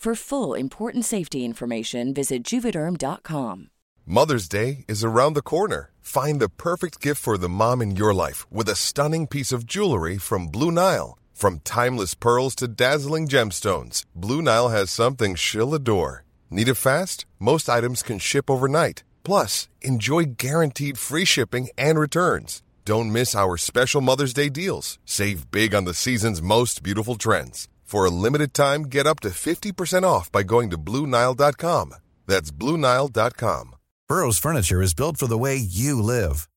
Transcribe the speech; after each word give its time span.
For 0.00 0.14
full 0.14 0.54
important 0.54 1.04
safety 1.04 1.44
information, 1.44 2.14
visit 2.14 2.42
juvederm.com. 2.42 3.68
Mother's 4.06 4.48
Day 4.48 4.86
is 4.88 5.04
around 5.04 5.34
the 5.34 5.42
corner. 5.42 5.90
Find 6.00 6.40
the 6.40 6.48
perfect 6.48 7.02
gift 7.02 7.20
for 7.20 7.36
the 7.36 7.50
mom 7.50 7.82
in 7.82 7.96
your 7.96 8.14
life 8.14 8.50
with 8.50 8.70
a 8.70 8.74
stunning 8.74 9.26
piece 9.26 9.52
of 9.52 9.66
jewelry 9.66 10.16
from 10.16 10.46
Blue 10.46 10.70
Nile. 10.70 11.18
From 11.34 11.58
timeless 11.64 12.14
pearls 12.14 12.54
to 12.56 12.66
dazzling 12.66 13.28
gemstones, 13.28 14.06
Blue 14.14 14.40
Nile 14.40 14.70
has 14.70 14.90
something 14.90 15.34
she'll 15.34 15.74
adore. 15.74 16.24
Need 16.48 16.68
it 16.68 16.76
fast? 16.76 17.26
Most 17.38 17.68
items 17.68 18.02
can 18.02 18.18
ship 18.18 18.48
overnight. 18.48 19.02
Plus, 19.22 19.68
enjoy 19.82 20.24
guaranteed 20.38 20.96
free 20.96 21.26
shipping 21.26 21.68
and 21.76 21.98
returns. 21.98 22.62
Don't 22.86 23.12
miss 23.12 23.34
our 23.34 23.58
special 23.58 24.00
Mother's 24.00 24.32
Day 24.32 24.48
deals. 24.48 24.98
Save 25.04 25.50
big 25.50 25.74
on 25.74 25.84
the 25.84 25.92
season's 25.92 26.40
most 26.40 26.82
beautiful 26.82 27.16
trends. 27.16 27.68
For 27.90 28.04
a 28.04 28.10
limited 28.24 28.54
time, 28.54 28.84
get 28.84 29.04
up 29.04 29.18
to 29.20 29.30
50% 29.30 30.04
off 30.04 30.30
by 30.30 30.44
going 30.44 30.70
to 30.70 30.78
Bluenile.com. 30.78 31.94
That's 32.24 32.52
Bluenile.com. 32.52 33.74
Burrow's 34.08 34.38
furniture 34.38 34.80
is 34.80 34.94
built 34.94 35.16
for 35.16 35.26
the 35.26 35.36
way 35.36 35.56
you 35.56 36.00
live. 36.00 36.48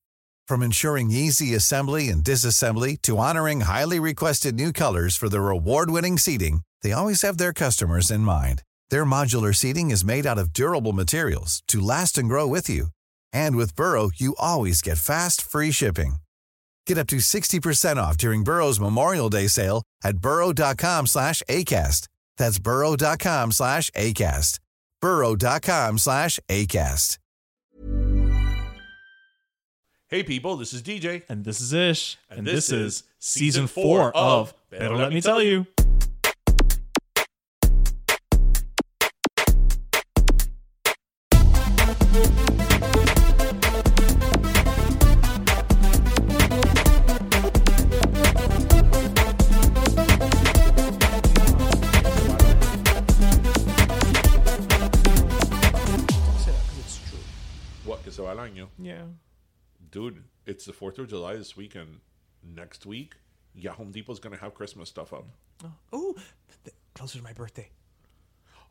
From 0.46 0.62
ensuring 0.62 1.10
easy 1.10 1.52
assembly 1.56 2.08
and 2.08 2.22
disassembly 2.22 3.02
to 3.02 3.18
honoring 3.18 3.62
highly 3.62 3.98
requested 3.98 4.54
new 4.54 4.72
colors 4.72 5.16
for 5.16 5.28
their 5.28 5.50
award-winning 5.50 6.18
seating, 6.18 6.60
they 6.82 6.92
always 6.92 7.22
have 7.22 7.36
their 7.36 7.52
customers 7.52 8.12
in 8.12 8.20
mind. 8.20 8.62
Their 8.90 9.04
modular 9.04 9.52
seating 9.52 9.90
is 9.90 10.04
made 10.04 10.26
out 10.26 10.38
of 10.38 10.52
durable 10.52 10.92
materials 10.92 11.64
to 11.66 11.80
last 11.80 12.16
and 12.16 12.28
grow 12.28 12.46
with 12.46 12.68
you. 12.70 12.88
And 13.32 13.56
with 13.56 13.74
Burrow, 13.74 14.10
you 14.14 14.36
always 14.38 14.80
get 14.82 14.98
fast, 14.98 15.42
free 15.42 15.72
shipping. 15.72 16.23
Get 16.86 16.98
up 16.98 17.06
to 17.08 17.16
60% 17.16 17.96
off 17.96 18.16
during 18.18 18.44
Burrow's 18.44 18.78
Memorial 18.78 19.28
Day 19.30 19.46
sale 19.46 19.82
at 20.02 20.18
burrow.com 20.18 21.06
slash 21.06 21.42
ACAST. 21.48 22.08
That's 22.36 22.58
burrow.com 22.58 23.52
slash 23.52 23.90
ACAST. 23.92 24.58
burrow.com 25.00 25.98
slash 25.98 26.40
ACAST. 26.48 27.18
Hey 30.08 30.22
people, 30.22 30.56
this 30.56 30.72
is 30.72 30.82
DJ. 30.82 31.22
And 31.28 31.44
this 31.44 31.60
is 31.60 31.72
Ish. 31.72 32.18
And 32.30 32.40
And, 32.40 32.46
this 32.46 32.68
this, 32.68 32.72
is 32.72 32.94
is 32.96 33.02
season 33.18 33.66
season 33.66 33.66
four 33.66 34.12
four 34.12 34.16
of 34.16 34.50
of 34.50 34.54
Pero 34.70 34.96
Let 34.96 35.12
Me 35.12 35.20
Tell 35.20 35.42
You. 35.42 35.66
It's 42.16 42.53
Dude, 59.94 60.24
it's 60.44 60.64
the 60.64 60.72
4th 60.72 60.98
of 60.98 61.08
July 61.08 61.36
this 61.36 61.56
weekend. 61.56 62.00
Next 62.42 62.84
week, 62.84 63.14
yeah, 63.54 63.70
Home 63.74 63.92
Depot's 63.92 64.18
going 64.18 64.34
to 64.34 64.42
have 64.42 64.52
Christmas 64.52 64.88
stuff 64.88 65.12
up. 65.12 65.24
Oh, 65.92 66.16
closer 66.96 67.18
to 67.18 67.22
my 67.22 67.32
birthday. 67.32 67.70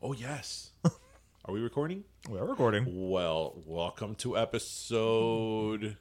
Oh, 0.02 0.12
yes. 0.12 0.72
Are 0.84 1.54
we 1.54 1.60
recording? 1.60 2.04
We're 2.28 2.44
recording. 2.44 3.08
Well, 3.08 3.54
welcome 3.64 4.16
to 4.16 4.36
episode 4.36 5.96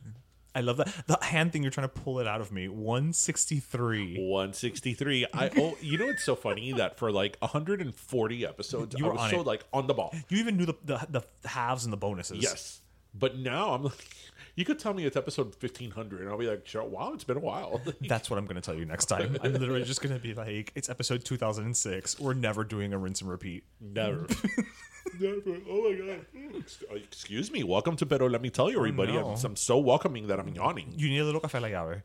I 0.53 0.59
love 0.59 0.75
that. 0.75 0.93
The 1.07 1.17
hand 1.21 1.53
thing, 1.53 1.63
you're 1.63 1.71
trying 1.71 1.87
to 1.87 2.01
pull 2.01 2.19
it 2.19 2.27
out 2.27 2.41
of 2.41 2.51
me. 2.51 2.67
163. 2.67 4.27
163. 4.27 5.27
I 5.33 5.49
oh, 5.57 5.77
you 5.79 5.99
know 5.99 6.09
it's 6.09 6.25
so 6.25 6.35
funny 6.35 6.73
that 6.73 6.99
for 6.99 7.13
like 7.13 7.37
140 7.39 8.45
episodes, 8.45 8.93
You 8.99 9.05
I 9.05 9.07
were 9.07 9.13
was 9.13 9.21
on 9.21 9.29
so 9.29 9.39
it. 9.39 9.47
like 9.47 9.63
on 9.71 9.87
the 9.87 9.93
ball. 9.93 10.13
You 10.27 10.39
even 10.39 10.57
knew 10.57 10.65
the, 10.65 10.75
the, 10.83 11.07
the 11.09 11.47
halves 11.47 11.85
and 11.85 11.93
the 11.93 11.97
bonuses. 11.97 12.43
Yes. 12.43 12.81
But 13.15 13.37
now 13.37 13.73
I'm 13.73 13.83
like, 13.83 14.15
you 14.55 14.65
could 14.65 14.77
tell 14.79 14.93
me 14.93 15.05
it's 15.05 15.17
episode 15.17 15.55
1500, 15.59 16.21
and 16.21 16.29
I'll 16.29 16.37
be 16.37 16.47
like, 16.47 16.67
sure, 16.67 16.83
wow, 16.83 17.11
it's 17.13 17.23
been 17.23 17.37
a 17.37 17.41
while. 17.41 17.81
That's 18.01 18.29
what 18.29 18.37
I'm 18.37 18.45
going 18.45 18.55
to 18.55 18.61
tell 18.61 18.75
you 18.75 18.85
next 18.85 19.05
time. 19.05 19.37
I'm 19.43 19.53
literally 19.53 19.83
just 19.83 20.01
going 20.01 20.13
to 20.15 20.21
be 20.21 20.33
like, 20.33 20.71
it's 20.75 20.89
episode 20.89 21.25
2006. 21.25 22.19
We're 22.19 22.33
never 22.33 22.63
doing 22.63 22.93
a 22.93 22.97
rinse 22.97 23.21
and 23.21 23.29
repeat. 23.29 23.63
Never. 23.81 24.27
Never. 25.19 25.57
Oh 25.69 25.91
my 25.91 25.97
god. 25.97 26.95
Excuse 26.95 27.51
me. 27.51 27.61
Welcome 27.63 27.97
to 27.97 28.05
Pero 28.05 28.27
Let 28.29 28.41
Me 28.41 28.49
Tell 28.49 28.71
You, 28.71 28.77
everybody. 28.77 29.11
no. 29.11 29.27
I'm, 29.33 29.45
I'm 29.45 29.55
so 29.57 29.77
welcoming 29.77 30.27
that 30.27 30.39
I'm 30.39 30.47
yawning. 30.47 30.93
You 30.95 31.09
need 31.09 31.19
a 31.19 31.25
little 31.25 31.41
café 31.41 31.61
la 31.61 31.67
llave. 31.67 32.01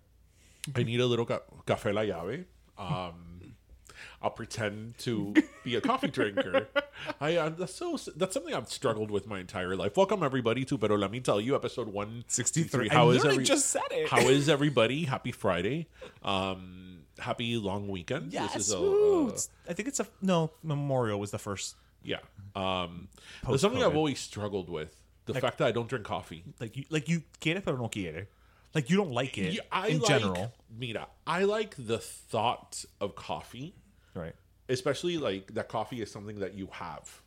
I 0.74 0.82
need 0.82 0.98
a 1.00 1.06
little 1.06 1.24
ca- 1.24 1.40
café 1.64 1.94
la 1.94 2.02
llave. 2.02 2.44
Um, 2.76 3.14
I'll 4.20 4.30
pretend 4.30 4.98
to 4.98 5.32
be 5.62 5.76
a 5.76 5.80
coffee 5.80 6.08
drinker. 6.08 6.66
I 7.20 7.36
uh, 7.36 7.48
that's 7.50 7.74
so 7.74 7.96
that's 8.16 8.34
something 8.34 8.52
I've 8.52 8.68
struggled 8.68 9.10
with 9.12 9.26
my 9.28 9.38
entire 9.38 9.76
life. 9.76 9.96
Welcome 9.96 10.22
everybody 10.24 10.64
to 10.64 10.76
Pero 10.76 10.96
Let 10.96 11.12
Me 11.12 11.20
Tell 11.20 11.40
You, 11.40 11.54
episode 11.54 11.88
one 11.88 12.24
sixty 12.26 12.64
three. 12.64 12.90
I 12.90 13.02
literally 13.04 13.44
just 13.44 13.66
said 13.66 13.82
it. 13.92 14.08
How 14.08 14.18
is 14.20 14.48
everybody? 14.56 15.04
Happy 15.04 15.30
Friday. 15.30 15.86
Um, 16.24 17.02
happy 17.18 17.56
long 17.56 17.86
weekend. 17.88 18.32
Yes. 18.32 18.54
This 18.54 18.68
is 18.68 18.74
a, 18.74 18.78
uh, 18.78 19.38
I 19.70 19.74
think 19.74 19.88
it's 19.88 20.00
a 20.00 20.06
no. 20.20 20.50
Memorial 20.64 21.20
was 21.20 21.30
the 21.30 21.38
first. 21.38 21.76
yeah. 22.02 22.18
Um, 22.56 23.08
there's 23.46 23.60
something 23.60 23.84
I've 23.84 23.96
always 23.96 24.18
struggled 24.18 24.68
with. 24.68 24.94
The 25.26 25.34
fact 25.34 25.58
that 25.58 25.68
I 25.68 25.72
don't 25.72 25.88
drink 25.88 26.06
coffee. 26.06 26.42
Like 26.58 26.76
you, 26.76 26.84
like 26.90 27.08
you 27.08 27.22
quiere 27.40 27.60
pero 27.60 27.76
no 27.76 27.88
quiere. 27.88 28.26
Like 28.74 28.90
you 28.90 28.96
don't 28.96 29.12
like 29.12 29.38
it 29.38 29.52
Yeah, 29.54 29.60
I 29.70 29.88
in 29.88 29.98
like, 30.00 30.08
general, 30.08 30.52
Mira, 30.76 31.06
I 31.26 31.44
like 31.44 31.74
the 31.78 31.98
thought 31.98 32.84
of 33.00 33.14
coffee, 33.14 33.74
right? 34.18 34.34
especially 34.68 35.16
like 35.16 35.54
that 35.54 35.68
coffee 35.68 36.02
is 36.02 36.10
something 36.10 36.40
that 36.40 36.52
you 36.54 36.68
have, 36.72 37.22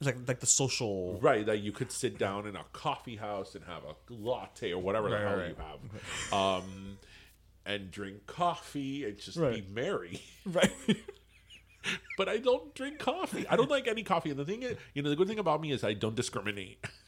It's 0.00 0.06
like 0.06 0.16
like 0.28 0.40
the 0.40 0.46
social. 0.46 1.18
right? 1.20 1.44
That 1.44 1.58
you 1.58 1.72
could 1.72 1.90
sit 1.90 2.16
down 2.18 2.46
in 2.46 2.54
a 2.54 2.64
coffee 2.72 3.16
house 3.16 3.54
and 3.56 3.64
have 3.64 3.82
a 3.84 3.94
latte 4.12 4.72
or 4.72 4.80
whatever 4.80 5.10
the 5.10 5.18
hell 5.18 5.36
right, 5.36 5.48
you 5.48 5.56
have, 5.56 6.32
um, 6.32 6.98
and 7.64 7.90
drink 7.90 8.26
coffee 8.26 9.04
and 9.04 9.18
just 9.18 9.38
be 9.40 9.64
merry. 9.72 10.20
Right. 10.46 10.72
But 12.16 12.28
I 12.28 12.38
don't 12.38 12.74
drink 12.74 12.98
coffee. 12.98 13.46
I 13.48 13.54
don't 13.54 13.70
like 13.70 13.86
any 13.86 14.02
coffee. 14.02 14.30
And 14.30 14.38
the 14.38 14.44
thing 14.44 14.62
is, 14.64 14.76
you 14.94 15.02
know, 15.02 15.10
the 15.10 15.14
good 15.14 15.28
thing 15.28 15.38
about 15.38 15.60
me 15.60 15.70
is 15.70 15.84
I 15.84 15.92
don't 15.94 16.16
discriminate. 16.16 16.84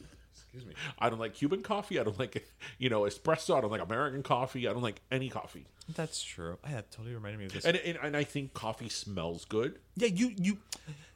Excuse 0.52 0.66
me. 0.66 0.74
I 0.98 1.10
don't 1.10 1.18
like 1.18 1.34
Cuban 1.34 1.62
coffee. 1.62 2.00
I 2.00 2.04
don't 2.04 2.18
like, 2.18 2.48
you 2.78 2.88
know, 2.88 3.02
espresso. 3.02 3.56
I 3.56 3.60
don't 3.60 3.70
like 3.70 3.82
American 3.82 4.22
coffee. 4.22 4.66
I 4.66 4.72
don't 4.72 4.82
like 4.82 5.00
any 5.12 5.28
coffee. 5.28 5.66
That's 5.94 6.22
true. 6.22 6.58
I 6.64 6.72
that 6.72 6.90
totally 6.90 7.14
reminded 7.14 7.38
me 7.38 7.46
of 7.46 7.52
this. 7.52 7.64
And, 7.64 7.76
and 7.76 7.98
and 8.02 8.16
I 8.16 8.24
think 8.24 8.54
coffee 8.54 8.88
smells 8.88 9.44
good. 9.44 9.78
yeah, 9.96 10.08
you 10.08 10.32
you 10.36 10.58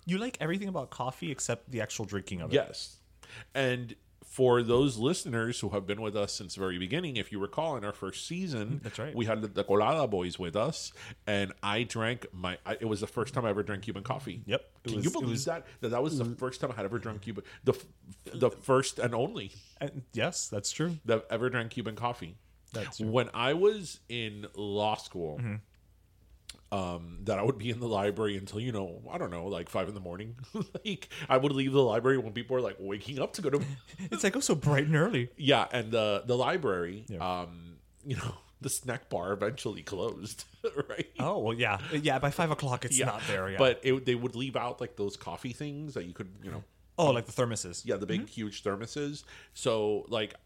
you 0.04 0.18
like 0.18 0.36
everything 0.40 0.68
about 0.68 0.90
coffee 0.90 1.30
except 1.30 1.70
the 1.70 1.80
actual 1.80 2.04
drinking 2.04 2.40
of 2.40 2.50
it. 2.52 2.56
Yes. 2.56 2.96
And 3.54 3.94
for 4.32 4.62
those 4.62 4.96
listeners 4.96 5.60
who 5.60 5.68
have 5.68 5.86
been 5.86 6.00
with 6.00 6.16
us 6.16 6.32
since 6.32 6.54
the 6.54 6.60
very 6.60 6.78
beginning, 6.78 7.16
if 7.16 7.30
you 7.32 7.38
recall, 7.38 7.76
in 7.76 7.84
our 7.84 7.92
first 7.92 8.26
season, 8.26 8.80
That's 8.82 8.98
right. 8.98 9.14
we 9.14 9.26
had 9.26 9.42
the, 9.42 9.62
Colada 9.62 10.06
boys 10.08 10.38
with 10.38 10.56
us, 10.56 10.90
and 11.26 11.52
I 11.62 11.82
drank 11.82 12.24
my. 12.32 12.56
I, 12.64 12.72
it 12.80 12.86
was 12.86 13.00
the 13.00 13.06
first 13.06 13.34
time 13.34 13.44
I 13.44 13.50
ever 13.50 13.62
drank 13.62 13.82
Cuban 13.82 14.02
coffee. 14.02 14.40
Yep. 14.46 14.62
Can 14.84 14.96
was- 14.96 15.04
you 15.04 15.10
believe 15.10 15.28
was- 15.30 15.44
that? 15.44 15.66
That 15.82 15.90
that 15.90 16.02
was 16.02 16.16
the 16.16 16.24
first 16.24 16.62
time 16.62 16.70
I 16.72 16.74
had 16.76 16.86
ever 16.86 16.98
drank 16.98 17.20
Cuban. 17.20 17.44
The 17.64 17.74
the 18.32 18.48
first 18.50 18.98
and 18.98 19.14
only 19.14 19.52
And 19.82 20.02
yes, 20.14 20.48
that's 20.48 20.72
true. 20.72 20.96
that 21.04 21.18
I've 21.18 21.24
ever 21.30 21.50
drank 21.50 21.72
Cuban 21.72 21.94
coffee. 21.94 22.36
That's 22.72 22.96
true. 22.96 23.04
Mm-hmm. 23.06 23.12
when 23.12 23.28
I 23.34 23.52
was 23.52 24.00
in 24.08 24.46
law 24.56 24.94
school. 24.96 25.40
Um, 26.72 27.18
that 27.24 27.38
I 27.38 27.42
would 27.42 27.58
be 27.58 27.68
in 27.70 27.80
the 27.80 27.86
library 27.86 28.36
until 28.36 28.58
you 28.58 28.72
know 28.72 29.02
I 29.12 29.18
don't 29.18 29.30
know 29.30 29.46
like 29.46 29.68
five 29.68 29.88
in 29.88 29.94
the 29.94 30.00
morning. 30.00 30.36
like 30.84 31.08
I 31.28 31.36
would 31.36 31.52
leave 31.52 31.72
the 31.72 31.82
library 31.82 32.16
when 32.18 32.32
people 32.32 32.56
are 32.56 32.62
like 32.62 32.76
waking 32.80 33.20
up 33.20 33.34
to 33.34 33.42
go 33.42 33.50
to 33.50 33.60
It's 34.10 34.24
like 34.24 34.34
oh 34.36 34.40
so 34.40 34.54
bright 34.54 34.86
and 34.86 34.96
early. 34.96 35.28
yeah, 35.36 35.66
and 35.70 35.92
the 35.92 36.22
the 36.26 36.36
library, 36.36 37.04
um, 37.20 37.76
you 38.06 38.16
know, 38.16 38.34
the 38.62 38.70
snack 38.70 39.10
bar 39.10 39.32
eventually 39.32 39.82
closed, 39.82 40.44
right? 40.88 41.08
Oh 41.20 41.38
well, 41.40 41.54
yeah, 41.54 41.78
yeah. 41.92 42.18
By 42.18 42.30
five 42.30 42.50
o'clock, 42.50 42.86
it's 42.86 42.98
not 42.98 43.20
there. 43.28 43.50
Yeah. 43.50 43.58
But 43.58 43.80
it, 43.82 44.06
they 44.06 44.14
would 44.14 44.34
leave 44.34 44.56
out 44.56 44.80
like 44.80 44.96
those 44.96 45.16
coffee 45.18 45.52
things 45.52 45.92
that 45.94 46.06
you 46.06 46.14
could, 46.14 46.30
you 46.42 46.50
know, 46.50 46.64
oh, 46.96 47.10
like 47.10 47.26
the 47.26 47.32
thermoses. 47.32 47.82
yeah, 47.84 47.96
the 47.96 48.06
big 48.06 48.28
huge 48.30 48.62
thermoses. 48.62 49.24
So 49.52 50.06
like, 50.08 50.30
yeah, 50.30 50.36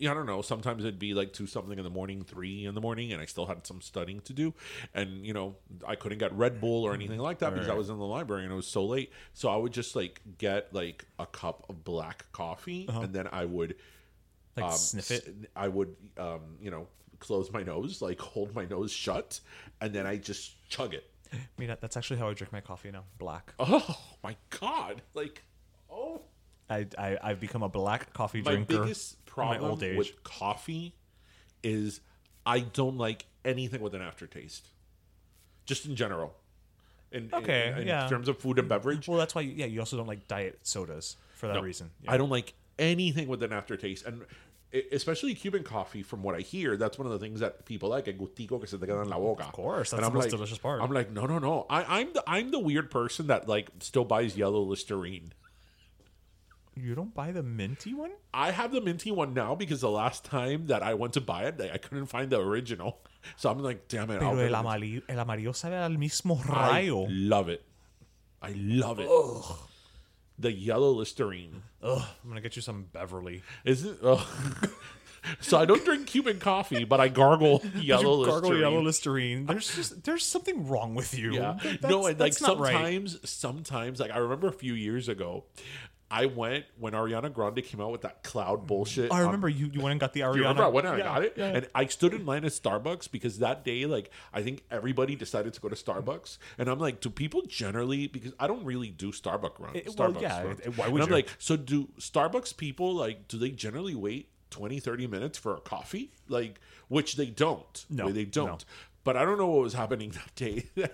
I 0.00 0.14
don't 0.14 0.26
know. 0.26 0.42
Sometimes 0.42 0.84
it'd 0.84 0.98
be 0.98 1.12
like 1.14 1.32
two 1.32 1.46
something 1.46 1.76
in 1.76 1.84
the 1.84 1.90
morning, 1.90 2.22
three 2.22 2.64
in 2.66 2.74
the 2.74 2.80
morning, 2.80 3.12
and 3.12 3.20
I 3.20 3.24
still 3.24 3.46
had 3.46 3.66
some 3.66 3.80
studying 3.80 4.20
to 4.22 4.32
do, 4.32 4.54
and 4.94 5.26
you 5.26 5.32
know, 5.32 5.56
I 5.86 5.96
couldn't 5.96 6.18
get 6.18 6.32
Red 6.34 6.60
Bull 6.60 6.84
or 6.84 6.94
anything 6.94 7.18
like 7.18 7.40
that 7.40 7.52
because 7.52 7.68
I 7.68 7.74
was 7.74 7.88
in 7.90 7.98
the 7.98 8.04
library 8.04 8.44
and 8.44 8.52
it 8.52 8.56
was 8.56 8.66
so 8.68 8.84
late. 8.84 9.12
So 9.34 9.48
I 9.48 9.56
would 9.56 9.72
just 9.72 9.96
like 9.96 10.20
get 10.38 10.72
like 10.72 11.04
a 11.18 11.26
cup 11.26 11.66
of 11.68 11.82
black 11.84 12.26
coffee, 12.32 12.86
and 12.88 13.12
then 13.12 13.28
I 13.32 13.44
would 13.44 13.74
Like 14.56 14.66
um, 14.66 14.72
sniff 14.72 15.10
it. 15.10 15.34
I 15.56 15.68
would, 15.68 15.94
um, 16.16 16.56
you 16.60 16.70
know, 16.70 16.86
close 17.20 17.50
my 17.52 17.62
nose, 17.62 18.00
like 18.02 18.20
hold 18.20 18.54
my 18.54 18.64
nose 18.64 18.92
shut, 18.92 19.40
and 19.80 19.92
then 19.92 20.06
I 20.06 20.16
just 20.16 20.68
chug 20.68 20.94
it. 20.94 21.10
I 21.32 21.36
mean, 21.58 21.74
that's 21.80 21.96
actually 21.96 22.18
how 22.18 22.28
I 22.28 22.34
drink 22.34 22.52
my 22.52 22.60
coffee 22.60 22.90
now. 22.90 23.04
Black. 23.18 23.52
Oh 23.58 23.98
my 24.22 24.36
god! 24.60 25.02
Like, 25.14 25.42
oh, 25.90 26.22
I, 26.70 26.86
I 26.96 27.18
I've 27.22 27.40
become 27.40 27.62
a 27.62 27.68
black 27.68 28.12
coffee 28.14 28.40
my 28.42 28.52
drinker. 28.52 28.80
biggest 28.82 29.16
in 29.26 29.27
problem 29.38 29.60
my 29.62 29.68
old 29.68 29.82
age. 29.82 29.96
with 29.96 30.22
coffee 30.24 30.94
is 31.62 32.00
I 32.46 32.60
don't 32.60 32.96
like 32.98 33.26
anything 33.44 33.80
with 33.80 33.94
an 33.94 34.02
aftertaste, 34.02 34.68
just 35.66 35.86
in 35.86 35.96
general. 35.96 36.34
In, 37.10 37.30
Okay, 37.32 37.68
in, 37.72 37.78
in 37.78 37.88
yeah. 37.88 38.06
terms 38.08 38.28
of 38.28 38.38
food 38.38 38.58
and 38.58 38.68
beverage, 38.68 39.08
well, 39.08 39.18
that's 39.18 39.34
why. 39.34 39.40
Yeah, 39.40 39.66
you 39.66 39.80
also 39.80 39.96
don't 39.96 40.06
like 40.06 40.28
diet 40.28 40.58
sodas 40.62 41.16
for 41.34 41.46
that 41.46 41.54
No, 41.54 41.62
reason. 41.62 41.90
Yeah. 42.02 42.12
I 42.12 42.16
don't 42.18 42.28
like 42.30 42.52
anything 42.78 43.28
with 43.28 43.42
an 43.42 43.52
aftertaste, 43.52 44.04
and 44.04 44.26
especially 44.92 45.34
Cuban 45.34 45.62
coffee. 45.62 46.02
From 46.02 46.22
what 46.22 46.34
I 46.34 46.40
hear, 46.40 46.76
that's 46.76 46.98
one 46.98 47.06
of 47.06 47.12
the 47.12 47.18
things 47.18 47.40
that 47.40 47.64
people 47.64 47.88
like. 47.88 48.08
El 48.08 48.14
gustico 48.14 48.60
que 48.60 48.66
se 48.68 48.76
te 48.76 48.86
queda 48.86 49.00
en 49.02 49.08
la 49.08 49.16
boca. 49.18 49.44
Of 49.44 49.52
course, 49.52 49.90
that's 49.90 49.92
and 49.94 50.02
the 50.02 50.06
I'm 50.08 50.12
most 50.14 50.24
like, 50.24 50.30
delicious 50.32 50.58
part. 50.58 50.82
I'm 50.82 50.92
like, 50.92 51.10
no, 51.10 51.24
no, 51.24 51.38
no. 51.38 51.64
I, 51.70 52.00
I'm 52.00 52.12
the 52.12 52.22
I'm 52.26 52.50
the 52.50 52.58
weird 52.58 52.90
person 52.90 53.28
that 53.28 53.48
like 53.48 53.70
still 53.80 54.04
buys 54.04 54.36
yellow 54.36 54.60
Listerine. 54.60 55.32
You 56.80 56.94
don't 56.94 57.14
buy 57.14 57.32
the 57.32 57.42
minty 57.42 57.94
one? 57.94 58.10
I 58.32 58.50
have 58.50 58.72
the 58.72 58.80
minty 58.80 59.10
one 59.10 59.34
now 59.34 59.54
because 59.54 59.80
the 59.80 59.90
last 59.90 60.24
time 60.24 60.66
that 60.66 60.82
I 60.82 60.94
went 60.94 61.12
to 61.14 61.20
buy 61.20 61.44
it, 61.44 61.60
I 61.60 61.78
couldn't 61.78 62.06
find 62.06 62.30
the 62.30 62.40
original. 62.40 62.98
So 63.36 63.50
I'm 63.50 63.58
like, 63.58 63.88
damn 63.88 64.10
it. 64.10 64.22
I'll 64.22 64.30
Pero 64.30 64.46
el 64.46 64.54
it. 64.54 64.54
amarillo, 64.54 65.02
el 65.08 65.18
amarillo 65.18 65.52
sabe 65.52 65.74
al 65.74 65.90
mismo 65.90 66.40
I 66.48 66.88
love 67.10 67.48
it. 67.50 67.62
I 68.40 68.52
love 68.56 69.00
it. 69.00 69.08
The 70.38 70.52
yellow 70.52 70.92
Listerine. 70.92 71.62
Ugh, 71.82 72.00
I'm 72.22 72.28
gonna 72.30 72.40
get 72.40 72.54
you 72.56 72.62
some 72.62 72.84
Beverly. 72.92 73.42
Is 73.64 73.84
it? 73.84 73.98
Ugh. 74.02 74.24
so 75.40 75.58
I 75.58 75.64
don't 75.66 75.84
drink 75.84 76.06
Cuban 76.06 76.38
coffee, 76.38 76.84
but 76.84 77.00
I 77.00 77.08
gargle 77.08 77.60
yellow 77.74 78.20
you 78.20 78.26
gargle 78.26 78.50
Listerine. 78.50 78.60
yellow 78.60 78.82
Listerine. 78.82 79.46
There's 79.46 79.74
just 79.74 80.04
there's 80.04 80.24
something 80.24 80.68
wrong 80.68 80.94
with 80.94 81.18
you. 81.18 81.34
Yeah. 81.34 81.58
That- 81.62 81.90
no, 81.90 82.06
and 82.06 82.18
like 82.18 82.32
that's 82.32 82.40
not 82.40 82.58
right. 82.58 82.72
sometimes, 82.72 83.30
sometimes, 83.30 84.00
like 84.00 84.12
I 84.12 84.18
remember 84.18 84.46
a 84.48 84.52
few 84.52 84.74
years 84.74 85.08
ago, 85.08 85.44
I 86.10 86.24
went 86.26 86.64
when 86.78 86.94
Ariana 86.94 87.30
Grande 87.32 87.62
came 87.62 87.80
out 87.82 87.90
with 87.92 88.00
that 88.00 88.22
cloud 88.22 88.66
bullshit. 88.66 89.12
I 89.12 89.18
on- 89.20 89.26
remember 89.26 89.48
you, 89.48 89.66
you 89.66 89.80
went 89.80 89.90
and 89.92 90.00
got 90.00 90.14
the 90.14 90.20
Ariana. 90.20 90.34
You 90.36 90.40
remember 90.42 90.70
when 90.70 90.86
I 90.86 90.96
Yeah, 90.96 91.04
got 91.04 91.22
it? 91.24 91.34
yeah. 91.36 91.46
And 91.48 91.68
I 91.74 91.84
stood 91.86 92.14
in 92.14 92.24
line 92.24 92.44
at 92.46 92.52
Starbucks 92.52 93.10
because 93.10 93.40
that 93.40 93.62
day, 93.64 93.84
like, 93.84 94.10
I 94.32 94.42
think 94.42 94.64
everybody 94.70 95.16
decided 95.16 95.52
to 95.52 95.60
go 95.60 95.68
to 95.68 95.74
Starbucks. 95.76 96.38
And 96.56 96.70
I'm 96.70 96.78
like, 96.78 97.00
do 97.00 97.10
people 97.10 97.42
generally, 97.42 98.06
because 98.06 98.32
I 98.40 98.46
don't 98.46 98.64
really 98.64 98.88
do 98.90 99.12
Starbucks 99.12 99.58
run. 99.60 99.76
It- 99.76 99.94
well, 99.98 100.12
Starbucks 100.12 100.20
yeah, 100.22 100.42
runs. 100.44 100.60
it- 100.60 100.78
why 100.78 100.84
And 100.86 100.92
would 100.94 101.02
I'm 101.02 101.08
you? 101.08 101.14
like, 101.14 101.28
so 101.38 101.56
do 101.56 101.88
Starbucks 101.98 102.56
people, 102.56 102.94
like, 102.94 103.28
do 103.28 103.36
they 103.38 103.50
generally 103.50 103.94
wait 103.94 104.30
20, 104.50 104.80
30 104.80 105.06
minutes 105.06 105.36
for 105.36 105.54
a 105.56 105.60
coffee? 105.60 106.12
Like, 106.26 106.58
which 106.88 107.16
they 107.16 107.26
don't. 107.26 107.84
No, 107.90 108.10
they 108.10 108.24
don't. 108.24 108.46
no. 108.46 108.58
But 109.04 109.18
I 109.18 109.26
don't 109.26 109.36
know 109.36 109.46
what 109.48 109.60
was 109.62 109.74
happening 109.74 110.10
that 110.12 110.34
day. 110.34 110.70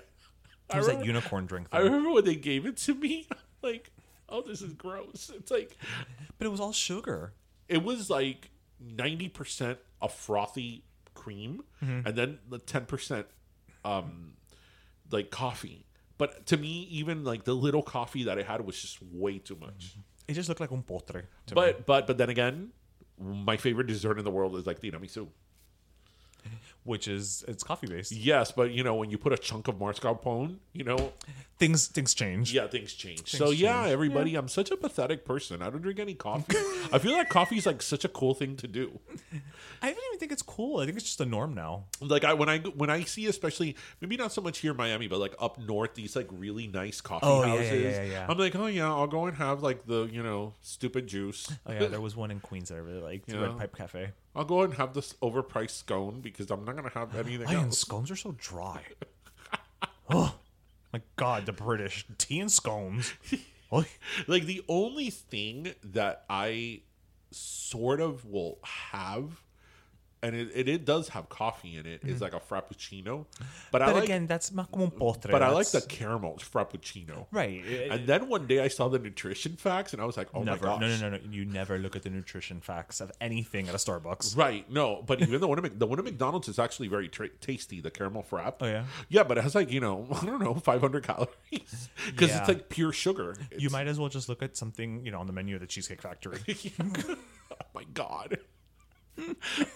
It 0.70 0.74
I 0.76 0.78
was 0.78 0.86
that 0.86 1.04
unicorn 1.04 1.44
drink, 1.44 1.66
I 1.70 1.80
remember 1.80 2.10
when 2.10 2.24
they 2.24 2.36
gave 2.36 2.64
it 2.64 2.78
to 2.78 2.94
me, 2.94 3.28
like, 3.62 3.92
oh, 4.28 4.42
this 4.42 4.62
is 4.62 4.72
gross. 4.72 5.30
It's 5.34 5.50
like, 5.50 5.76
but 6.38 6.46
it 6.46 6.50
was 6.50 6.60
all 6.60 6.72
sugar. 6.72 7.32
it 7.68 7.82
was 7.82 8.10
like 8.10 8.50
90% 8.84 9.76
a 10.02 10.08
frothy 10.08 10.84
cream 11.14 11.62
Mm-hmm. 11.82 12.06
and 12.08 12.16
then 12.16 12.38
the 12.48 12.58
10% 12.58 13.24
um 13.84 14.32
like 15.10 15.30
coffee 15.30 15.86
but 16.18 16.46
to 16.46 16.56
me 16.56 16.88
even 16.90 17.22
like 17.24 17.44
the 17.44 17.54
little 17.54 17.82
coffee 17.82 18.24
that 18.24 18.38
i 18.38 18.42
had 18.42 18.64
was 18.66 18.80
just 18.80 18.98
way 19.02 19.38
too 19.38 19.56
much 19.60 19.96
It 20.26 20.32
just 20.34 20.48
looked 20.48 20.60
like 20.60 20.72
un 20.72 20.82
postre. 20.82 21.22
to 21.46 21.54
me. 21.54 21.54
but 21.54 21.86
but 21.86 22.06
but 22.06 22.16
then 22.18 22.30
again 22.30 22.70
my 23.20 23.56
favorite 23.58 23.86
dessert 23.86 24.18
in 24.18 24.24
the 24.24 24.30
world 24.30 24.56
is 24.56 24.66
like 24.66 24.80
tiramisu 24.80 25.28
which 26.84 27.08
is 27.08 27.44
it's 27.48 27.62
coffee 27.64 27.86
based. 27.86 28.12
yes 28.12 28.52
but 28.52 28.70
you 28.70 28.84
know 28.84 28.94
when 28.94 29.10
you 29.10 29.18
put 29.18 29.32
a 29.32 29.38
chunk 29.38 29.68
of 29.68 29.76
mascarpone 29.76 30.56
you 30.72 30.84
know 30.84 31.12
Things 31.56 31.86
things 31.86 32.14
change. 32.14 32.52
yeah 32.52 32.66
things 32.66 32.92
change 32.92 33.30
so 33.30 33.50
yeah 33.50 33.82
change. 33.82 33.92
everybody 33.92 34.34
i'm 34.34 34.48
such 34.48 34.70
a 34.72 34.76
pathetic 34.76 35.24
person 35.24 35.62
i 35.62 35.70
don't 35.70 35.82
drink 35.82 36.00
any 36.00 36.14
coffee 36.14 36.56
i 36.92 36.98
feel 36.98 37.12
like 37.12 37.28
coffee 37.28 37.56
is 37.56 37.64
like 37.66 37.80
such 37.80 38.04
a 38.04 38.08
cool 38.08 38.34
thing 38.34 38.56
to 38.56 38.66
do 38.66 38.98
I 39.82 39.88
don't 39.88 40.02
even 40.08 40.18
think 40.18 40.32
it's 40.32 40.40
cool. 40.40 40.80
I 40.80 40.86
think 40.86 40.96
it's 40.96 41.04
just 41.04 41.20
a 41.20 41.26
norm 41.26 41.52
now. 41.54 41.84
like 42.00 42.24
I 42.24 42.32
when 42.32 42.48
I 42.48 42.58
when 42.60 42.88
I 42.88 43.02
see 43.02 43.26
especially 43.26 43.76
maybe 44.00 44.16
not 44.16 44.32
so 44.32 44.40
much 44.40 44.58
here 44.60 44.70
in 44.70 44.78
Miami, 44.78 45.08
but 45.08 45.18
like 45.18 45.34
up 45.38 45.58
north, 45.58 45.94
these 45.94 46.16
like 46.16 46.26
really 46.32 46.66
nice 46.68 47.02
coffee 47.02 47.26
Oh, 47.26 47.42
yeah, 47.44 47.52
yeah, 47.52 47.58
houses. 47.60 47.82
yeah, 47.82 48.02
yeah. 48.04 48.26
I'm 48.26 48.38
like, 48.38 48.56
oh 48.56 48.64
yeah, 48.64 48.86
I'll 48.88 49.06
go 49.06 49.26
and 49.26 49.36
have 49.36 49.62
like 49.62 49.84
the 49.86 50.08
you 50.10 50.22
know 50.22 50.54
stupid 50.62 51.06
juice. 51.06 51.52
Oh 51.66 51.72
yeah, 51.72 51.86
there 51.88 52.00
was 52.00 52.16
one 52.16 52.30
in 52.30 52.40
Queens 52.40 52.70
that 52.70 52.76
I 52.76 52.78
really 52.78 53.02
liked, 53.02 53.28
Yeah. 53.30 53.42
Red 53.42 53.58
Pipe 53.58 53.76
Cafe. 53.76 54.08
I'll 54.36 54.44
go 54.44 54.62
and 54.62 54.74
have 54.74 54.94
this 54.94 55.14
overpriced 55.22 55.70
scone 55.70 56.20
because 56.20 56.50
I'm 56.50 56.64
not 56.64 56.76
gonna 56.76 56.90
have 56.90 57.14
anything 57.14 57.48
and 57.48 57.66
else. 57.66 57.78
scones 57.78 58.10
are 58.10 58.16
so 58.16 58.34
dry. 58.38 58.82
oh 60.10 60.34
my 60.92 61.00
god, 61.16 61.46
the 61.46 61.52
British 61.52 62.04
tea 62.18 62.40
and 62.40 62.50
scones. 62.50 63.12
Like 64.28 64.44
the 64.44 64.62
only 64.68 65.10
thing 65.10 65.74
that 65.82 66.24
I 66.30 66.82
sort 67.32 68.00
of 68.00 68.24
will 68.24 68.58
have. 68.62 69.42
And 70.24 70.34
it, 70.34 70.48
it, 70.54 70.68
it 70.68 70.84
does 70.84 71.08
have 71.10 71.28
coffee 71.28 71.76
in 71.76 71.86
it. 71.86 72.00
it. 72.02 72.08
Is 72.10 72.20
like 72.20 72.34
a 72.34 72.40
frappuccino, 72.40 73.26
but, 73.70 73.82
I 73.82 73.88
Mm. 73.90 73.94
Like 73.94 74.04
again, 74.04 74.26
that's 74.26 74.50
más 74.50 74.70
como 74.70 74.86
un 74.86 74.90
postre. 74.90 75.30
but 75.30 75.42
I 75.42 75.50
like 75.50 75.70
the 75.70 75.80
caramel 75.82 76.36
frappuccino. 76.38 77.26
right. 77.30 77.62
And 77.90 78.06
then 78.06 78.28
one 78.28 78.46
day 78.46 78.60
I 78.60 78.68
saw 78.68 78.88
the 78.88 78.98
nutrition 78.98 79.56
facts, 79.56 79.92
and 79.92 80.00
I 80.02 80.04
was 80.06 80.16
like, 80.16 80.28
"Oh 80.34 80.42
never. 80.42 80.66
my 80.66 80.72
gosh!" 80.72 80.80
No, 80.80 80.88
no, 80.88 81.10
no, 81.10 81.16
no. 81.16 81.22
You 81.30 81.44
never 81.44 81.78
look 81.78 81.94
at 81.96 82.02
the 82.02 82.10
nutrition 82.10 82.60
facts 82.60 83.00
of 83.00 83.12
anything 83.20 83.68
at 83.68 83.74
a 83.74 83.78
Starbucks. 83.78 84.36
Right. 84.36 84.68
No, 84.70 85.02
but 85.06 85.20
even 85.22 85.40
the 85.40 85.46
one 85.48 85.64
at 85.64 85.78
the 85.78 85.86
one 85.86 85.98
at 85.98 86.04
McDonald's 86.04 86.48
is 86.48 86.58
actually 86.58 86.88
very 86.88 87.08
tra- 87.08 87.28
tasty. 87.40 87.80
The 87.80 87.90
caramel 87.90 88.24
frap. 88.28 88.54
Oh, 88.60 88.66
yeah? 88.66 88.84
Yeah, 89.08 89.22
but 89.24 89.38
it 89.38 89.42
has 89.42 89.54
like 89.54 89.70
you 89.70 89.80
know 89.80 90.06
I 90.22 90.24
don't 90.24 90.40
know 90.40 90.54
500 90.54 91.02
calories 91.04 91.88
because 92.06 92.30
Yeah. 92.30 92.38
it's 92.40 92.48
like 92.48 92.68
pure 92.68 92.92
sugar. 92.92 93.36
You 93.56 93.70
might 93.70 93.86
as 93.86 93.98
well 93.98 94.08
just 94.08 94.28
look 94.28 94.42
at 94.42 94.56
something, 94.56 95.04
you 95.04 95.10
know, 95.12 95.20
on 95.20 95.26
the 95.26 95.32
menu 95.32 95.54
of 95.56 95.60
the 95.60 95.66
Cheesecake 95.66 96.00
Factory. 96.02 96.38
oh 96.80 97.16
my 97.74 97.84
god. 97.92 98.38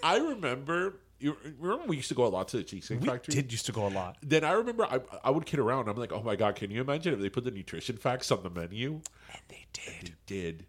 I 0.03 0.19
remember. 0.19 1.01
You 1.21 1.37
remember 1.59 1.89
we 1.89 1.97
used 1.97 2.09
to 2.11 2.15
go 2.15 2.27
a 2.27 2.29
lot 2.29 2.47
to 2.49 2.59
the 2.59 2.63
Cheesecake 2.63 3.01
we 3.01 3.09
Factory. 3.09 3.35
did 3.35 3.51
used 3.51 3.67
to 3.67 3.73
go 3.73 3.89
a 3.89 3.91
lot. 3.91 4.17
Then 4.23 4.45
I 4.45 4.53
remember 4.53 4.85
I, 4.85 5.01
I 5.25 5.31
would 5.31 5.47
kid 5.47 5.59
around. 5.59 5.89
I'm 5.89 5.97
like, 5.97 6.13
oh 6.13 6.23
my 6.23 6.37
god, 6.37 6.55
can 6.55 6.71
you 6.71 6.81
imagine 6.81 7.13
if 7.13 7.19
they 7.19 7.29
put 7.29 7.43
the 7.43 7.51
nutrition 7.51 7.97
facts 7.97 8.31
on 8.31 8.45
the 8.45 8.51
menu? 8.51 9.01
And 9.33 9.43
they 9.49 9.67
did. 9.73 10.07
They 10.07 10.15
did, 10.27 10.67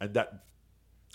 and 0.00 0.14
that 0.14 0.44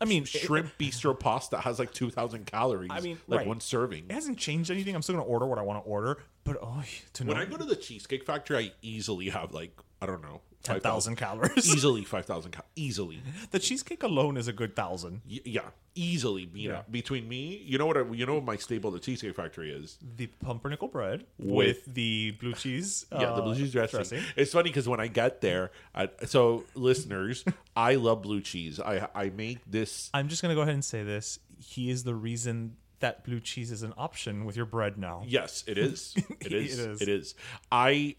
I 0.01 0.05
mean, 0.05 0.23
it- 0.23 0.27
shrimp 0.27 0.77
bistro 0.77 1.17
pasta 1.17 1.59
has 1.59 1.79
like 1.79 1.93
2,000 1.93 2.45
calories. 2.45 2.91
I 2.91 2.99
mean, 2.99 3.19
like 3.27 3.39
right. 3.39 3.47
one 3.47 3.61
serving. 3.61 4.05
It 4.09 4.11
hasn't 4.11 4.37
changed 4.37 4.69
anything. 4.69 4.95
I'm 4.95 5.01
still 5.01 5.15
gonna 5.15 5.27
order 5.27 5.45
what 5.45 5.59
I 5.59 5.61
want 5.61 5.83
to 5.83 5.89
order, 5.89 6.19
but 6.43 6.57
oh, 6.61 6.83
to 7.13 7.23
When 7.25 7.37
know 7.37 7.41
I 7.43 7.45
go 7.45 7.57
to 7.57 7.65
the 7.65 7.75
Cheesecake 7.75 8.25
Factory, 8.25 8.57
I 8.57 8.71
easily 8.81 9.29
have 9.29 9.53
like 9.53 9.77
I 10.01 10.05
don't 10.05 10.21
know 10.21 10.41
10,000 10.63 10.81
5,000 10.81 10.81
thousand 10.81 11.15
calories. 11.17 11.67
easily 11.75 12.03
five 12.05 12.25
thousand 12.25 12.51
cal- 12.51 12.65
easily. 12.75 13.21
the 13.51 13.59
cheesecake 13.59 14.01
alone 14.03 14.37
is 14.37 14.47
a 14.47 14.53
good 14.53 14.75
thousand. 14.77 15.21
Y- 15.29 15.39
yeah, 15.43 15.61
easily. 15.93 16.49
You 16.53 16.69
know, 16.69 16.75
Yeah. 16.75 16.81
between 16.89 17.27
me, 17.27 17.61
you 17.65 17.77
know 17.77 17.85
what? 17.85 17.97
I, 17.97 18.03
you 18.11 18.25
know 18.25 18.35
what 18.35 18.45
my 18.45 18.55
staple 18.55 18.89
at 18.95 19.01
the 19.01 19.05
Cheesecake 19.05 19.35
Factory 19.35 19.71
is. 19.71 19.97
The 20.15 20.27
pumpernickel 20.27 20.87
bread 20.87 21.25
With- 21.37 21.83
the 21.85 22.31
blue 22.39 22.53
cheese. 22.53 23.05
Yeah, 23.11 23.19
the 23.19 23.31
uh, 23.33 23.41
blue 23.41 23.55
cheese 23.55 23.73
dressing. 23.73 24.21
It's 24.37 24.53
funny 24.53 24.69
because 24.69 24.87
when 24.87 25.01
I 25.01 25.07
get 25.07 25.41
there, 25.41 25.71
I, 25.93 26.07
so 26.25 26.63
listeners, 26.75 27.43
I 27.75 27.95
love 27.95 28.21
blue 28.21 28.39
cheese. 28.41 28.79
I 28.79 29.07
I 29.13 29.29
make 29.31 29.59
this. 29.69 30.09
I'm 30.13 30.29
just 30.29 30.41
gonna 30.41 30.55
go 30.55 30.61
ahead 30.61 30.73
and 30.75 30.85
say 30.85 31.03
this. 31.03 31.39
He 31.59 31.89
is 31.89 32.03
the 32.05 32.15
reason 32.15 32.77
that 33.03 33.23
blue 33.23 33.39
cheese 33.39 33.71
is 33.71 33.83
an 33.83 33.93
option 33.97 34.45
with 34.45 34.55
your 34.57 34.65
bread 34.65 34.97
now. 34.97 35.23
Yes, 35.27 35.63
it 35.67 35.77
is. 35.77 36.15
It 36.41 36.51
is. 36.51 36.79
It 36.79 36.89
is. 36.89 37.01
It 37.01 37.09
is. 37.09 37.35
I 37.71 38.15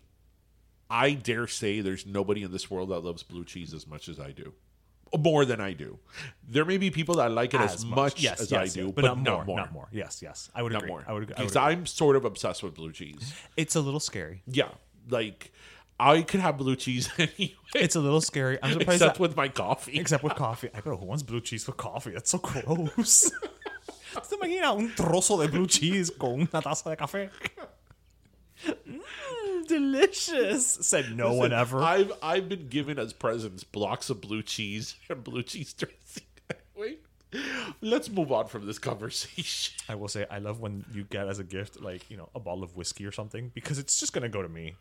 I 0.91 1.13
dare 1.15 1.47
say 1.47 1.81
there's 1.81 2.07
nobody 2.07 2.43
in 2.43 2.53
this 2.53 2.71
world 2.71 2.91
that 2.91 3.01
loves 3.01 3.23
blue 3.23 3.45
cheese 3.45 3.75
as 3.75 3.87
much 3.87 4.09
as 4.09 4.21
I 4.21 4.31
do. 4.33 4.53
more 5.19 5.45
than 5.45 5.61
I 5.61 5.73
do. 5.73 5.99
There 6.49 6.65
may 6.65 6.77
be 6.79 6.91
people 6.91 7.15
that 7.17 7.31
like 7.33 7.55
it 7.55 7.61
as, 7.61 7.85
much, 7.85 8.21
Yes, 8.21 8.41
as 8.41 8.51
yes, 8.51 8.61
I 8.61 8.67
do, 8.81 8.87
yes. 8.87 8.93
but, 8.97 9.03
but, 9.03 9.15
not, 9.17 9.23
not 9.23 9.47
more, 9.47 9.57
Not 9.57 9.73
more. 9.73 9.89
Yes, 9.93 10.21
yes. 10.23 10.51
I 10.55 10.63
would 10.63 10.73
Not 10.73 10.83
agree. 10.83 10.91
more. 10.91 11.05
I 11.09 11.13
would. 11.13 11.21
Would 11.29 11.37
Because. 11.37 11.57
I'm 11.57 11.87
sort 11.87 12.17
of 12.17 12.25
obsessed 12.25 12.63
with 12.63 12.75
blue 12.75 12.93
cheese. 12.93 13.33
It's 13.57 13.75
a 13.77 13.81
little 13.81 14.01
scary. 14.01 14.43
Yeah, 14.47 14.71
like 15.09 15.53
I 15.99 16.23
could 16.23 16.41
have 16.41 16.59
blue 16.59 16.77
cheese 16.77 17.09
anyway, 17.19 17.55
It's 17.75 17.95
a 17.97 18.01
little 18.01 18.21
scary. 18.21 18.59
I'm 18.63 18.73
surprised. 18.73 19.01
except 19.03 19.15
that- 19.15 19.21
with 19.23 19.37
my 19.37 19.49
coffee. 19.49 19.99
except 19.99 20.23
with 20.25 20.35
coffee. 20.35 20.69
I 20.75 20.81
go, 20.81 20.97
who 20.97 21.07
wants 21.07 21.23
blue 21.23 21.41
cheese 21.41 21.65
for 21.65 21.73
coffee? 21.73 22.11
That's 22.11 22.31
so 22.31 22.39
gross. 22.39 23.31
¿Se 24.23 24.37
imagina 24.37 24.73
un 24.73 24.95
trozo 24.95 25.39
de 25.39 25.49
blue 25.49 25.67
cheese 25.67 26.11
con 26.11 26.35
una 26.35 26.63
taza 26.63 26.91
de 26.91 26.97
café? 26.97 27.31
Mm, 28.67 29.67
delicious. 29.67 30.67
Said 30.87 31.17
no 31.17 31.33
one 31.33 31.53
ever. 31.53 31.83
I've 31.83 32.13
I've 32.23 32.49
been 32.49 32.69
given 32.69 32.99
as 32.99 33.13
presents 33.13 33.65
blocks 33.65 34.11
of 34.11 34.21
blue 34.21 34.43
cheese 34.43 34.97
and 35.11 35.23
blue 35.25 35.43
cheese 35.43 35.73
dressing. 35.73 36.25
Wait, 36.77 37.05
let's 37.81 38.09
move 38.09 38.33
on 38.33 38.47
from 38.47 38.67
this 38.67 38.79
conversation. 38.79 39.75
I 39.89 39.95
will 39.97 40.09
say 40.09 40.27
I 40.31 40.39
love 40.39 40.61
when 40.61 40.85
you 40.93 41.05
get 41.05 41.29
as 41.29 41.39
a 41.39 41.45
gift 41.45 41.81
like 41.81 42.09
you 42.11 42.17
know 42.17 42.29
a 42.35 42.41
bottle 42.41 42.63
of 42.63 42.77
whiskey 42.77 43.05
or 43.05 43.13
something 43.13 43.51
because 43.55 43.79
it's 43.79 43.99
just 43.99 44.13
gonna 44.13 44.29
go 44.29 44.43
to 44.43 44.49
me. 44.49 44.77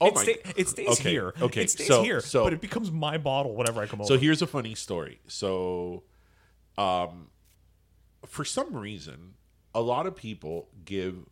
Oh 0.00 0.08
it, 0.08 0.14
my! 0.14 0.22
sta- 0.22 0.52
it 0.56 0.68
stays 0.68 1.00
okay, 1.00 1.10
here. 1.10 1.34
Okay, 1.40 1.62
it 1.62 1.70
stays 1.70 1.88
so, 1.88 2.02
here. 2.02 2.20
So, 2.20 2.44
but 2.44 2.52
it 2.52 2.60
becomes 2.60 2.90
my 2.90 3.18
bottle 3.18 3.54
whenever 3.54 3.80
I 3.80 3.86
come 3.86 3.98
so 4.00 4.04
over. 4.04 4.14
So 4.14 4.18
here's 4.20 4.42
a 4.42 4.46
funny 4.46 4.74
story. 4.74 5.18
So, 5.26 6.04
um, 6.76 7.28
for 8.28 8.44
some 8.44 8.74
reason, 8.76 9.34
a 9.74 9.80
lot 9.80 10.06
of 10.06 10.14
people 10.16 10.68
give 10.84 11.26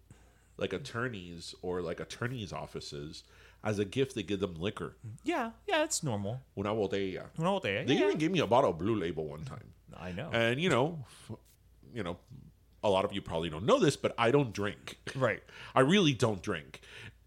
like 0.57 0.73
attorneys 0.73 1.55
or 1.63 1.83
like 1.83 2.01
attorneys' 2.01 2.53
offices 2.53 3.23
as 3.63 3.79
a 3.79 3.85
gift. 3.85 4.15
They 4.15 4.23
give 4.23 4.41
them 4.41 4.55
liquor. 4.55 4.97
yeah, 5.25 5.51
yeah, 5.67 5.85
it's 5.85 6.03
normal. 6.03 6.41
Una 6.59 6.71
botella. 6.71 7.25
No, 7.39 7.59
they, 7.59 7.85
They 7.85 7.95
yeah. 7.95 8.05
even 8.07 8.19
gave 8.19 8.31
me 8.31 8.41
a 8.41 8.47
bottle 8.47 8.71
of 8.71 8.79
Blue 8.79 8.95
Label 8.97 9.27
one 9.27 9.45
time. 9.45 9.73
I 9.99 10.13
know. 10.13 10.31
And 10.33 10.61
you 10.61 10.69
know, 10.69 11.05
you 11.95 12.03
know, 12.03 12.17
a 12.83 12.91
lot 12.91 13.05
of 13.05 13.13
you 13.13 13.21
probably 13.23 13.51
don't 13.51 13.65
know 13.65 13.79
this, 13.79 13.97
but 13.97 14.15
I 14.19 14.31
don't 14.31 14.53
drink. 14.53 14.99
right. 15.15 15.43
I 15.75 15.81
really 15.81 16.13
don't 16.15 16.43
drink. 16.43 16.81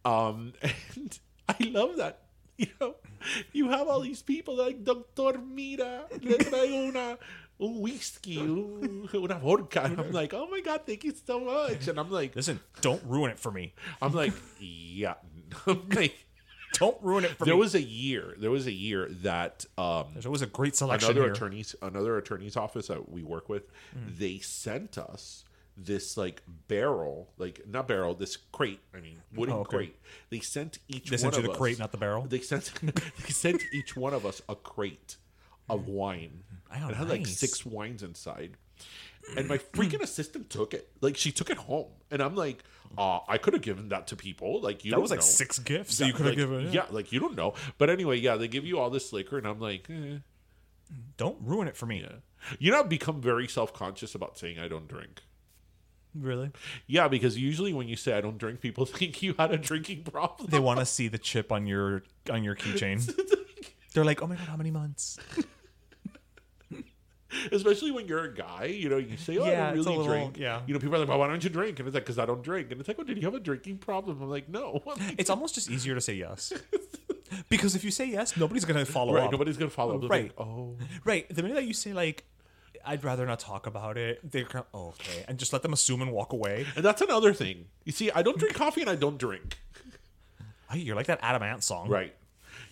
Um, 0.05 0.53
and 0.95 1.19
I 1.47 1.55
love 1.61 1.97
that. 1.97 2.21
You 2.57 2.67
know, 2.81 2.95
you 3.53 3.69
have 3.69 3.87
all 3.87 4.01
these 4.01 4.21
people 4.21 4.55
like 4.57 4.83
Doctor 4.83 5.37
Mira, 5.39 6.05
le 6.21 6.37
traigo 6.37 6.89
una 6.89 7.17
un 7.61 7.81
whiskey, 7.81 8.39
un- 8.39 9.09
una 9.13 9.39
vodka. 9.39 9.83
And 9.83 9.99
I'm 9.99 10.11
like, 10.11 10.33
oh 10.33 10.47
my 10.47 10.61
god, 10.61 10.81
thank 10.85 11.03
you 11.03 11.13
so 11.25 11.39
much. 11.39 11.87
And 11.87 11.99
I'm 11.99 12.09
like, 12.11 12.35
Listen, 12.35 12.59
don't 12.81 13.01
ruin 13.05 13.31
it 13.31 13.39
for 13.39 13.51
me. 13.51 13.73
I'm 14.01 14.13
like, 14.13 14.33
yeah. 14.59 15.15
I'm 15.67 15.87
like, 15.89 16.15
Don't 16.73 16.97
ruin 17.01 17.25
it 17.25 17.31
for 17.31 17.45
there 17.45 17.45
me. 17.45 17.49
There 17.51 17.57
was 17.57 17.75
a 17.75 17.81
year. 17.81 18.35
There 18.37 18.51
was 18.51 18.67
a 18.67 18.71
year 18.71 19.07
that 19.23 19.65
um, 19.77 20.05
There's 20.13 20.25
always 20.25 20.41
a 20.41 20.45
great 20.47 20.75
selection 20.75 21.09
another 21.11 21.25
here. 21.25 21.33
attorney's 21.33 21.75
another 21.81 22.17
attorney's 22.17 22.55
office 22.55 22.87
that 22.87 23.09
we 23.11 23.23
work 23.23 23.49
with 23.49 23.63
Mm. 23.97 24.17
they 24.19 24.37
sent 24.39 24.97
us 24.97 25.43
this 25.81 26.17
like 26.17 26.41
barrel 26.67 27.29
like 27.37 27.61
not 27.65 27.87
barrel 27.87 28.13
this 28.13 28.35
crate 28.51 28.81
i 28.93 28.99
mean 28.99 29.21
wooden 29.33 29.55
Oh, 29.55 29.59
okay. 29.61 29.77
crate 29.77 29.95
they 30.29 30.41
sent 30.41 30.77
each 30.89 31.09
They 31.09 31.15
one 31.15 31.19
sent 31.31 31.35
you 31.37 31.41
the 31.43 31.51
us- 31.51 31.57
crate, 31.57 31.79
not 31.79 31.91
the 31.93 31.97
barrel? 31.97 32.23
they 32.27 32.41
sent 32.41 32.71
they 32.81 33.29
sent 33.29 33.63
each 33.73 33.95
one 33.95 34.13
of 34.13 34.25
us 34.25 34.41
a 34.49 34.55
crate 34.55 35.15
of 35.69 35.87
wine 35.87 36.43
Oh, 36.71 36.89
it 36.89 36.95
had 36.95 37.09
like 37.09 37.25
six 37.25 37.65
wines 37.65 38.03
inside 38.03 38.57
and 39.35 39.47
my 39.47 39.57
freaking 39.57 40.01
assistant 40.01 40.49
took 40.49 40.73
it 40.73 40.89
like 41.01 41.17
she 41.17 41.31
took 41.31 41.49
it 41.49 41.57
home 41.57 41.87
and 42.11 42.21
i'm 42.21 42.35
like 42.35 42.63
uh, 42.97 43.19
i 43.27 43.37
could 43.37 43.53
have 43.53 43.61
given 43.61 43.89
that 43.89 44.07
to 44.07 44.15
people 44.15 44.61
like 44.61 44.85
you 44.85 44.91
That 44.91 44.95
don't 44.95 45.01
was 45.01 45.11
like 45.11 45.19
know. 45.19 45.25
six 45.25 45.59
gifts 45.59 45.99
Yeah, 45.99 46.05
that 46.05 46.07
you 46.07 46.13
could 46.13 46.25
have 46.37 46.49
like, 46.49 46.61
given. 46.61 46.71
yeah 46.73 46.85
like 46.91 47.11
you 47.11 47.19
don't 47.19 47.35
know 47.35 47.53
but 47.77 47.89
anyway 47.89 48.17
yeah 48.17 48.35
they 48.35 48.47
give 48.47 48.65
you 48.65 48.79
all 48.79 48.89
this 48.89 49.11
liquor 49.13 49.37
and 49.37 49.47
i'm 49.47 49.59
like 49.59 49.89
eh. 49.89 50.17
Don't 51.17 51.37
ruin 51.41 51.67
it 51.67 51.77
for 51.77 51.85
me. 51.85 52.03
You 52.57 52.71
know, 52.71 52.79
I've 52.79 52.89
become 52.89 53.21
very 53.21 53.47
self 53.47 53.71
conscious 53.73 54.15
about 54.15 54.39
saying 54.39 54.57
I 54.57 54.67
don't 54.67 54.87
drink. 54.87 55.21
Really? 56.15 56.49
Yeah, 56.87 57.07
because 57.07 57.37
usually 57.37 57.73
when 57.73 57.87
you 57.87 57.95
say 57.95 58.13
I 58.17 58.21
don't 58.21 58.39
drink, 58.39 58.59
people 58.59 58.85
think 58.87 59.21
you 59.21 59.35
had 59.37 59.51
a 59.51 59.57
drinking 59.57 60.01
problem. 60.05 60.49
They 60.49 60.57
want 60.57 60.79
to 60.79 60.87
see 60.87 61.07
the 61.07 61.19
chip 61.19 61.51
on 61.51 61.67
your 61.67 62.01
on 62.27 62.43
your 62.43 62.55
keychain. 62.55 63.05
They're 63.93 64.03
like, 64.03 64.23
"Oh 64.23 64.25
my 64.27 64.35
god, 64.35 64.47
how 64.47 64.57
many 64.57 64.71
months?" 64.71 65.19
Especially 67.51 67.91
when 67.91 68.07
you're 68.07 68.23
a 68.23 68.33
guy, 68.33 68.65
you 68.65 68.89
know, 68.89 68.97
you 68.97 69.15
say, 69.17 69.37
"Oh, 69.37 69.45
Yeah, 69.45 69.51
I 69.51 69.75
don't 69.75 69.85
really 69.85 69.97
little- 69.97 70.05
drink." 70.05 70.37
yeah. 70.39 70.61
You 70.65 70.73
know, 70.73 70.79
people 70.79 70.95
are 70.95 70.99
like, 70.99 71.07
"Well, 71.09 71.19
why 71.19 71.27
don't 71.27 71.43
you 71.43 71.49
drink?" 71.49 71.79
And 71.79 71.87
it's 71.87 71.93
like, 71.93 72.03
"Because 72.03 72.17
I 72.19 72.25
don't 72.25 72.41
drink." 72.41 72.71
And 72.71 72.79
it's 72.79 72.87
like, 72.87 72.97
"Well, 72.97 73.05
did 73.05 73.17
you 73.17 73.23
have 73.23 73.35
a 73.35 73.39
drinking 73.39 73.77
problem?" 73.77 74.21
I'm 74.21 74.29
like, 74.29 74.49
"No." 74.49 74.81
I'm 74.87 74.99
like, 75.07 75.15
It's 75.19 75.29
almost 75.29 75.55
just 75.55 75.69
easier 75.69 75.95
to 75.95 76.01
say 76.01 76.13
yes. 76.13 76.53
Because 77.47 77.75
if 77.75 77.83
you 77.83 77.91
say 77.91 78.05
yes, 78.05 78.35
nobody's 78.37 78.65
gonna 78.65 78.85
follow 78.85 79.13
right. 79.13 79.25
up. 79.25 79.31
Nobody's 79.31 79.55
gonna 79.57 79.69
follow 79.69 79.93
up. 79.95 80.01
They're 80.01 80.09
Right. 80.09 80.23
like, 80.35 80.39
oh, 80.47 80.77
Right. 81.05 81.27
The 81.33 81.43
minute 81.43 81.53
that 81.55 81.65
you 81.65 81.73
say 81.73 81.93
like, 81.93 82.23
"I'd 82.83 83.03
rather 83.03 83.23
not 83.27 83.39
talk 83.39 83.67
about 83.67 83.97
it," 83.97 84.19
they're 84.23 84.45
kind 84.45 84.65
of, 84.65 84.67
oh, 84.73 84.87
okay, 84.89 85.25
and 85.27 85.37
just 85.37 85.53
let 85.53 85.61
them 85.61 85.71
assume 85.71 86.01
and 86.01 86.11
walk 86.11 86.33
away. 86.33 86.65
and 86.75 86.83
that's 86.83 87.01
another 87.03 87.33
thing. 87.33 87.67
You 87.85 87.91
see, 87.91 88.09
I 88.09 88.23
don't 88.23 88.37
drink 88.39 88.55
coffee 88.55 88.81
and 88.81 88.89
I 88.89 88.95
don't 88.95 89.19
drink. 89.19 89.59
Hey, 90.71 90.79
you're 90.79 90.95
like 90.95 91.05
that 91.05 91.19
Adam 91.21 91.43
Ant 91.43 91.63
song, 91.63 91.87
Right. 91.87 92.15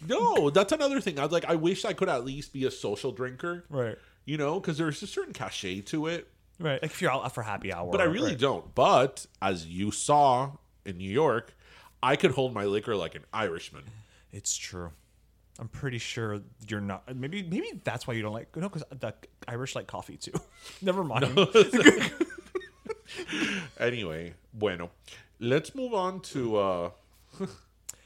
No, 0.07 0.49
that's 0.51 0.71
another 0.71 1.01
thing. 1.01 1.17
I 1.19 1.23
was 1.23 1.31
like, 1.31 1.45
I 1.45 1.55
wish 1.55 1.83
I 1.85 1.93
could 1.93 2.09
at 2.09 2.23
least 2.25 2.51
be 2.53 2.65
a 2.65 2.71
social 2.71 3.11
drinker. 3.11 3.63
Right. 3.69 3.97
You 4.27 4.37
know, 4.37 4.59
because 4.59 4.77
there's 4.77 5.01
a 5.01 5.07
certain 5.07 5.33
cachet 5.33 5.81
to 5.81 6.05
it. 6.07 6.27
Right. 6.59 6.81
Like 6.81 6.91
if 6.91 7.01
you're 7.01 7.11
out 7.11 7.33
for 7.33 7.41
happy 7.43 7.73
hour, 7.73 7.89
But 7.91 8.01
I 8.01 8.03
really 8.03 8.31
right. 8.31 8.39
don't. 8.39 8.75
But 8.75 9.25
as 9.41 9.65
you 9.65 9.89
saw 9.91 10.51
in 10.85 10.97
New 10.97 11.09
York, 11.09 11.55
I 12.03 12.15
could 12.15 12.31
hold 12.31 12.53
my 12.53 12.65
liquor 12.65 12.95
like 12.95 13.15
an 13.15 13.23
Irishman. 13.33 13.83
It's 14.31 14.55
true. 14.55 14.91
I'm 15.59 15.69
pretty 15.69 15.97
sure 15.97 16.41
you're 16.67 16.81
not. 16.81 17.15
Maybe 17.15 17.41
maybe 17.41 17.81
that's 17.83 18.05
why 18.05 18.13
you 18.13 18.21
don't 18.21 18.33
like. 18.33 18.55
No, 18.55 18.69
because 18.69 18.83
the 18.91 19.13
Irish 19.47 19.75
like 19.75 19.87
coffee 19.87 20.17
too. 20.17 20.33
Never 20.81 21.03
mind. 21.03 21.25
Anyway, 23.79 24.33
bueno, 24.53 24.89
let's 25.39 25.73
move 25.73 25.93
on 25.93 26.19
to 26.19 26.57
uh, 26.57 26.89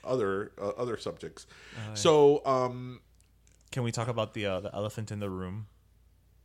other 0.04 0.52
uh, 0.62 0.70
other 0.70 0.96
subjects. 0.98 1.48
so, 1.96 2.46
um, 2.46 3.00
Can 3.72 3.84
we 3.84 3.92
talk 3.92 4.08
about 4.08 4.34
the 4.34 4.46
uh, 4.46 4.60
the 4.60 4.74
elephant 4.76 5.12
in 5.12 5.20
the 5.20 5.30
room? 5.30 5.68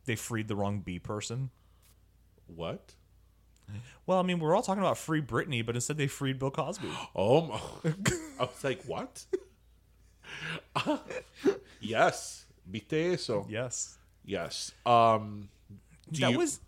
They 0.07 0.15
freed 0.15 0.47
the 0.47 0.55
wrong 0.55 0.79
B 0.79 0.97
person. 0.97 1.51
what? 2.47 2.95
Well, 4.05 4.17
I 4.19 4.21
mean, 4.23 4.39
we're 4.39 4.55
all 4.55 4.61
talking 4.61 4.81
about 4.81 4.97
free 4.97 5.21
Britney, 5.21 5.63
but 5.65 5.75
instead 5.75 5.97
they 5.97 6.07
freed 6.07 6.39
Bill 6.39 6.49
Cosby. 6.49 6.87
Oh, 7.13 7.41
my- 7.83 7.91
I 8.39 8.43
was 8.43 8.63
like, 8.63 8.81
what? 8.85 9.25
yes, 11.81 12.45
viste 12.69 12.93
eso? 12.93 13.45
yes, 13.49 13.97
Yes. 14.25 14.71
Um, 14.85 15.49
that 16.11 16.31
you- 16.31 16.37
was. 16.37 16.59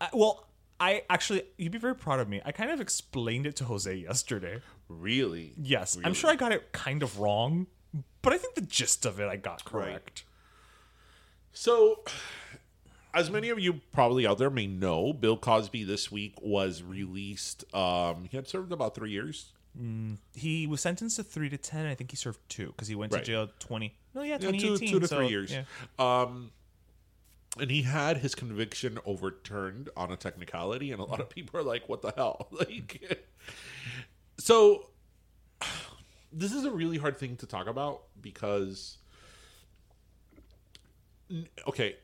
I, 0.00 0.08
well, 0.12 0.46
I 0.80 1.02
actually, 1.10 1.42
you'd 1.56 1.72
be 1.72 1.78
very 1.78 1.94
proud 1.96 2.20
of 2.20 2.28
me. 2.28 2.40
I 2.44 2.52
kind 2.52 2.70
of 2.70 2.80
explained 2.80 3.46
it 3.46 3.56
to 3.56 3.64
Jose 3.64 3.92
yesterday. 3.94 4.60
really. 4.88 5.54
Yes, 5.60 5.96
I'm 6.04 6.14
sure 6.14 6.30
I 6.30 6.36
got 6.36 6.52
it 6.52 6.70
kind 6.72 7.02
of 7.02 7.18
wrong, 7.18 7.66
but 8.22 8.32
I 8.32 8.38
think 8.38 8.54
the 8.54 8.60
gist 8.60 9.04
of 9.06 9.18
it 9.20 9.26
I 9.28 9.36
got 9.36 9.64
correct. 9.64 10.24
So, 11.52 12.04
as 13.14 13.30
many 13.30 13.48
of 13.48 13.58
you 13.58 13.80
probably 13.92 14.26
out 14.26 14.38
there 14.38 14.50
may 14.50 14.66
know, 14.66 15.12
Bill 15.12 15.36
Cosby 15.36 15.84
this 15.84 16.10
week 16.12 16.34
was 16.40 16.82
released. 16.82 17.64
Um, 17.74 18.26
he 18.30 18.36
had 18.36 18.46
served 18.48 18.72
about 18.72 18.94
three 18.94 19.10
years. 19.10 19.52
He 20.34 20.66
was 20.66 20.80
sentenced 20.80 21.16
to 21.16 21.22
three 21.22 21.48
to 21.50 21.56
ten. 21.56 21.86
I 21.86 21.94
think 21.94 22.10
he 22.10 22.16
served 22.16 22.40
two 22.48 22.66
because 22.68 22.88
he 22.88 22.94
went 22.96 23.12
Right. 23.12 23.24
to 23.24 23.30
jail 23.30 23.48
twenty. 23.60 23.94
No, 24.14 24.22
yeah, 24.22 24.38
Yeah, 24.40 24.50
two, 24.52 24.76
two 24.76 24.98
to 25.00 25.06
so, 25.06 25.16
three 25.18 25.28
years. 25.28 25.52
yeah. 25.52 25.62
Um, 25.98 26.50
and 27.60 27.70
he 27.70 27.82
had 27.82 28.18
his 28.18 28.34
conviction 28.34 28.98
overturned 29.06 29.88
on 29.96 30.10
a 30.10 30.16
technicality, 30.16 30.90
and 30.90 31.00
a 31.00 31.04
lot 31.04 31.20
of 31.20 31.28
people 31.30 31.58
are 31.60 31.62
like, 31.62 31.88
"What 31.88 32.02
the 32.02 32.12
hell?" 32.16 32.48
Like, 32.52 33.24
so 34.38 34.88
this 36.32 36.52
is 36.52 36.64
a 36.64 36.70
really 36.70 36.98
hard 36.98 37.16
thing 37.18 37.36
to 37.36 37.46
talk 37.46 37.66
about 37.68 38.02
because, 38.20 38.98
okay, 41.66 41.96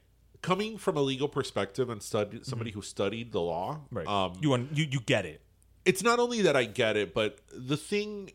coming 0.48 0.72
from 0.84 0.94
a 0.96 1.00
legal 1.12 1.28
perspective 1.38 1.86
and 1.92 2.00
study 2.02 2.40
somebody 2.42 2.70
who 2.76 2.82
studied 2.82 3.32
the 3.32 3.40
law, 3.40 3.68
Mm-hmm. 3.74 3.96
Right. 3.98 4.06
Um, 4.16 4.30
you 4.42 4.52
un- 4.56 4.68
you 4.78 4.84
you 4.94 5.00
get 5.14 5.24
it. 5.32 5.40
it's 5.90 6.02
not 6.10 6.18
only 6.24 6.40
that 6.46 6.56
I 6.62 6.64
get 6.82 6.94
it, 7.02 7.08
but 7.20 7.30
the 7.72 7.76
thing 7.90 8.30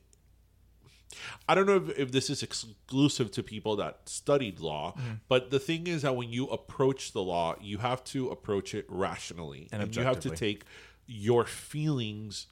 I 1.48 1.56
don't 1.56 1.66
know 1.66 1.78
if, 1.78 1.98
if 1.98 2.12
this 2.12 2.30
is 2.30 2.44
exclusive 2.44 3.32
to 3.32 3.42
people 3.44 3.76
that 3.78 3.94
studied 4.22 4.60
law, 4.60 4.94
Mm-hmm. 4.94 5.14
but 5.28 5.50
the 5.50 5.60
thing 5.60 5.88
is 5.88 6.02
that 6.04 6.16
when 6.16 6.30
you 6.38 6.46
approach 6.48 7.12
the 7.14 7.22
law, 7.24 7.56
you 7.62 7.78
have 7.80 8.04
to 8.16 8.30
approach 8.30 8.74
it 8.80 8.86
rationally 8.88 9.68
And 9.72 9.96
you 9.96 10.04
have 10.04 10.20
to 10.22 10.30
take 10.30 10.64
your 11.08 11.44
feelings 11.46 12.48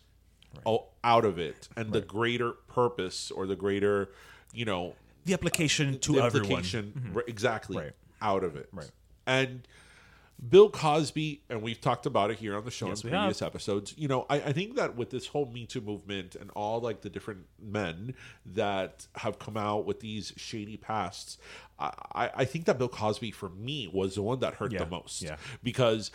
o- 0.66 0.88
out 1.04 1.26
of 1.26 1.38
it 1.50 1.68
and 1.78 1.92
the 1.98 2.02
greater 2.02 2.52
purpose 2.68 3.32
or 3.32 3.46
the 3.46 3.56
greater, 3.56 4.10
you 4.54 4.66
know, 4.66 4.96
The 5.26 5.34
application 5.34 6.00
to 6.00 6.14
the 6.14 6.24
everyone. 6.24 6.50
implication, 6.50 7.12
r- 7.16 7.24
exactly 7.28 7.78
Right. 7.78 7.92
out 8.22 8.44
of 8.44 8.56
it. 8.56 8.68
Right. 8.74 8.90
And 9.28 9.68
Bill 10.50 10.70
Cosby, 10.70 11.42
and 11.50 11.62
we've 11.64 11.82
talked 11.82 12.06
about 12.06 12.30
it 12.32 12.38
here 12.38 12.56
on 12.56 12.64
the 12.64 12.70
show 12.72 12.88
Yes, 12.88 13.04
in 13.04 13.10
we 13.10 13.16
have. 13.16 13.24
previous 13.26 13.42
episodes. 13.42 13.94
You 13.98 14.08
know, 14.08 14.26
I, 14.30 14.36
I 14.38 14.54
think 14.54 14.76
that 14.76 14.96
with 14.96 15.10
this 15.10 15.28
whole 15.28 15.48
Me 15.48 15.66
Too 15.66 15.82
movement 15.82 16.36
and 16.36 16.50
all 16.52 16.80
like 16.80 17.02
the 17.02 17.10
different 17.10 17.46
men 17.62 18.14
that 18.46 19.08
have 19.16 19.40
come 19.40 19.58
out 19.58 19.86
with 19.86 20.00
these 20.00 20.34
shady 20.38 20.78
pasts, 20.78 21.38
I, 21.80 22.30
I 22.36 22.46
think 22.46 22.66
that 22.66 22.78
Bill 22.78 22.88
Cosby 22.90 23.32
for 23.32 23.50
me 23.50 23.88
was 23.92 24.16
the 24.16 24.22
one 24.22 24.40
that 24.40 24.56
hurt 24.56 24.72
Yeah, 24.72 24.80
the 24.84 24.90
most. 24.92 25.22
yeah. 25.24 25.38
Because 25.64 26.12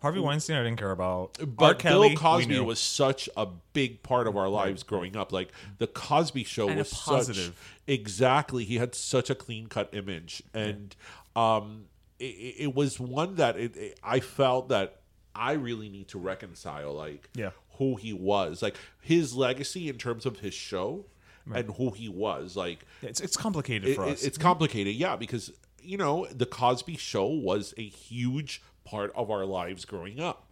Harvey 0.00 0.20
Weinstein, 0.20 0.56
I 0.58 0.62
didn't 0.62 0.78
care 0.78 0.92
about. 0.92 1.36
But 1.56 1.80
Kelly, 1.80 2.10
Bill 2.10 2.18
Cosby 2.18 2.60
was 2.60 2.78
such 2.78 3.28
a 3.36 3.46
big 3.72 4.02
part 4.04 4.28
of 4.28 4.36
our 4.36 4.48
lives 4.48 4.84
growing 4.84 5.16
up. 5.16 5.32
Like 5.32 5.50
the 5.78 5.86
Cosby 5.88 6.44
Show 6.44 6.68
And 6.68 6.78
was 6.78 6.92
positive. 6.92 7.44
such 7.46 7.54
exactly. 7.88 8.64
He 8.64 8.76
had 8.76 8.94
such 8.94 9.28
a 9.30 9.34
clean 9.34 9.66
cut 9.66 9.88
image, 9.92 10.42
and 10.54 10.94
um, 11.34 11.86
it, 12.18 12.54
it 12.58 12.74
was 12.74 12.98
one 13.00 13.36
that 13.36 13.56
it, 13.56 13.76
it- 13.76 14.00
I 14.02 14.20
felt 14.20 14.68
that 14.70 15.00
I 15.34 15.52
really 15.52 15.88
need 15.88 16.08
to 16.08 16.18
reconcile. 16.18 16.94
Like 16.94 17.28
Yeah. 17.34 17.50
who 17.78 17.96
he 17.96 18.12
was, 18.12 18.62
like 18.62 18.76
his 19.00 19.34
legacy 19.34 19.88
in 19.88 19.98
terms 19.98 20.26
of 20.26 20.40
his 20.40 20.54
show. 20.54 21.06
And 21.54 21.70
who 21.76 21.92
he 21.92 22.08
was, 22.08 22.56
like 22.56 22.84
it's, 23.02 23.20
it's 23.20 23.36
complicated 23.36 23.94
for 23.94 24.02
us. 24.06 24.24
It's 24.24 24.36
complicated, 24.36 24.96
yeah, 24.96 25.14
because 25.14 25.52
you 25.80 25.96
know 25.96 26.26
the 26.34 26.44
Cosby 26.44 26.96
Show 26.96 27.26
was 27.28 27.72
a 27.78 27.86
huge 27.86 28.60
part 28.84 29.12
of 29.14 29.30
our 29.30 29.44
lives 29.44 29.84
growing 29.84 30.18
up, 30.18 30.50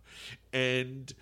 and 0.52 1.12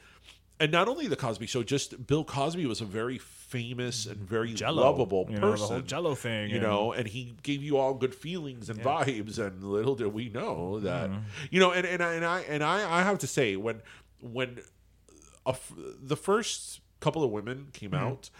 and 0.60 0.70
not 0.72 0.88
only 0.88 1.06
the 1.06 1.16
Cosby 1.16 1.46
Show, 1.46 1.62
just 1.62 2.06
Bill 2.06 2.22
Cosby 2.22 2.66
was 2.66 2.82
a 2.82 2.84
very 2.84 3.16
famous 3.52 4.06
and 4.06 4.16
very 4.18 4.52
Jell-O, 4.54 4.82
lovable 4.82 5.26
you 5.28 5.36
know, 5.38 5.46
the 5.46 5.52
person. 5.52 5.68
whole 5.68 5.80
Jell-O 5.82 6.14
thing 6.14 6.48
you 6.50 6.56
and- 6.56 6.64
know, 6.64 6.92
and 6.92 7.06
he 7.06 7.34
gave 7.42 7.62
you 7.62 7.76
all 7.76 7.94
good 7.94 8.14
feelings 8.14 8.70
and 8.70 8.80
vibes, 8.80 9.38
and 9.38 9.62
little 9.62 9.94
did 9.94 10.12
we 10.12 10.28
know 10.28 10.80
that, 10.80 11.10
Mm-hmm. 11.10 11.20
you 11.50 11.60
know, 11.60 11.70
and 11.72 11.86
and 11.86 12.02
I 12.02 12.12
and 12.14 12.24
I 12.24 12.40
and 12.54 12.62
I, 12.64 12.76
I 12.98 13.02
have 13.02 13.18
to 13.18 13.26
say 13.26 13.56
when 13.56 13.82
when 14.20 14.60
a 15.46 15.54
the 16.02 16.16
first 16.16 16.80
couple 17.00 17.22
of 17.22 17.30
women 17.30 17.68
came 17.72 17.90
Mm-hmm. 17.90 18.04
out. 18.06 18.30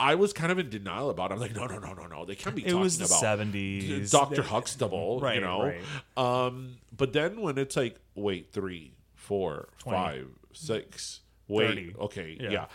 I 0.00 0.16
was 0.16 0.32
kind 0.32 0.50
of 0.50 0.58
in 0.58 0.68
denial 0.68 1.10
about 1.10 1.30
it. 1.30 1.34
I'm 1.34 1.40
like, 1.40 1.54
no, 1.54 1.66
no, 1.66 1.78
no, 1.78 1.92
no, 1.92 2.06
no. 2.08 2.24
They 2.24 2.34
can't 2.34 2.56
be 2.56 2.66
It 2.66 2.74
was 2.74 2.98
the 2.98 3.04
about 3.04 3.22
70s. 3.22 4.10
Dr. 4.10 4.42
They- 4.42 4.48
Huxtable, 4.48 5.22
you 5.32 5.40
know. 5.40 5.62
right. 5.62 5.80
Um, 6.16 6.78
but 6.96 7.12
then 7.12 7.40
when 7.40 7.56
it's 7.56 7.76
like, 7.76 8.00
wait, 8.16 8.50
three, 8.52 8.94
four, 9.14 9.68
20. 9.78 9.96
five, 9.96 10.26
six, 10.54 11.20
wait, 11.46 11.68
30. 11.68 11.94
okay, 12.00 12.36
Yeah. 12.40 12.50
yeah. 12.50 12.66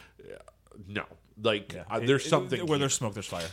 No, 0.88 1.06
like 1.42 1.74
Yeah. 1.74 1.84
uh, 1.90 2.00
there's 2.00 2.26
it- 2.26 2.30
something 2.30 2.66
where 2.66 2.78
there's 2.80 2.94
smoke, 2.96 3.14
there's 3.14 3.26
fire. 3.28 3.50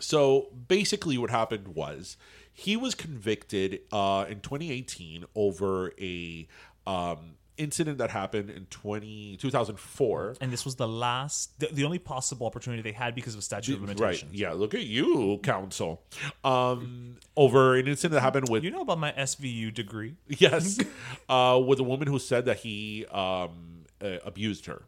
So 0.00 0.48
basically, 0.68 1.18
what 1.18 1.30
happened 1.30 1.68
was 1.68 2.16
he 2.52 2.76
was 2.76 2.94
convicted 2.94 3.80
uh, 3.92 4.26
in 4.28 4.40
2018 4.40 5.24
over 5.36 5.92
a 6.00 6.48
um, 6.86 7.36
incident 7.56 7.98
that 7.98 8.10
happened 8.10 8.50
in 8.50 8.66
20, 8.66 9.36
2004. 9.36 10.34
And 10.40 10.52
this 10.52 10.64
was 10.64 10.74
the 10.74 10.88
last, 10.88 11.58
the, 11.60 11.68
the 11.68 11.84
only 11.84 12.00
possible 12.00 12.44
opportunity 12.46 12.82
they 12.82 12.90
had 12.92 13.14
because 13.14 13.34
of 13.34 13.38
a 13.38 13.42
statute 13.42 13.74
of 13.74 13.82
limitations. 13.82 14.32
Right. 14.32 14.38
Yeah. 14.40 14.52
Look 14.52 14.74
at 14.74 14.82
you, 14.82 15.38
counsel. 15.44 16.02
Um, 16.42 17.16
over 17.36 17.76
an 17.76 17.86
incident 17.86 18.14
that 18.14 18.20
happened 18.22 18.48
with 18.48 18.64
You 18.64 18.72
know 18.72 18.80
about 18.80 18.98
my 18.98 19.12
SVU 19.12 19.72
degree? 19.72 20.16
yes, 20.26 20.80
uh, 21.28 21.60
with 21.64 21.78
a 21.78 21.84
woman 21.84 22.08
who 22.08 22.18
said 22.18 22.46
that 22.46 22.58
he 22.58 23.06
um, 23.06 23.73
uh, 24.04 24.18
abused 24.24 24.66
her, 24.66 24.82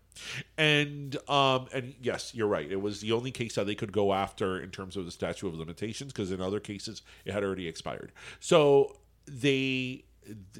and 0.59 1.17
um, 1.29 1.67
and 1.73 1.95
yes, 2.03 2.33
you're 2.35 2.47
right. 2.47 2.71
It 2.71 2.81
was 2.81 3.01
the 3.01 3.13
only 3.13 3.31
case 3.31 3.55
that 3.55 3.67
they 3.67 3.75
could 3.75 3.91
go 3.93 4.13
after 4.13 4.61
in 4.61 4.71
terms 4.71 4.97
of 4.97 5.05
the 5.07 5.11
statute 5.11 5.49
of 5.49 5.55
limitations 5.55 6.13
because 6.13 6.31
in 6.31 6.41
other 6.41 6.61
cases 6.61 7.03
it 7.25 7.33
had 7.33 7.43
already 7.43 7.67
expired. 7.67 8.13
So 8.41 8.99
they, 9.27 10.05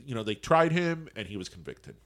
you 0.05 0.15
know, 0.15 0.23
they 0.23 0.35
tried 0.35 0.73
him 0.73 1.09
and 1.15 1.29
he 1.29 1.37
was 1.37 1.49
convicted. 1.49 1.97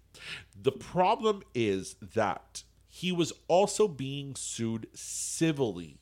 The 0.60 0.72
problem 0.72 1.42
is 1.54 1.94
that 2.14 2.64
he 2.88 3.12
was 3.12 3.32
also 3.48 3.86
being 3.86 4.34
sued 4.34 4.88
civilly 4.92 6.00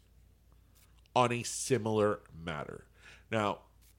on 1.14 1.30
a 1.32 1.42
similar 1.42 2.20
matter. 2.44 2.84
Now, 3.30 3.58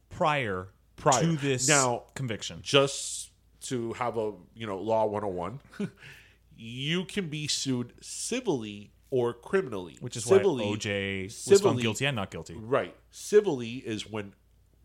Prior, 0.09 0.69
Prior. 0.95 1.21
to 1.21 1.35
this 1.37 1.67
Now- 1.67 2.05
conviction. 2.15 2.59
just 2.63 3.27
to 3.61 3.93
have 3.93 4.17
a 4.17 4.31
you 4.55 4.65
know 4.65 4.77
law 4.79 5.05
101 5.05 5.59
you 6.61 7.05
can 7.05 7.29
be 7.29 7.47
sued 7.47 7.93
civilly 8.01 8.91
or 9.11 9.33
criminally 9.33 9.97
Which 10.01 10.17
is 10.17 10.25
civilly, 10.25 10.65
why 10.65 10.75
OJ 10.75 11.23
was 11.23 11.35
civilly- 11.35 11.63
found 11.63 11.81
guilty 11.81 12.05
and 12.05 12.15
not 12.17 12.29
guilty. 12.31 12.53
right 12.55 12.95
civilly 13.11 13.75
is 13.93 14.09
when 14.09 14.33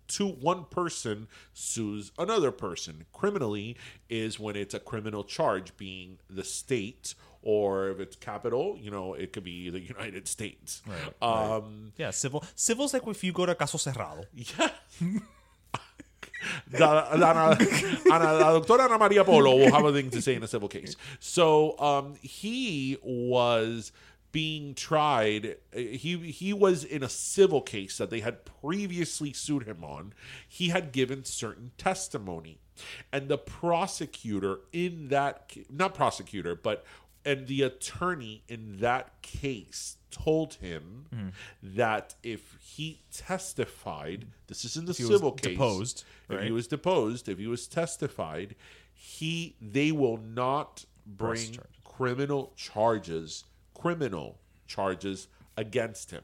two 0.06 0.28
one 0.28 0.64
person 0.66 1.26
sues 1.52 2.12
another 2.18 2.50
person 2.52 3.06
criminally 3.12 3.76
is 4.08 4.38
when 4.38 4.54
it's 4.54 4.74
a 4.74 4.78
criminal 4.80 5.24
charge 5.24 5.76
being 5.76 6.18
the 6.30 6.44
state 6.44 7.14
or 7.42 7.88
if 7.90 7.98
it's 8.00 8.14
capital 8.16 8.76
you 8.80 8.90
know 8.90 9.14
it 9.14 9.32
could 9.32 9.44
be 9.44 9.68
the 9.70 9.80
united 9.80 10.28
states 10.28 10.82
Right, 10.86 11.22
um 11.22 11.92
Yeah, 11.96 12.10
civil. 12.10 12.44
Civil's 12.54 12.92
like 12.94 13.06
if 13.06 13.24
you 13.24 13.32
go 13.32 13.46
to 13.46 13.54
caso 13.54 13.78
cerrado. 13.78 14.24
Yeah. 14.34 14.70
La, 16.72 17.08
Ana, 17.12 17.56
Ana, 18.12 18.32
la 18.32 18.60
doctora 18.60 18.84
Ana 18.84 18.98
Maria 18.98 19.24
Polo 19.24 19.56
will 19.56 19.72
have 19.72 19.84
a 19.84 19.92
thing 19.92 20.10
to 20.10 20.22
say 20.22 20.34
in 20.34 20.42
a 20.42 20.48
civil 20.48 20.68
case. 20.68 20.96
So 21.20 21.78
um, 21.78 22.14
he 22.20 22.98
was 23.02 23.92
being 24.32 24.74
tried. 24.74 25.56
He 25.72 26.16
he 26.32 26.52
was 26.52 26.82
in 26.82 27.04
a 27.04 27.08
civil 27.08 27.62
case 27.62 27.98
that 27.98 28.10
they 28.10 28.20
had 28.20 28.44
previously 28.44 29.32
sued 29.32 29.62
him 29.62 29.84
on. 29.84 30.12
He 30.48 30.70
had 30.70 30.90
given 30.90 31.24
certain 31.24 31.70
testimony, 31.78 32.58
and 33.12 33.28
the 33.28 33.38
prosecutor 33.38 34.58
in 34.72 35.08
that 35.08 35.56
not 35.70 35.94
prosecutor, 35.94 36.56
but 36.56 36.84
and 37.24 37.46
the 37.46 37.62
attorney 37.62 38.42
in 38.48 38.78
that 38.80 39.22
case 39.22 39.98
told 40.14 40.54
him 40.54 41.06
Mm-hmm. 41.14 41.28
that 41.76 42.14
if 42.22 42.56
he 42.60 43.00
testified, 43.12 44.26
this 44.48 44.64
is 44.64 44.76
in 44.76 44.84
the 44.86 44.92
he 44.92 45.04
was 45.04 45.12
civil 45.12 45.32
case, 45.32 45.52
deposed, 45.52 46.04
if 46.28 46.40
he 46.42 46.50
was 46.52 46.66
deposed, 46.66 47.28
if 47.28 47.38
he 47.38 47.46
was 47.46 47.66
testified, 47.68 48.54
he 48.94 49.54
they 49.60 49.92
will 49.92 50.16
not 50.18 50.84
bring 51.06 51.52
charges. 51.52 51.60
criminal 51.84 52.52
charges, 52.56 53.44
criminal 53.74 54.38
charges 54.66 55.28
against 55.56 56.10
him. 56.10 56.22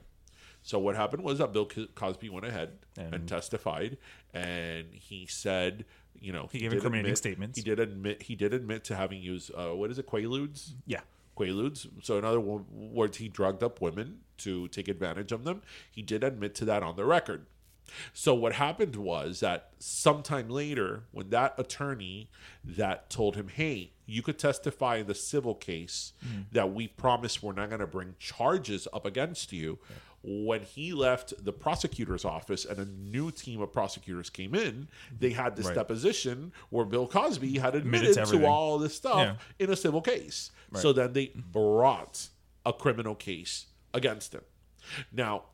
So 0.63 0.79
what 0.79 0.97
happened 0.97 1.23
was 1.23 1.39
that 1.39 1.53
Bill 1.53 1.69
Cosby 1.95 2.29
went 2.31 2.47
ahead 2.47 2.71
and, 2.99 3.15
And- 3.15 3.29
testified, 3.29 3.97
and 4.35 4.87
he 4.93 5.27
said, 5.27 5.85
you 6.21 6.33
know, 6.33 6.49
He 6.53 6.59
gave 6.59 6.71
did 6.71 6.77
incriminating 6.79 7.07
admit- 7.11 7.19
statements. 7.19 7.59
He 7.59 7.65
did 7.65 7.79
admit 7.81 8.23
he 8.23 8.35
did 8.35 8.53
admit 8.53 8.85
to 8.85 8.97
having 8.97 9.23
used 9.23 9.51
uh, 9.55 9.69
what 9.75 9.91
is 9.91 9.99
it, 9.99 10.07
Quaaludes? 10.07 10.73
Yeah. 10.87 11.01
Quaaludes. 11.41 11.87
So 12.03 12.19
in 12.19 12.25
other 12.25 12.41
words, 12.41 13.17
he 13.17 13.29
drugged 13.29 13.63
up 13.63 13.81
women 13.81 14.21
to 14.39 14.69
take 14.69 14.89
advantage 14.89 15.33
of 15.33 15.45
them. 15.45 15.63
He 15.91 16.03
did 16.03 16.23
admit 16.23 16.55
to 16.57 16.65
that 16.67 16.83
on 16.83 16.97
the 16.97 17.05
record. 17.05 17.47
So 18.13 18.35
what 18.35 18.53
happened 18.53 18.97
was 18.97 19.41
that 19.41 19.71
sometime 19.79 20.49
later, 20.49 21.05
when 21.11 21.31
that 21.31 21.55
attorney 21.59 22.31
that 22.65 23.11
told 23.11 23.37
him, 23.37 23.49
"Hey, 23.49 23.93
you 24.07 24.23
could 24.23 24.39
testify 24.39 24.97
in 24.97 25.07
the 25.07 25.15
civil 25.15 25.55
case 25.55 26.13
mm-hmm. 26.25 26.43
that 26.53 26.73
we 26.73 26.87
promised 26.87 27.43
we're 27.43 27.53
not 27.53 27.69
going 27.69 27.81
to 27.81 27.87
bring 27.87 28.15
charges 28.19 28.87
up 28.93 29.07
against 29.07 29.53
you," 29.53 29.79
when 30.23 30.63
he 30.63 30.93
left 30.93 31.33
the 31.45 31.53
prosecutor's 31.53 32.25
office 32.25 32.65
and 32.67 32.79
a 32.79 32.85
new 32.85 33.31
team 33.31 33.61
of 33.61 33.73
prosecutors 33.73 34.29
came 34.29 34.55
in, 34.55 34.89
they 35.19 35.31
had 35.31 35.57
this 35.57 35.67
Right. 35.67 35.75
deposition 35.75 36.53
where 36.69 36.85
Bill 36.85 37.07
Cosby 37.07 37.59
had 37.59 37.75
admitted 37.75 38.15
to 38.15 38.27
to, 38.27 38.47
all 38.47 38.79
this 38.79 38.95
stuff 38.95 39.17
Yeah. 39.19 39.37
in 39.59 39.71
a 39.71 39.77
civil 39.77 40.03
case. 40.03 40.51
So 40.75 40.93
then 40.93 41.15
they 41.15 41.29
brought 41.35 42.29
a 42.67 42.73
criminal 42.73 43.15
case 43.15 43.67
against 43.95 44.35
him. 44.35 44.43
Now, 45.11 45.45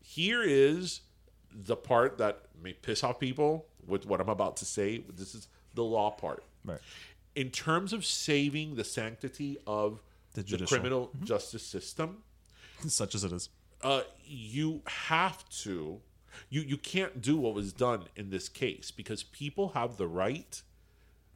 here 0.00 0.42
is 0.42 1.02
the 1.50 1.76
part 1.76 2.18
that 2.18 2.46
may 2.60 2.72
piss 2.72 3.04
off 3.04 3.20
people 3.20 3.66
with 3.86 4.06
what 4.06 4.20
I'm 4.20 4.28
about 4.28 4.56
to 4.58 4.64
say. 4.64 4.98
This 4.98 5.34
is 5.34 5.48
the 5.74 5.84
law 5.84 6.10
part. 6.10 6.44
Right. 6.64 6.80
In 7.34 7.50
terms 7.50 7.92
of 7.92 8.04
saving 8.04 8.76
the 8.76 8.84
sanctity 8.84 9.58
of 9.66 10.02
The 10.34 10.42
the, 10.42 10.66
criminal 10.66 11.08
mm-hmm. 11.08 11.24
justice 11.24 11.62
system, 11.64 12.22
Such 12.88 13.14
as 13.14 13.24
it 13.24 13.32
is. 13.32 13.48
Uh, 13.82 14.02
you 14.24 14.82
have 14.86 15.48
to 15.48 16.00
you 16.48 16.62
you 16.62 16.76
can't 16.76 17.20
do 17.20 17.36
what 17.36 17.54
was 17.54 17.72
done 17.72 18.04
in 18.16 18.30
this 18.30 18.48
case 18.48 18.90
because 18.90 19.22
people 19.22 19.70
have 19.70 19.96
the 19.96 20.06
right 20.06 20.62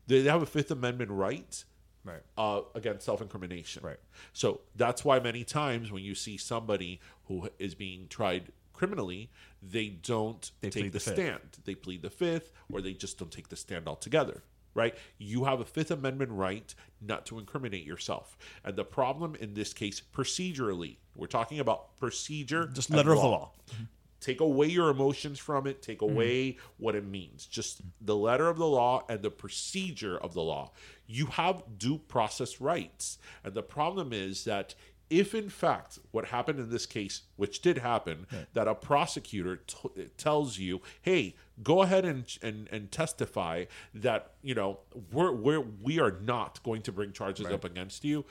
they 0.07 0.23
have 0.23 0.43
a 0.43 0.47
fifth 0.47 0.71
amendment 0.71 1.11
right 1.11 1.65
Right. 2.05 2.23
uh, 2.39 2.61
against 2.77 3.05
self-incrimination 3.05 3.83
Right. 3.85 3.99
so 4.33 4.61
that's 4.77 5.05
why 5.05 5.19
many 5.19 5.43
times 5.43 5.91
when 5.91 6.05
you 6.05 6.15
see 6.15 6.37
somebody 6.37 7.01
who 7.27 7.51
is 7.59 7.75
being 7.75 8.07
tried 8.09 8.53
criminally 8.73 9.29
they 9.61 9.89
don't 9.89 10.53
They 10.61 10.71
take 10.71 10.85
the, 10.85 10.91
the 10.91 11.01
stand 11.01 11.59
they 11.65 11.75
plead 11.75 12.03
the 12.03 12.11
fifth 12.11 12.53
or 12.73 12.81
they 12.81 12.93
just 12.93 13.19
don't 13.19 13.33
take 13.33 13.49
the 13.49 13.57
stand 13.57 13.89
altogether 13.89 14.45
right 14.77 14.95
you 15.19 15.45
have 15.45 15.61
a 15.61 15.65
fifth 15.65 15.91
amendment 15.91 16.31
right 16.31 16.75
not 17.01 17.27
to 17.27 17.39
incriminate 17.39 17.85
yourself 17.85 18.37
and 18.65 18.77
the 18.77 18.85
problem 18.85 19.35
in 19.37 19.55
this 19.55 19.73
case 19.73 20.01
procedurally 20.01 20.97
we're 21.17 21.27
talking 21.27 21.61
about 21.61 21.97
procedure 21.97 22.67
Just 22.73 22.91
letter 22.91 23.13
of 23.13 23.19
the 23.19 23.27
law. 23.27 23.53
Mm-hmm. 23.71 23.85
take 24.21 24.41
away 24.41 24.67
your 24.67 24.91
emotions 24.91 25.39
from 25.39 25.67
it, 25.67 25.83
take 25.83 25.99
mm-hmm. 25.99 26.15
away 26.15 26.57
what 26.79 26.95
it 26.95 27.07
means. 27.07 27.47
Just 27.47 27.81
the 28.01 28.17
letter 28.17 28.49
of 28.49 28.59
the 28.59 28.67
law 28.67 29.05
and 29.09 29.23
the 29.23 29.31
procedure 29.31 30.19
of 30.19 30.35
the 30.35 30.43
law. 30.43 30.73
You 31.07 31.27
have 31.27 31.63
due 31.79 31.99
process 31.99 32.61
rights. 32.61 33.19
And 33.45 33.55
the 33.55 33.63
problem 33.63 34.13
is 34.13 34.45
that 34.45 34.75
if 35.09 35.35
in 35.35 35.49
fact 35.49 36.01
what 36.11 36.27
happened 36.27 36.59
in 36.59 36.71
this 36.71 36.87
case, 36.87 37.23
which 37.37 37.61
did 37.61 37.79
happen, 37.79 38.27
that 38.55 38.67
a 38.67 38.75
prosecutor 38.75 39.57
t- 39.57 40.09
tells 40.17 40.59
you, 40.59 40.83
"Hey, 41.03 41.37
go 41.63 41.83
ahead 41.83 42.05
and, 42.05 42.25
and 42.43 42.69
and 42.71 42.91
testify 42.91 43.65
that 43.95 44.33
you 44.43 44.55
know 44.55 44.79
we're 45.13 45.33
we're 45.33 45.61
we 45.61 45.99
are 46.01 46.19
not 46.23 46.63
going 46.63 46.83
to 46.83 46.93
bring 46.93 47.13
charges 47.13 47.47
up 47.55 47.65
against 47.65 48.05
you," 48.05 48.25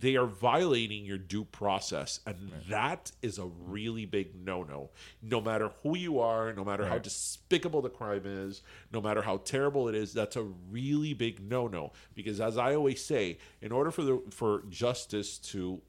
they 0.00 0.16
are 0.16 0.26
violating 0.26 1.04
your 1.04 1.18
due 1.18 1.44
process, 1.44 2.20
and 2.24 2.52
that 2.68 3.10
is 3.20 3.38
a 3.38 3.46
really 3.46 4.06
big 4.06 4.34
no-no. 4.34 4.90
No 5.20 5.40
matter 5.40 5.70
who 5.82 5.96
you 5.96 6.20
are, 6.20 6.52
no 6.52 6.64
matter 6.64 6.86
how 6.86 6.98
despicable 6.98 7.82
the 7.82 7.90
crime 7.90 8.22
is, 8.24 8.62
no 8.92 9.00
matter 9.00 9.22
how 9.22 9.38
terrible 9.38 9.88
it 9.88 9.94
is, 9.96 10.12
that's 10.12 10.36
a 10.36 10.42
really 10.70 11.14
big 11.14 11.40
no-no. 11.40 11.92
Because 12.14 12.40
as 12.40 12.56
I 12.56 12.74
always 12.74 13.04
say, 13.04 13.38
in 13.60 13.72
order 13.72 13.90
for 13.90 14.02
the 14.02 14.22
for 14.30 14.62
justice 14.70 15.38
to 15.38 15.80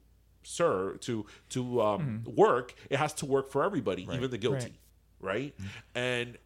sir 0.42 0.96
to 1.00 1.24
to 1.50 1.80
um, 1.80 2.22
work 2.26 2.74
it 2.90 2.98
has 2.98 3.14
to 3.14 3.24
work 3.26 3.48
for 3.50 3.64
everybody 3.64 4.02
even 4.18 4.30
the 4.30 4.36
guilty 4.38 4.78
right, 5.20 5.54
and 5.94 6.36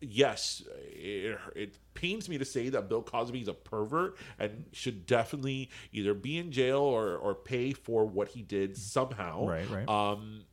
yes 0.00 0.62
it, 0.92 1.38
it 1.56 1.78
pains 1.94 2.28
me 2.28 2.38
to 2.38 2.44
say 2.44 2.68
that 2.68 2.88
bill 2.88 3.02
cosby 3.02 3.40
is 3.40 3.48
a 3.48 3.52
pervert 3.54 4.16
and 4.38 4.66
should 4.72 5.06
definitely 5.06 5.70
either 5.92 6.14
be 6.14 6.38
in 6.38 6.52
jail 6.52 6.78
or 6.80 7.16
or 7.16 7.34
pay 7.34 7.72
for 7.72 8.04
what 8.04 8.28
he 8.28 8.42
did 8.42 8.76
somehow 8.76 9.46
Right, 9.46 9.68
right. 9.70 9.88
um 9.88 10.44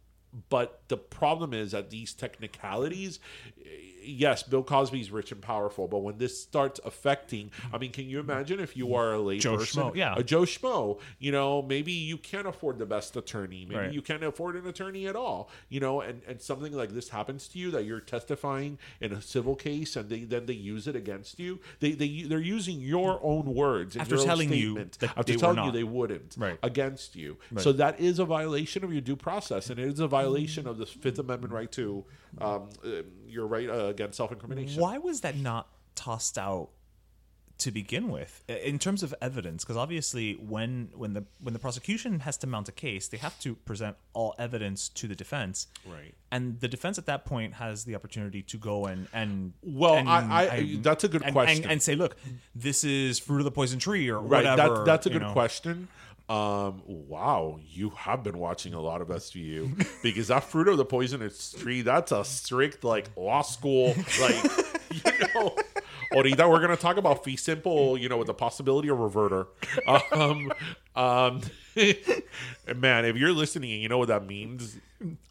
but 0.49 0.81
the 0.89 0.97
problem 0.97 1.53
is 1.53 1.71
that 1.71 1.89
these 1.91 2.13
technicalities 2.13 3.19
yes 4.05 4.43
bill 4.43 4.63
cosby's 4.63 5.11
rich 5.11 5.31
and 5.31 5.41
powerful 5.41 5.87
but 5.87 5.99
when 5.99 6.17
this 6.17 6.41
starts 6.41 6.79
affecting 6.85 7.51
i 7.73 7.77
mean 7.77 7.91
can 7.91 8.07
you 8.09 8.19
imagine 8.19 8.59
if 8.59 8.75
you 8.77 8.95
are 8.95 9.13
a 9.13 9.19
lay 9.19 9.39
Joe 9.39 9.57
person 9.57 9.83
Schmo, 9.83 9.95
yeah. 9.95 10.15
a 10.17 10.23
Joe 10.23 10.41
Schmo, 10.41 10.99
you 11.19 11.31
know, 11.31 11.61
maybe 11.61 11.91
you 11.91 12.17
can't 12.17 12.47
afford 12.47 12.77
the 12.77 12.85
best 12.85 13.15
attorney. 13.15 13.65
Maybe 13.67 13.79
Right. 13.79 13.93
you 13.93 14.01
can't 14.01 14.23
afford 14.23 14.55
an 14.55 14.67
attorney 14.67 15.07
at 15.07 15.15
all, 15.15 15.49
you 15.69 15.79
know, 15.79 16.01
and, 16.01 16.21
and 16.27 16.41
something 16.41 16.73
like 16.73 16.91
this 16.93 17.09
happens 17.09 17.47
to 17.49 17.59
you 17.59 17.71
that 17.71 17.85
you're 17.85 17.99
testifying 17.99 18.77
in 19.01 19.11
a 19.13 19.21
civil 19.21 19.55
case 19.55 19.95
and 19.95 20.09
they 20.09 20.19
then 20.23 20.45
they 20.45 20.53
use 20.53 20.87
it 20.87 20.95
against 20.95 21.39
you. 21.39 21.59
They 21.79 21.91
they 21.91 22.23
they're 22.23 22.39
using 22.39 22.79
your 22.79 23.19
own 23.23 23.53
words 23.53 23.97
After 23.97 24.17
telling 24.17 24.51
you 24.53 24.75
that 24.75 25.17
after 25.17 25.35
telling 25.35 25.63
you 25.65 25.71
they 25.71 25.83
wouldn't 25.83 26.35
Right. 26.37 26.57
against 26.63 27.15
you. 27.15 27.37
So 27.57 27.71
that 27.73 27.99
is 27.99 28.19
a 28.19 28.25
violation 28.25 28.83
of 28.83 28.91
your 28.91 29.01
due 29.01 29.15
process 29.15 29.69
and 29.69 29.79
it 29.79 29.87
is 29.87 29.99
a 29.99 30.07
violation 30.07 30.67
of 30.67 30.77
the 30.77 30.85
Fifth 30.85 31.19
Amendment 31.19 31.53
right 31.53 31.71
to 31.73 32.05
um, 32.39 32.69
uh, 32.83 33.03
your 33.27 33.47
right 33.47 33.69
uh, 33.69 33.93
against 33.95 34.17
self 34.17 34.31
incrimination. 34.31 34.81
Why 34.81 34.97
was 34.97 35.21
that 35.21 35.35
not 35.37 35.67
tossed 35.95 36.37
out 36.37 36.69
to 37.57 37.71
begin 37.71 38.09
with 38.09 38.43
in 38.49 38.77
terms 38.79 39.01
of 39.01 39.15
evidence? 39.21 39.63
Because 39.63 39.77
obviously, 39.77 40.33
when 40.33 40.89
when 40.93 41.13
the 41.13 41.23
when 41.41 41.53
the 41.53 41.59
prosecution 41.59 42.19
has 42.21 42.35
to 42.37 42.47
mount 42.47 42.67
a 42.67 42.71
case, 42.73 43.07
they 43.07 43.17
have 43.17 43.39
to 43.39 43.55
present 43.55 43.95
all 44.13 44.35
evidence 44.37 44.89
to 44.89 45.07
the 45.07 45.15
defense. 45.15 45.67
Right. 45.85 46.13
And 46.31 46.59
the 46.59 46.67
defense 46.67 46.97
at 46.97 47.05
that 47.05 47.23
point 47.25 47.53
has 47.53 47.85
the 47.85 47.95
opportunity 47.95 48.41
to 48.43 48.57
go 48.57 48.85
and 48.85 49.07
and 49.13 49.53
Well, 49.63 49.95
and- 49.95 50.09
I- 50.09 50.21
I- 50.41 50.43
and- 50.57 50.83
that's 50.83 51.05
a 51.05 51.07
good 51.07 51.23
and- 51.23 51.33
question. 51.33 51.63
and, 51.63 51.71
and 51.73 51.81
say, 51.81 51.95
look, 51.95 52.17
this 52.53 52.83
is 52.83 53.19
fruit 53.19 53.39
of 53.39 53.45
the 53.45 53.51
poison 53.51 53.79
tree 53.79 54.09
or 54.09 54.19
Right. 54.19 54.43
whatever. 54.43 54.75
That, 54.79 54.85
that's 54.85 55.05
a 55.05 55.09
good 55.09 55.21
know. 55.21 55.31
question. 55.31 55.87
Um, 56.27 56.81
wow, 56.85 57.59
you 57.63 57.91
have 57.91 58.23
been 58.23 58.39
watching 58.39 58.73
a 58.73 58.79
lot 58.79 59.01
of 59.01 59.09
SVU 59.09 59.87
because 60.03 60.29
that 60.29 60.43
fruit 60.45 60.67
of 60.67 60.77
the 60.77 60.85
poisonous 60.85 61.51
tree, 61.51 61.81
that's 61.81 62.11
a 62.11 62.25
strict 62.25 62.83
like 62.83 63.09
law 63.15 63.43
school, 63.43 63.93
like 64.19 64.43
you 64.91 65.27
know. 65.35 65.55
Ahorita 66.13 66.49
we're 66.49 66.61
gonna 66.61 66.77
talk 66.77 66.97
about 66.97 67.23
fee 67.23 67.35
simple, 67.35 67.97
you 67.97 68.09
know, 68.09 68.17
with 68.17 68.27
the 68.27 68.33
possibility 68.33 68.89
of 68.89 68.99
reverter. 68.99 69.47
Um, 70.11 70.51
um, 70.95 71.41
man, 72.75 73.05
if 73.05 73.17
you're 73.17 73.33
listening 73.33 73.71
and 73.73 73.81
you 73.81 73.89
know 73.89 73.97
what 73.97 74.07
that 74.07 74.25
means, 74.25 74.77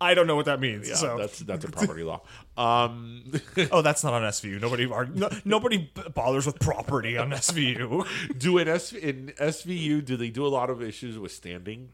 I 0.00 0.14
don't 0.14 0.26
know 0.26 0.36
what 0.36 0.46
that 0.46 0.60
means. 0.60 0.88
yeah, 0.88 0.94
so 0.96 1.16
that's 1.18 1.38
that's 1.40 1.64
a 1.64 1.70
property 1.70 2.02
law. 2.02 2.22
Um, 2.56 3.24
oh, 3.72 3.82
that's 3.82 4.04
not 4.04 4.12
on 4.12 4.22
SVU. 4.22 4.60
Nobody 4.60 4.86
arg- 4.86 5.16
no, 5.16 5.30
nobody 5.44 5.90
bothers 6.14 6.46
with 6.46 6.58
property 6.58 7.16
on 7.16 7.30
SVU. 7.30 8.06
do 8.38 8.58
in 8.58 8.68
S 8.68 8.92
in 8.92 9.32
SVU, 9.40 10.04
do 10.04 10.16
they 10.16 10.30
do 10.30 10.46
a 10.46 10.48
lot 10.48 10.70
of 10.70 10.82
issues 10.82 11.18
with 11.18 11.32
standing? 11.32 11.90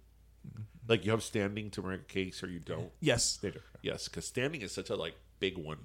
Like 0.88 1.04
you 1.04 1.12
have 1.12 1.22
standing 1.22 1.70
to 1.70 1.82
bring 1.82 2.00
a 2.00 2.02
case, 2.02 2.42
or 2.42 2.48
you 2.48 2.58
don't? 2.58 2.90
yes, 3.00 3.36
they 3.36 3.50
do. 3.50 3.60
Yes, 3.82 4.08
because 4.08 4.24
standing 4.24 4.62
is 4.62 4.72
such 4.72 4.90
a 4.90 4.96
like 4.96 5.14
big 5.38 5.56
one 5.56 5.78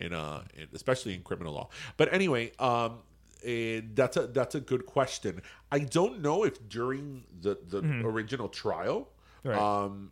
in 0.00 0.12
uh, 0.12 0.42
in, 0.56 0.68
especially 0.74 1.14
in 1.14 1.22
criminal 1.22 1.52
law. 1.54 1.68
But 1.96 2.12
anyway, 2.12 2.52
um, 2.58 2.98
eh, 3.44 3.80
that's 3.94 4.16
a 4.16 4.26
that's 4.26 4.54
a 4.54 4.60
good 4.60 4.86
question. 4.86 5.42
I 5.70 5.80
don't 5.80 6.20
know 6.20 6.44
if 6.44 6.68
during 6.68 7.24
the 7.40 7.58
the 7.68 7.80
original 8.04 8.48
trial, 8.48 9.08
Mm-hmm. 9.44 9.50
Right. 9.50 9.84
um, 9.84 10.10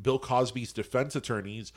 Bill 0.00 0.18
Cosby's 0.18 0.72
defense 0.72 1.16
attorneys 1.16 1.72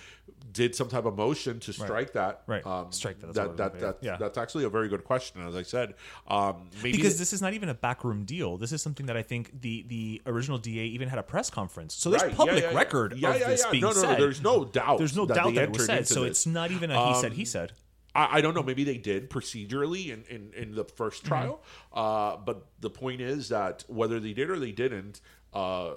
did 0.52 0.74
some 0.76 0.88
type 0.88 1.06
of 1.06 1.16
motion 1.16 1.60
to 1.62 1.74
strike 1.74 2.14
that. 2.14 2.42
Right. 2.48 2.66
Um, 2.66 2.92
Strike 2.92 3.20
that, 3.20 3.34
that's 3.34 3.56
That 3.58 3.80
that 3.80 3.90
it. 3.90 3.98
Yeah. 4.02 4.18
that's 4.18 4.38
actually 4.38 4.64
a 4.64 4.70
very 4.70 4.88
good 4.88 5.04
question. 5.04 5.42
As 5.48 5.56
I 5.56 5.62
said, 5.62 5.94
um, 6.28 6.70
maybe 6.82 6.98
because 6.98 7.20
this 7.20 7.34
is 7.34 7.42
not 7.42 7.54
even 7.54 7.70
a 7.70 7.74
backroom 7.74 8.24
deal. 8.26 8.58
This 8.58 8.72
is 8.72 8.82
something 8.82 9.06
that 9.08 9.18
I 9.18 9.22
think 9.24 9.62
the 9.62 9.84
the 9.88 10.22
original 10.26 10.58
DA 10.58 10.86
even 10.86 11.10
had 11.10 11.20
a 11.20 11.24
press 11.24 11.50
conference. 11.50 11.94
So 11.96 12.10
there's 12.10 12.24
Right, 12.24 12.36
public 12.36 12.64
yeah, 12.64 12.72
yeah. 12.72 12.78
record 12.78 13.14
of 13.14 13.20
yeah, 13.20 13.34
this 13.38 13.64
yeah. 13.66 13.72
being 13.72 13.82
no, 13.82 13.90
no, 13.90 13.94
said. 13.94 14.12
No, 14.14 14.26
there's 14.26 14.42
no 14.42 14.66
doubt. 14.66 14.98
There's 14.98 15.16
no 15.16 15.26
that 15.26 15.36
doubt 15.36 15.56
that 15.56 15.64
it 15.66 15.70
was 15.72 15.86
said. 15.86 16.08
So 16.08 16.22
this. 16.22 16.32
it's 16.32 16.48
not 16.48 16.72
even 16.72 16.92
a 16.92 17.08
he 17.14 17.14
said 17.22 17.32
Um, 17.32 17.38
he 17.38 17.46
said. 17.46 17.74
I, 18.16 18.38
I 18.38 18.42
don't 18.42 18.56
know. 18.56 18.64
Maybe 18.64 18.84
they 18.84 18.98
did 18.98 19.30
procedurally 19.30 20.10
in, 20.10 20.24
in, 20.30 20.52
in 20.56 20.76
the 20.76 20.86
first 20.86 21.24
Mm-hmm. 21.24 21.28
trial. 21.28 21.62
Uh, 21.94 22.38
but 22.38 22.66
the 22.80 22.90
point 22.90 23.22
is 23.22 23.50
that 23.50 23.84
whether 23.88 24.20
they 24.20 24.34
did 24.34 24.50
or 24.50 24.58
they 24.58 24.72
didn't, 24.72 25.22
uh, 25.54 25.92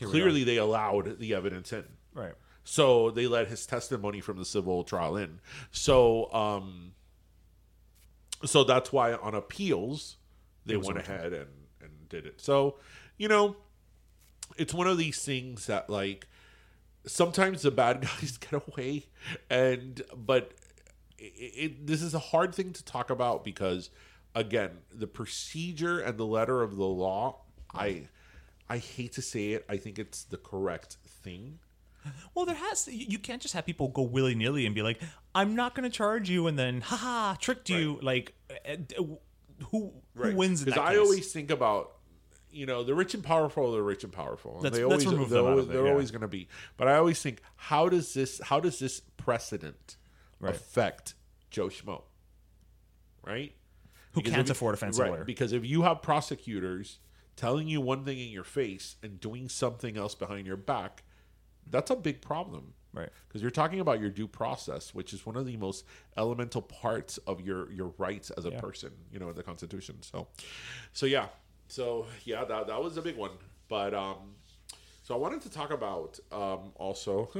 clearly 0.00 0.44
they 0.44 0.56
allowed 0.56 1.18
the 1.18 1.34
evidence 1.34 1.72
in. 1.72 1.84
Right. 2.12 2.34
So 2.64 3.10
they 3.10 3.26
let 3.26 3.48
his 3.48 3.66
testimony 3.66 4.20
from 4.20 4.38
the 4.38 4.44
civil 4.44 4.84
trial 4.84 5.16
in. 5.16 5.40
So 5.70 6.32
um, 6.32 6.92
so 8.44 8.64
that's 8.64 8.92
why 8.92 9.14
on 9.14 9.34
appeals 9.34 10.16
they 10.66 10.76
went 10.76 10.98
ahead 10.98 11.32
and, 11.32 11.50
and 11.82 12.08
did 12.08 12.26
it. 12.26 12.40
So, 12.40 12.76
you 13.18 13.28
know, 13.28 13.56
it's 14.56 14.72
one 14.72 14.86
of 14.86 14.98
these 14.98 15.24
things 15.24 15.66
that 15.66 15.90
like 15.90 16.26
sometimes 17.06 17.62
the 17.62 17.70
bad 17.70 18.00
guys 18.20 18.38
get 18.38 18.62
away 18.68 19.06
and 19.50 20.02
but 20.16 20.52
it, 21.18 21.22
it, 21.22 21.86
this 21.86 22.02
is 22.02 22.14
a 22.14 22.18
hard 22.18 22.54
thing 22.54 22.72
to 22.72 22.84
talk 22.84 23.10
about 23.10 23.44
because 23.44 23.90
again 24.34 24.70
the 24.92 25.06
procedure 25.06 26.00
and 26.00 26.18
the 26.18 26.26
letter 26.26 26.62
of 26.62 26.76
the 26.76 26.84
law 26.84 27.40
i 27.74 28.08
i 28.68 28.78
hate 28.78 29.12
to 29.12 29.22
say 29.22 29.50
it 29.52 29.64
i 29.68 29.76
think 29.76 29.98
it's 29.98 30.24
the 30.24 30.36
correct 30.38 30.96
thing 31.06 31.58
Well, 32.34 32.44
there 32.44 32.54
has 32.54 32.84
to, 32.84 32.94
you 32.94 33.18
can't 33.18 33.40
just 33.40 33.54
have 33.54 33.64
people 33.64 33.88
go 33.88 34.02
willy 34.02 34.34
nilly 34.34 34.66
and 34.66 34.74
be 34.74 34.82
like, 34.82 35.00
"I'm 35.34 35.54
not 35.56 35.74
going 35.74 35.90
to 35.90 35.96
charge 35.96 36.28
you," 36.28 36.46
and 36.48 36.58
then, 36.58 36.82
haha, 36.82 37.34
tricked 37.36 37.70
you. 37.70 37.98
Like, 38.02 38.34
uh, 38.50 38.72
uh, 38.72 39.02
who 39.70 39.90
who 40.14 40.36
wins 40.36 40.62
because 40.62 40.78
i 40.78 40.90
case? 40.90 40.98
always 40.98 41.32
think 41.32 41.50
about 41.50 41.92
you 42.50 42.66
know 42.66 42.84
the 42.84 42.94
rich 42.94 43.14
and 43.14 43.24
powerful 43.24 43.68
are 43.72 43.76
the 43.76 43.82
rich 43.82 44.04
and 44.04 44.12
powerful 44.12 44.60
and 44.62 44.74
they 44.74 44.84
always 44.84 45.06
remove 45.06 45.30
they're, 45.30 45.42
them 45.42 45.50
always, 45.52 45.64
it, 45.64 45.72
they're 45.72 45.86
yeah. 45.86 45.92
always 45.92 46.10
going 46.10 46.20
to 46.20 46.28
be 46.28 46.46
but 46.76 46.88
i 46.88 46.96
always 46.96 47.22
think 47.22 47.40
how 47.56 47.88
does 47.88 48.12
this 48.12 48.38
how 48.44 48.60
does 48.60 48.78
this 48.78 49.00
precedent 49.16 49.96
Right. 50.40 50.54
affect 50.54 51.14
joe 51.50 51.68
schmo 51.68 52.02
right 53.24 53.54
Who 54.12 54.20
Because 54.20 54.34
can't 54.34 54.50
afford 54.50 54.80
a 54.80 54.86
right, 54.86 54.94
lawyer. 55.10 55.24
Because 55.24 55.52
if 55.52 55.64
you 55.64 55.82
have 55.82 56.02
prosecutors 56.02 56.98
telling 57.36 57.68
you 57.68 57.80
one 57.80 58.04
thing 58.04 58.18
in 58.18 58.28
your 58.28 58.44
face 58.44 58.96
and 59.02 59.20
doing 59.20 59.48
something 59.48 59.96
else 59.96 60.14
behind 60.14 60.46
your 60.46 60.56
back, 60.56 61.02
that's 61.68 61.90
a 61.90 61.96
big 61.96 62.20
problem. 62.20 62.74
Right. 62.92 63.08
Because 63.26 63.42
you're 63.42 63.50
talking 63.50 63.80
about 63.80 64.00
your 64.00 64.10
due 64.10 64.28
process, 64.28 64.94
which 64.94 65.12
is 65.12 65.26
one 65.26 65.34
of 65.36 65.46
the 65.46 65.56
most 65.56 65.84
elemental 66.16 66.62
parts 66.62 67.18
of 67.26 67.40
your 67.40 67.70
your 67.72 67.92
rights 67.98 68.30
as 68.30 68.44
a 68.44 68.50
Yeah. 68.50 68.60
person, 68.60 68.92
you 69.12 69.18
know, 69.18 69.30
in 69.30 69.34
the 69.34 69.42
Constitution. 69.42 70.00
So, 70.02 70.28
so 70.92 71.06
yeah, 71.06 71.26
so 71.66 72.06
yeah, 72.24 72.44
that 72.44 72.68
that 72.68 72.80
was 72.80 72.96
a 72.96 73.02
big 73.02 73.16
one. 73.16 73.32
But 73.68 73.94
um, 73.94 74.36
so 75.02 75.12
I 75.14 75.18
wanted 75.18 75.40
to 75.42 75.50
talk 75.50 75.72
about 75.72 76.20
um 76.30 76.70
also 76.76 77.30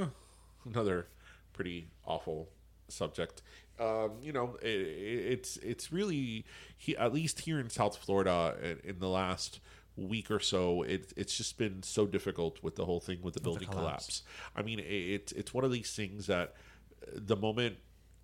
another 0.65 1.07
pretty 1.53 1.87
awful 2.05 2.49
subject. 2.89 3.43
Um, 3.79 4.13
you 4.21 4.33
know, 4.33 4.57
it, 4.61 4.67
it's 4.67 5.57
it's 5.59 5.93
really 5.93 6.45
he, 6.77 6.97
at 6.97 7.13
least 7.15 7.43
here 7.43 7.61
in 7.61 7.71
South 7.71 7.97
Florida 7.97 8.57
in, 8.61 8.91
in 8.91 8.99
the 8.99 9.09
last 9.09 9.61
week 9.97 10.31
or 10.31 10.41
so, 10.41 10.83
it, 10.83 11.13
it's 11.17 11.37
just 11.37 11.59
been 11.59 11.83
so 11.83 12.07
difficult 12.07 12.63
with 12.63 12.77
the 12.77 12.85
whole 12.85 13.01
thing 13.01 13.21
with 13.23 13.35
the 13.35 13.41
building 13.41 13.69
collapse. 13.69 14.23
collapse. 14.23 14.23
I 14.57 14.63
mean, 14.63 14.79
it, 14.81 14.85
it's 14.85 15.33
it's 15.33 15.55
one 15.55 15.65
of 15.65 15.73
these 15.73 15.93
things 15.95 16.27
that 16.27 16.55
uh, 17.03 17.11
the 17.15 17.37
moment 17.37 17.77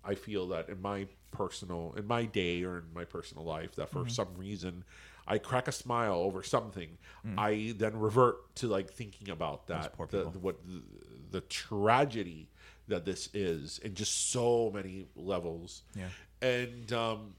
I 0.03 0.15
feel 0.15 0.47
that 0.49 0.69
in 0.69 0.81
my 0.81 1.07
personal, 1.31 1.93
in 1.97 2.07
my 2.07 2.25
day 2.25 2.63
or 2.63 2.79
in 2.79 2.93
my 2.93 3.05
personal 3.05 3.43
life, 3.43 3.75
that 3.75 3.89
for 3.89 4.07
some 4.09 4.29
reason 4.35 4.83
I 5.27 5.37
crack 5.37 5.67
a 5.67 5.71
smile 5.71 6.15
over 6.15 6.43
something, 6.43 6.97
I 7.37 7.73
then 7.77 7.97
revert 7.97 8.55
to 8.55 8.67
like 8.67 8.91
thinking 8.91 9.29
about 9.29 9.67
that, 9.67 9.93
the, 9.97 10.05
people. 10.05 10.41
what 10.41 10.57
the, 10.65 10.81
the 11.31 11.41
tragedy 11.41 12.49
that 12.87 13.05
this 13.05 13.29
is 13.33 13.79
in 13.79 13.93
just 13.93 14.31
so 14.31 14.71
many 14.73 15.07
levels. 15.15 15.83
Yeah. 15.95 16.07
And 16.41 16.91
um, 16.91 17.35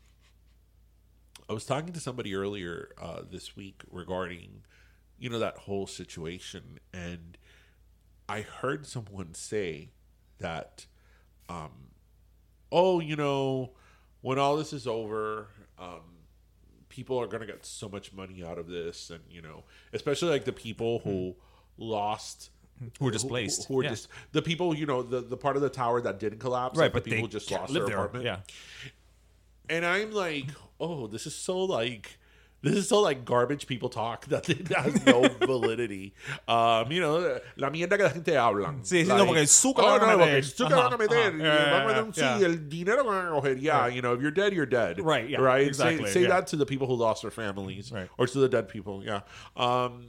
I 1.52 1.54
was 1.54 1.66
talking 1.66 1.92
to 1.92 2.00
somebody 2.00 2.34
earlier 2.34 2.88
uh, 3.00 3.20
this 3.30 3.54
week 3.54 3.82
regarding, 3.90 4.62
you 5.18 5.28
know, 5.28 5.38
that 5.38 5.58
whole 5.58 5.86
situation, 5.86 6.78
and 6.94 7.36
I 8.26 8.40
heard 8.40 8.86
someone 8.86 9.34
say 9.34 9.90
that, 10.38 10.86
um, 11.50 11.90
oh, 12.70 13.00
you 13.00 13.16
know, 13.16 13.72
when 14.22 14.38
all 14.38 14.56
this 14.56 14.72
is 14.72 14.86
over, 14.86 15.48
um, 15.78 16.00
people 16.88 17.20
are 17.20 17.26
going 17.26 17.42
to 17.42 17.46
get 17.46 17.66
so 17.66 17.86
much 17.86 18.14
money 18.14 18.42
out 18.42 18.56
of 18.56 18.66
this, 18.68 19.10
and 19.10 19.20
you 19.30 19.42
know, 19.42 19.64
especially 19.92 20.30
like 20.30 20.46
the 20.46 20.52
people 20.54 21.00
who 21.00 21.34
lost. 21.76 22.48
Who 22.98 23.04
were 23.04 23.10
displaced, 23.10 23.66
Who, 23.68 23.74
were 23.74 23.84
yeah. 23.84 23.90
just 23.90 24.08
the 24.32 24.42
people, 24.42 24.74
you 24.74 24.86
know, 24.86 25.02
the, 25.02 25.20
the 25.20 25.36
part 25.36 25.54
of 25.54 25.62
the 25.62 25.68
tower 25.68 26.00
that 26.00 26.18
didn't 26.18 26.38
collapse, 26.40 26.76
Right, 26.78 26.86
like, 26.86 26.92
but 26.94 27.04
the 27.04 27.10
people 27.10 27.28
just 27.28 27.48
lost 27.50 27.72
their 27.72 27.84
there. 27.84 27.94
apartment. 27.94 28.24
Yeah. 28.24 28.38
And 29.68 29.86
I'm 29.86 30.10
like, 30.10 30.46
oh, 30.82 31.06
this 31.06 31.26
is 31.26 31.34
so 31.34 31.58
like 31.64 32.18
this 32.62 32.76
is 32.76 32.88
so 32.88 33.00
like 33.00 33.24
garbage 33.24 33.66
people 33.66 33.88
talk 33.88 34.26
that 34.32 34.48
it 34.48 34.68
has 34.68 34.94
no 35.04 35.22
validity. 35.40 36.14
Um, 36.46 36.92
you 36.92 37.00
know, 37.00 37.40
la 37.56 37.70
mierda 37.70 37.96
que 37.96 38.04
la 38.04 38.10
gente 38.10 38.36
habla. 38.36 38.74
Sí, 38.82 39.04
sí, 39.04 39.08
no, 39.08 39.24
porque 39.26 39.40
el 39.40 39.48
suco 39.48 39.82
oh, 39.82 39.96
lo 39.96 39.98
van 39.98 40.10
a 40.10 40.12
no, 40.12 40.18
porque 40.18 40.36
el 40.36 40.68
lo 40.70 40.76
van 40.76 40.92
a 40.92 40.98
meter. 40.98 41.32
ajá. 41.32 41.38
y 41.38 41.42
Yeah, 41.42 41.72
van 41.72 41.82
a 41.82 42.02
meter- 42.04 42.14
yeah. 42.14 42.38
Sí, 42.38 42.44
el 42.44 42.56
dinero 42.68 43.04
van 43.04 43.26
a 43.26 43.30
coger. 43.30 43.60
Yeah, 43.60 43.88
you 43.88 44.00
know, 44.02 44.12
if 44.14 44.20
you're 44.22 44.30
dead, 44.30 44.52
you're 44.52 44.66
dead. 44.66 45.00
Right, 45.00 45.28
yeah, 45.28 45.40
Right. 45.40 45.66
exactly, 45.66 46.06
Say, 46.06 46.12
say 46.12 46.22
yeah. 46.22 46.28
that 46.28 46.46
to 46.48 46.56
the 46.56 46.66
people 46.66 46.86
who 46.86 46.94
lost 46.94 47.22
their 47.22 47.32
families, 47.32 47.90
Right. 47.90 48.08
or 48.18 48.26
to 48.28 48.38
the 48.38 48.48
dead 48.48 48.68
people. 48.68 49.02
Yeah. 49.04 49.22
Um, 49.56 50.08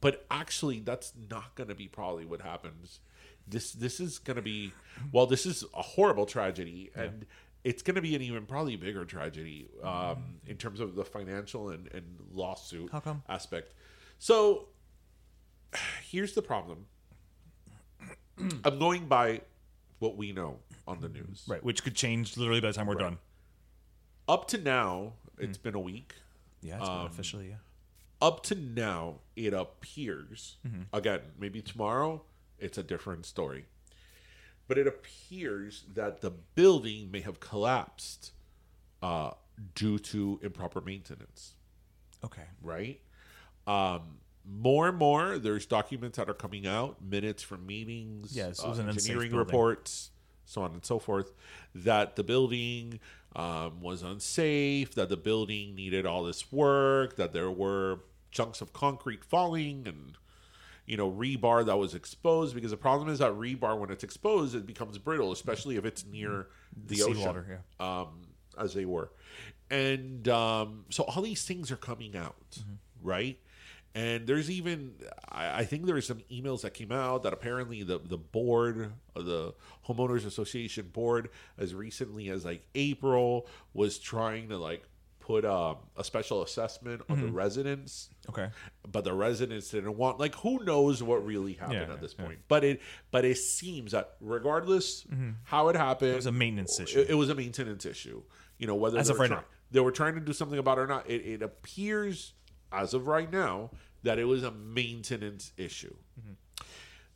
but 0.00 0.24
actually, 0.30 0.80
that's 0.80 1.12
not 1.30 1.54
going 1.56 1.68
to 1.68 1.74
be 1.74 1.88
probably 1.88 2.24
what 2.24 2.40
happens. 2.40 3.00
This 3.46 3.72
this 3.72 4.00
is 4.00 4.18
going 4.18 4.36
to 4.36 4.42
be 4.42 4.72
well. 5.12 5.26
This 5.26 5.44
is 5.44 5.64
a 5.74 5.82
horrible 5.82 6.24
tragedy, 6.24 6.90
and 6.94 7.26
it's 7.64 7.82
going 7.82 7.94
to 7.96 8.02
be 8.02 8.14
an 8.14 8.22
even 8.22 8.44
probably 8.46 8.76
bigger 8.76 9.04
tragedy 9.04 9.68
um, 9.82 10.36
in 10.46 10.56
terms 10.56 10.80
of 10.80 10.94
the 10.94 11.04
financial 11.04 11.70
and, 11.70 11.88
and 11.92 12.04
lawsuit 12.32 12.90
How 12.92 13.00
come? 13.00 13.22
aspect. 13.28 13.72
So 14.18 14.68
here's 16.02 16.34
the 16.34 16.42
problem. 16.42 16.86
I'm 18.64 18.78
going 18.78 19.06
by 19.06 19.40
what 19.98 20.16
we 20.16 20.32
know 20.32 20.58
on 20.86 21.00
the 21.00 21.08
news. 21.08 21.44
Right, 21.48 21.62
which 21.64 21.82
could 21.82 21.94
change 21.94 22.36
literally 22.36 22.60
by 22.60 22.68
the 22.68 22.74
time 22.74 22.86
we're 22.86 22.94
done. 22.96 23.18
Up 24.28 24.46
to 24.48 24.58
now, 24.58 25.14
it's 25.38 25.58
been 25.58 25.74
a 25.74 25.80
week. 25.80 26.14
Yeah, 26.62 26.78
it's 26.78 26.88
Um, 26.88 26.98
been 26.98 27.06
officially, 27.06 27.48
yeah. 27.50 27.56
up 28.20 28.42
to 28.44 28.54
now, 28.54 29.20
it 29.36 29.52
appears 29.54 30.56
again, 30.92 31.20
maybe 31.38 31.60
tomorrow 31.62 32.22
it's 32.58 32.78
a 32.78 32.82
different 32.82 33.26
story, 33.26 33.66
but 34.68 34.78
it 34.78 34.86
appears 34.86 35.84
that 35.94 36.20
the 36.20 36.30
building 36.30 37.10
may 37.10 37.20
have 37.20 37.40
collapsed 37.40 38.32
uh, 39.02 39.32
due 39.74 39.98
to 39.98 40.40
improper 40.42 40.80
maintenance. 40.80 41.54
Okay. 42.24 42.42
Right? 42.62 43.00
Um, 43.66 44.18
more 44.44 44.88
and 44.88 44.98
more, 44.98 45.38
there's 45.38 45.66
documents 45.66 46.18
that 46.18 46.28
are 46.28 46.34
coming 46.34 46.66
out, 46.66 47.02
minutes 47.02 47.42
from 47.42 47.66
meetings, 47.66 48.36
Yes, 48.36 48.62
uh, 48.62 48.68
was 48.68 48.78
an 48.78 48.88
unsafe 48.88 49.10
engineering 49.10 49.34
reports, 49.34 50.10
so 50.44 50.62
on 50.62 50.72
and 50.72 50.84
so 50.84 50.98
forth, 50.98 51.32
that 51.74 52.16
the 52.16 52.22
building 52.22 53.00
um, 53.34 53.80
was 53.80 54.02
unsafe, 54.02 54.94
that 54.94 55.08
the 55.08 55.16
building 55.16 55.74
needed 55.74 56.04
all 56.04 56.24
this 56.24 56.52
work, 56.52 57.16
that 57.16 57.32
there 57.32 57.50
were 57.50 58.00
chunks 58.30 58.60
of 58.60 58.72
concrete 58.72 59.24
falling 59.24 59.84
and 59.86 60.18
you 60.86 60.96
know 60.96 61.10
rebar 61.10 61.64
that 61.64 61.76
was 61.76 61.94
exposed 61.94 62.54
because 62.54 62.70
the 62.70 62.76
problem 62.76 63.08
is 63.08 63.18
that 63.18 63.32
rebar 63.32 63.78
when 63.78 63.90
it's 63.90 64.04
exposed 64.04 64.54
it 64.54 64.66
becomes 64.66 64.98
brittle 64.98 65.32
especially 65.32 65.76
if 65.76 65.84
it's 65.84 66.04
near 66.04 66.48
the, 66.86 67.02
ocean 67.02 67.16
seawater, 67.16 67.62
yeah. 67.80 68.00
um, 68.00 68.22
as 68.58 68.74
they 68.74 68.84
were. 68.84 69.10
And 69.70 70.28
um, 70.28 70.84
so 70.90 71.04
all 71.04 71.22
these 71.22 71.44
things 71.44 71.70
are 71.70 71.76
coming 71.76 72.16
out, 72.16 72.58
right? 73.02 73.38
And 73.94 74.26
there's 74.26 74.50
even, 74.50 74.94
I, 75.28 75.60
I 75.60 75.64
think 75.64 75.86
there's 75.86 76.06
some 76.06 76.20
emails 76.30 76.62
that 76.62 76.74
came 76.74 76.90
out 76.90 77.22
that 77.22 77.32
apparently 77.32 77.84
the, 77.84 77.98
the 77.98 78.18
board, 78.18 78.92
the 79.14 79.54
Homeowners 79.86 80.26
Association 80.26 80.90
board, 80.92 81.30
as 81.58 81.74
recently 81.74 82.28
as 82.28 82.44
like 82.44 82.66
April, 82.74 83.46
was 83.72 83.98
trying 83.98 84.48
to 84.48 84.58
like 84.58 84.82
put 85.26 85.42
um, 85.46 85.76
a 85.96 86.04
special 86.04 86.42
assessment 86.42 87.00
on 87.08 87.18
the 87.18 87.28
residents 87.32 88.10
Okay. 88.28 88.48
but 88.92 89.04
the 89.04 89.12
residents 89.14 89.70
didn't 89.70 89.96
want 89.96 90.20
like 90.20 90.34
who 90.34 90.62
knows 90.64 91.02
what 91.02 91.24
really 91.24 91.54
happened 91.54 91.86
Yeah, 91.88 91.94
at 91.94 92.00
this 92.02 92.14
yeah. 92.18 92.26
point 92.26 92.40
but 92.46 92.62
it 92.62 92.82
but 93.10 93.24
it 93.24 93.36
seems 93.38 93.92
that 93.92 94.16
regardless 94.20 95.06
how 95.44 95.68
it 95.70 95.76
happened 95.76 96.08
Mm-hmm. 96.08 96.14
It 96.14 96.16
was 96.16 96.26
a 96.26 96.32
maintenance 96.32 96.78
issue. 96.78 96.98
it, 97.00 97.10
it 97.10 97.14
was 97.14 97.30
a 97.30 97.34
maintenance 97.34 97.86
issue 97.86 98.22
you 98.58 98.66
know 98.66 98.74
whether 98.74 98.98
As 98.98 99.06
they 99.08 99.12
of 99.12 99.18
were 99.18 99.22
right 99.22 99.30
now. 99.30 99.44
they 99.70 99.80
were 99.80 99.92
trying 99.92 100.14
to 100.16 100.20
do 100.20 100.34
something 100.34 100.58
about 100.58 100.76
it 100.76 100.82
or 100.82 100.86
not 100.86 101.08
it, 101.08 101.22
it 101.22 101.42
appears 101.42 102.34
as 102.70 102.92
of 102.92 103.06
right 103.06 103.32
now 103.32 103.70
that 104.02 104.18
it 104.18 104.24
was 104.24 104.42
a 104.42 104.50
maintenance 104.50 105.52
issue 105.56 105.94
Mm-hmm. 106.20 106.32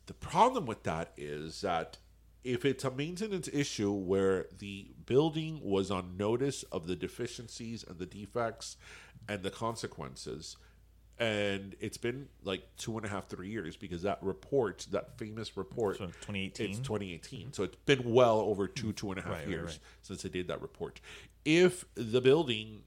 the 0.07 0.13
problem 0.15 0.65
with 0.65 0.81
that 0.83 1.11
is 1.15 1.61
that 1.61 1.97
if 2.43 2.63
it's 2.65 2.83
a 2.83 2.91
maintenance 2.91 3.49
issue 3.51 3.91
where 3.91 4.45
the 4.59 4.87
building 5.05 5.59
was 5.61 5.91
on 5.91 6.15
notice 6.17 6.63
of 6.71 6.87
the 6.87 6.95
deficiencies 6.95 7.83
and 7.83 7.99
the 7.99 8.05
defects 8.05 8.77
and 9.27 9.43
the 9.43 9.51
consequences, 9.51 10.55
and 11.17 11.75
it's 11.81 11.97
been 11.97 12.29
like 12.43 12.63
two 12.77 12.95
and 12.95 13.05
a 13.05 13.09
half, 13.09 13.27
three 13.27 13.49
years 13.49 13.75
because 13.75 14.03
that 14.03 14.19
report, 14.21 14.87
that 14.91 15.17
famous 15.17 15.57
report, 15.57 15.97
So 15.97 16.05
2018? 16.05 16.69
it's 16.69 16.79
2018. 16.79 17.51
So 17.53 17.63
it's 17.63 17.75
been 17.85 18.13
well 18.13 18.39
over 18.39 18.67
two, 18.67 18.93
two 18.93 19.11
and 19.11 19.19
a 19.19 19.23
half 19.23 19.31
Right, 19.33 19.39
right, 19.39 19.49
years 19.49 19.71
right. 19.71 19.79
since 20.01 20.21
they 20.23 20.29
did 20.29 20.47
that 20.47 20.61
report. 20.61 21.01
If 21.43 21.83
the 21.95 22.21
building 22.21 22.83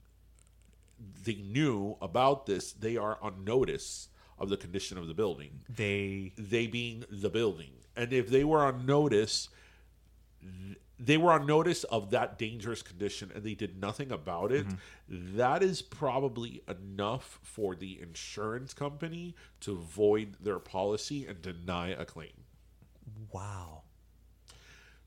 they 1.25 1.35
knew 1.35 1.97
about 2.01 2.47
this, 2.47 2.73
they 2.73 2.97
are 2.97 3.19
on 3.21 3.45
notice 3.45 4.09
of 4.43 4.49
the 4.49 4.57
condition 4.57 4.99
of 4.99 5.07
the 5.07 5.15
building 5.15 5.61
They 5.69 6.33
they 6.37 6.67
being 6.67 7.05
the 7.11 7.31
building. 7.31 7.71
And 7.97 8.13
if 8.13 8.29
they 8.29 8.43
were 8.45 8.61
on 8.61 8.85
notice, 8.85 9.49
they 10.99 11.17
were 11.17 11.33
on 11.33 11.47
notice 11.47 11.85
of 11.85 12.11
that 12.11 12.39
dangerous 12.39 12.83
condition 12.83 13.31
and 13.35 13.45
they 13.45 13.55
did 13.55 13.81
nothing 13.81 14.11
about 14.11 14.51
it. 14.51 14.67
Mm-hmm. 14.67 15.37
That 15.37 15.63
is 15.63 15.81
probably 15.81 16.63
enough 16.69 17.39
for 17.43 17.77
the 17.77 18.01
insurance 18.01 18.75
company 18.75 19.37
to 19.61 19.77
void 19.77 20.37
their 20.41 20.59
policy 20.59 21.27
and 21.27 21.41
deny 21.41 21.91
a 21.91 22.05
claim. 22.05 22.45
wow. 23.33 23.82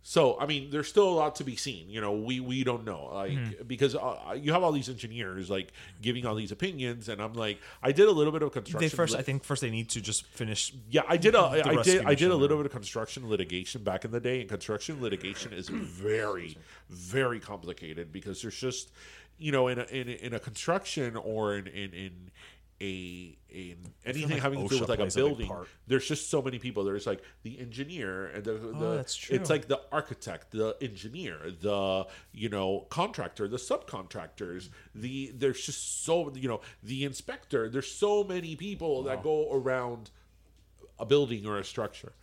So, 0.08 0.40
I 0.40 0.46
mean, 0.46 0.70
there's 0.70 0.88
still 0.88 1.10
a 1.10 1.16
lot 1.16 1.38
to 1.38 1.44
be 1.44 1.56
seen. 1.56 1.90
You 1.90 2.00
know, 2.00 2.14
we 2.14 2.40
we 2.40 2.64
don't 2.64 2.86
know, 2.86 3.10
like 3.12 3.68
because 3.68 3.96
uh, 3.96 4.38
you 4.40 4.54
have 4.54 4.62
all 4.62 4.72
these 4.72 4.88
engineers 4.88 5.50
like 5.50 5.74
giving 6.00 6.28
all 6.28 6.36
these 6.36 6.52
opinions, 6.52 7.10
and 7.10 7.20
I'm 7.20 7.34
like, 7.34 7.60
I 7.82 7.92
did 7.92 8.08
a 8.08 8.12
little 8.12 8.32
bit 8.32 8.44
of 8.44 8.52
construction. 8.52 8.88
They 8.88 8.96
first, 8.96 9.16
I 9.16 9.24
think, 9.24 9.44
first 9.44 9.64
they 9.64 9.72
need 9.72 9.90
to 9.90 10.02
just 10.02 10.24
finish. 10.28 10.72
Yeah, 10.92 11.02
I 11.08 11.18
did 11.18 11.34
a 11.34 11.40
I 11.40 11.82
did 11.82 12.06
I 12.06 12.14
did 12.14 12.30
a 12.30 12.36
little 12.36 12.58
bit 12.58 12.68
of 12.68 12.72
construction 12.72 13.28
litigation 13.28 13.82
back 13.82 14.06
in 14.06 14.12
the 14.12 14.20
day, 14.20 14.42
and 14.42 14.48
construction 14.48 15.02
litigation 15.02 15.52
is 15.54 15.70
very 15.70 16.56
very 16.88 17.40
complicated 17.40 18.12
because 18.12 18.44
there's 18.44 18.60
just 18.60 18.92
you 19.40 19.52
know 19.52 19.70
in 19.70 19.80
a 19.80 19.86
in, 19.86 20.08
in 20.08 20.34
a 20.36 20.40
construction 20.40 21.16
or 21.16 21.56
in 21.56 21.66
in, 21.66 21.94
in 21.94 22.12
a 22.82 23.38
in 23.50 23.78
anything 24.06 24.32
like 24.32 24.42
having 24.42 24.68
to 24.68 24.76
do 24.76 24.82
with 24.82 24.90
like 24.90 25.00
a 25.00 25.04
plays 25.04 25.16
a 25.16 25.20
building 25.20 25.52
there's 25.88 26.06
just 26.06 26.30
so 26.30 26.42
many 26.42 26.60
people 26.60 26.84
there's 26.84 27.08
like 27.08 27.22
the 27.44 27.58
engineer 27.58 28.26
and 28.28 28.44
the, 28.44 28.52
oh, 28.52 28.72
the 28.80 28.86
Oh, 28.86 28.96
that's 28.98 29.16
true. 29.16 29.36
it's 29.36 29.50
like 29.50 29.68
the 29.70 29.80
architect 29.94 30.52
the 30.52 30.76
engineer 30.82 31.40
the 31.62 32.06
you 32.34 32.50
know 32.50 32.86
contractor 32.90 33.48
the 33.48 33.58
subcontractors 33.58 34.70
the 34.94 35.32
there's 35.36 35.66
just 35.66 36.04
so 36.04 36.34
you 36.36 36.50
know 36.50 36.60
the 36.84 37.06
inspector 37.06 37.70
there's 37.70 37.90
so 37.92 38.24
many 38.26 38.58
people 38.58 39.04
that 39.04 39.24
go 39.24 39.52
around 39.54 40.12
a 41.00 41.06
building 41.06 41.46
or 41.46 41.58
a 41.58 41.64
structure. 41.64 42.14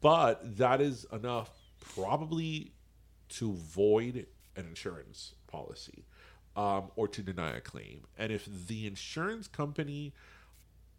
But 0.00 0.56
that 0.58 0.80
is 0.80 1.06
enough 1.12 1.50
probably 1.94 2.72
to 3.30 3.52
void 3.52 4.26
an 4.56 4.66
insurance 4.66 5.34
policy 5.46 6.04
um, 6.58 6.90
or 6.96 7.06
to 7.06 7.22
deny 7.22 7.56
a 7.56 7.60
claim. 7.60 8.00
And 8.18 8.32
if 8.32 8.44
the 8.66 8.86
insurance 8.86 9.46
company 9.46 10.12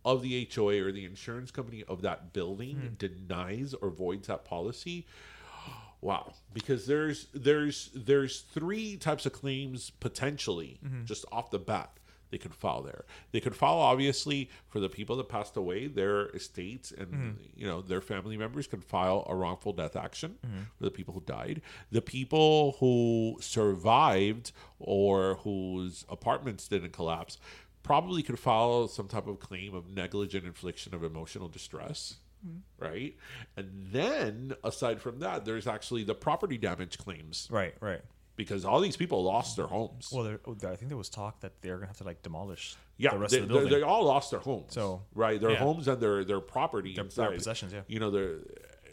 of 0.06 0.22
the 0.22 0.48
HOA 0.56 0.82
or 0.82 0.92
the 0.94 1.04
insurance 1.04 1.52
company 1.52 1.84
of 1.86 2.02
that 2.02 2.32
building 2.32 2.96
denies 2.98 3.74
or 3.74 3.90
voids 3.90 4.28
that 4.28 4.46
policy, 4.46 5.06
wow. 6.02 6.32
Because 6.54 6.88
there's 6.88 7.28
there's 7.34 7.90
there's 7.94 8.40
three 8.40 8.96
types 8.96 9.26
of 9.26 9.34
claims 9.34 9.90
potentially 10.00 10.80
just 11.06 11.26
off 11.30 11.52
the 11.52 11.60
bat 11.60 11.92
they 12.30 12.38
could 12.38 12.54
file 12.54 12.82
there. 12.82 13.06
They 13.32 13.40
could 13.40 13.56
file 13.56 13.78
obviously 13.78 14.50
for 14.68 14.80
the 14.80 14.90
people 14.90 15.16
that 15.18 15.30
passed 15.30 15.58
away 15.58 15.88
their 15.88 16.28
estates 16.30 16.92
and 16.92 17.08
mm-hmm. 17.08 17.32
you 17.56 17.68
know 17.68 17.82
their 17.82 18.02
family 18.02 18.38
members 18.38 18.68
could 18.68 18.84
file 18.84 19.26
a 19.30 19.36
wrongful 19.36 19.74
death 19.74 19.96
action 19.96 20.36
mm-hmm. 20.46 20.64
for 20.78 20.84
the 20.84 20.92
people 20.92 21.14
who 21.14 21.22
died. 21.22 21.62
The 21.92 22.02
people 22.02 22.78
who 22.80 23.38
survived 23.42 24.52
or 24.80 25.36
whose 25.44 26.06
apartments 26.10 26.68
didn't 26.68 26.94
collapse 26.94 27.38
probably 27.84 28.22
could 28.22 28.40
file 28.40 28.88
some 28.88 29.08
type 29.08 29.28
of 29.28 29.40
claim 29.40 29.74
of 29.74 29.90
negligent 29.90 30.46
infliction 30.46 30.94
of 30.94 31.04
emotional 31.04 31.48
distress 31.48 32.18
mm-hmm. 32.46 32.84
right? 32.84 33.16
And 33.58 33.88
then 33.92 34.54
aside 34.64 35.02
from 35.02 35.20
that, 35.20 35.46
there's 35.46 35.68
actually 35.68 36.04
the 36.04 36.16
property 36.16 36.58
damage 36.58 36.98
claims. 36.98 37.48
Right, 37.52 37.76
right. 37.80 38.02
Because 38.40 38.64
all 38.64 38.80
these 38.80 38.96
people 38.96 39.22
lost 39.22 39.58
their 39.58 39.68
homes. 39.68 40.10
Well, 40.14 40.24
there, 40.24 40.40
oh, 40.48 40.56
I 40.64 40.78
think 40.78 40.88
there 40.88 40.98
was 40.98 41.10
talk 41.10 41.42
that 41.42 41.62
they're 41.62 41.76
gonna 41.76 41.88
have 41.88 41.98
to 41.98 42.06
like 42.06 42.24
demolish 42.24 42.78
yeah, 42.96 43.12
the 43.12 43.18
rest 43.18 43.34
they, 43.34 43.40
of 43.40 43.50
the 43.50 43.54
building. 43.54 43.70
they 43.70 43.82
all 43.82 44.06
lost 44.06 44.32
their 44.32 44.40
homes. 44.40 44.74
So, 44.74 45.02
right, 45.14 45.42
their 45.42 45.52
yeah. 45.52 45.58
homes 45.58 45.90
and 45.90 46.02
their 46.02 46.24
their 46.24 46.40
property, 46.40 46.96
Their- 46.96 47.04
their 47.04 47.32
possessions, 47.32 47.74
yeah. 47.74 47.82
you 47.90 48.00
know 48.00 48.10
their 48.10 48.38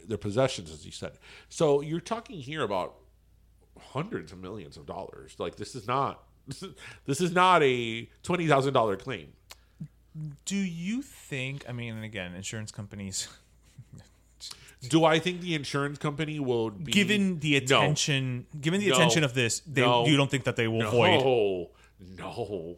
their 0.05 0.17
possessions, 0.17 0.69
as 0.69 0.85
you 0.85 0.91
said. 0.91 1.13
So 1.47 1.79
you're 1.79 2.01
talking 2.01 2.37
here 2.41 2.61
about 2.61 2.95
hundreds 3.79 4.33
of 4.33 4.39
millions 4.39 4.75
of 4.75 4.85
dollars. 4.85 5.35
Like 5.39 5.55
this 5.55 5.75
is 5.75 5.87
not 5.87 6.23
this 7.05 7.21
is 7.21 7.31
not 7.31 7.63
a 7.63 8.09
twenty 8.23 8.47
thousand 8.47 8.73
dollar 8.73 8.97
claim. 8.97 9.31
Do 10.43 10.57
you 10.57 11.01
think? 11.01 11.63
I 11.69 11.71
mean, 11.71 11.95
and 11.95 12.03
again, 12.03 12.35
insurance 12.35 12.71
companies, 12.71 13.29
Do 14.89 15.05
I 15.05 15.19
think 15.19 15.41
the 15.41 15.55
insurance 15.55 15.97
company 15.97 16.39
will 16.39 16.69
be 16.69 16.91
given 16.91 17.39
the 17.39 17.51
No. 17.51 17.57
attention, 17.79 18.45
given 18.61 18.79
the 18.79 18.89
No. 18.89 18.95
attention 18.95 19.23
of 19.23 19.33
this, 19.33 19.61
they 19.61 19.81
No. 19.81 20.05
you 20.05 20.15
don't 20.17 20.29
think 20.29 20.43
that 20.43 20.55
they 20.55 20.67
will 20.67 20.89
void? 20.89 21.23
No, 21.23 21.69
no, 22.17 22.77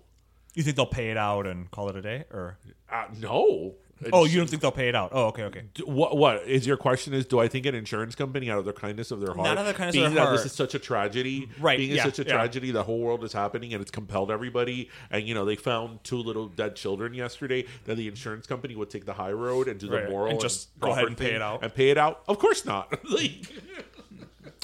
You 0.56 0.64
think 0.64 0.76
they'll 0.78 0.86
pay 0.86 1.12
it 1.12 1.18
out 1.18 1.46
and 1.46 1.70
call 1.72 1.90
it 1.90 1.96
a 1.96 2.02
day, 2.02 2.24
or 2.32 2.58
uh, 2.92 3.06
no. 3.20 3.76
Oh, 4.14 4.26
you 4.26 4.38
don't 4.38 4.50
think 4.50 4.62
they'll 4.62 4.72
pay 4.72 4.90
it 4.90 4.96
out? 4.96 5.10
Oh, 5.14 5.26
okay, 5.28 5.44
okay. 5.44 5.64
Do- 5.74 5.86
What 5.86 6.18
what 6.18 6.44
is 6.48 6.66
your 6.68 6.78
question? 6.78 7.14
Is 7.14 7.26
do 7.26 7.40
I 7.40 7.48
think 7.48 7.66
an 7.66 7.76
insurance 7.76 8.16
company, 8.16 8.50
out 8.50 8.58
of 8.60 8.66
the 8.66 8.74
kindness 8.74 9.12
of 9.12 9.20
their 9.20 9.34
heart, 9.34 9.48
Not 9.48 9.58
out 9.58 9.62
of 9.62 9.66
the 9.68 9.74
kindness 9.74 9.96
of 10.06 10.14
their 10.14 10.26
that 10.26 10.32
this 10.32 10.46
is 10.46 10.52
such 10.54 10.74
a 10.76 10.80
tragedy, 10.80 11.50
Right, 11.60 11.78
Being 11.78 11.92
yeah, 11.92 12.04
such 12.04 12.20
a 12.20 12.24
yeah. 12.24 12.34
tragedy, 12.34 12.72
the 12.72 12.84
whole 12.84 13.00
world 13.00 13.24
is 13.24 13.34
happening, 13.34 13.74
and 13.74 13.82
it's 13.82 13.92
compelled 13.92 14.32
everybody. 14.32 14.90
And 15.12 15.28
you 15.28 15.34
know, 15.34 15.46
they 15.46 15.56
found 15.56 16.04
two 16.04 16.18
little 16.18 16.48
dead 16.48 16.76
children 16.76 17.14
yesterday. 17.14 17.66
That 17.86 17.96
the 17.96 18.08
insurance 18.08 18.48
company 18.48 18.76
would 18.76 18.90
take 18.90 19.06
the 19.06 19.14
high 19.14 19.32
road 19.32 19.68
and 19.68 19.80
do 19.80 19.88
the 19.88 20.08
moral 20.10 20.32
and 20.32 20.40
just 20.40 20.78
go 20.80 20.92
ahead 20.92 21.06
and 21.06 21.18
pay 21.18 21.34
it 21.36 21.42
out. 21.42 21.64
and 21.64 21.74
pay 21.74 21.90
it 21.90 21.98
out. 21.98 22.24
Of 22.28 22.40
course 22.40 22.66
not. 22.66 22.98
like, 23.10 23.46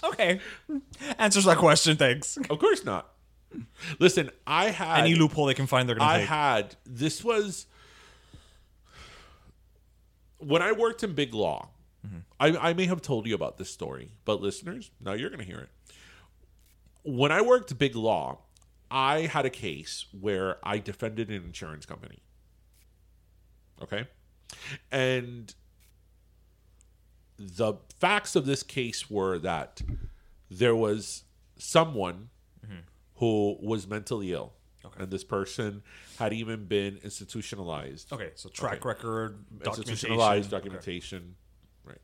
Okay, 0.03 0.39
answers 1.17 1.45
that 1.45 1.57
question. 1.57 1.97
Thanks. 1.97 2.37
of 2.49 2.59
course 2.59 2.83
not. 2.85 3.09
Listen, 3.99 4.29
I 4.45 4.69
had 4.69 4.99
Any 4.99 5.15
loophole 5.15 5.45
they 5.45 5.53
can 5.53 5.65
find, 5.67 5.87
they're 5.87 5.95
gonna 5.95 6.09
I 6.11 6.17
take. 6.19 6.27
had 6.27 6.75
this 6.85 7.23
was 7.23 7.65
when 10.37 10.61
I 10.61 10.71
worked 10.71 11.03
in 11.03 11.13
big 11.13 11.33
law. 11.33 11.69
I, 12.39 12.55
I 12.69 12.73
may 12.73 12.85
have 12.85 13.01
told 13.01 13.25
you 13.25 13.33
about 13.33 13.57
this 13.57 13.71
story, 13.71 14.11
but 14.25 14.39
listeners, 14.39 14.91
now 15.01 15.13
you're 15.13 15.29
going 15.29 15.39
to 15.39 15.45
hear 15.45 15.57
it. 15.59 15.69
When 17.03 17.31
I 17.31 17.41
worked 17.41 17.75
big 17.79 17.95
law, 17.95 18.39
I 18.91 19.21
had 19.21 19.45
a 19.45 19.49
case 19.49 20.05
where 20.11 20.57
I 20.63 20.77
defended 20.77 21.29
an 21.29 21.35
insurance 21.43 21.85
company. 21.85 22.19
Okay, 23.81 24.07
and 24.91 25.53
the 27.37 27.73
facts 27.99 28.35
of 28.35 28.45
this 28.45 28.61
case 28.63 29.09
were 29.09 29.39
that 29.39 29.81
there 30.51 30.75
was 30.75 31.23
someone 31.57 32.29
who 33.15 33.57
was 33.61 33.87
mentally 33.87 34.31
ill. 34.31 34.53
And 34.97 35.09
this 35.09 35.23
person 35.23 35.83
had 36.17 36.33
even 36.33 36.65
been 36.65 36.99
institutionalized. 37.03 38.11
okay, 38.13 38.31
so 38.35 38.49
track 38.49 38.77
Okay. 38.79 38.87
record, 38.89 39.45
documentation. 39.59 39.91
Institutionalized 39.91 40.49
documentation. 40.51 41.35
Right. 41.83 42.01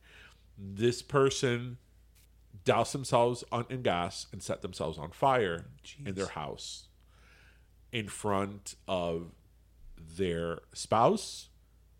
This 0.58 1.02
person 1.02 1.78
doused 2.64 2.94
themselves 2.94 3.44
on 3.52 3.66
in 3.70 3.82
gas 3.82 4.28
and 4.32 4.44
set 4.44 4.62
themselves 4.62 4.98
on 4.98 5.12
fire 5.12 5.66
in 6.06 6.16
their 6.16 6.28
house 6.28 6.88
in 7.92 8.08
front 8.08 8.76
of 8.88 9.32
their 9.98 10.60
spouse, 10.74 11.50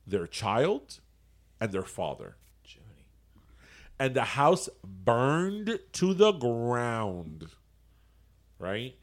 their 0.06 0.28
child, 0.28 1.00
and 1.60 1.72
their 1.72 1.84
father. 1.84 2.38
And 4.00 4.16
the 4.16 4.24
house 4.24 4.68
burned 4.84 5.80
to 5.94 6.14
the 6.16 6.32
ground. 6.32 7.50
Right? 8.58 8.96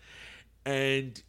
And 0.65 1.23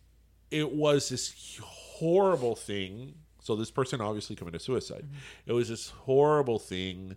it 0.51 0.71
was 0.71 1.09
this 1.09 1.59
horrible 1.63 2.55
thing. 2.55 3.15
So 3.41 3.55
this 3.55 3.71
person 3.71 4.01
obviously 4.01 4.35
committed 4.35 4.61
suicide. 4.61 5.03
Mm-hmm. 5.05 5.49
It 5.51 5.53
was 5.53 5.69
this 5.69 5.89
horrible 5.89 6.59
thing 6.59 7.15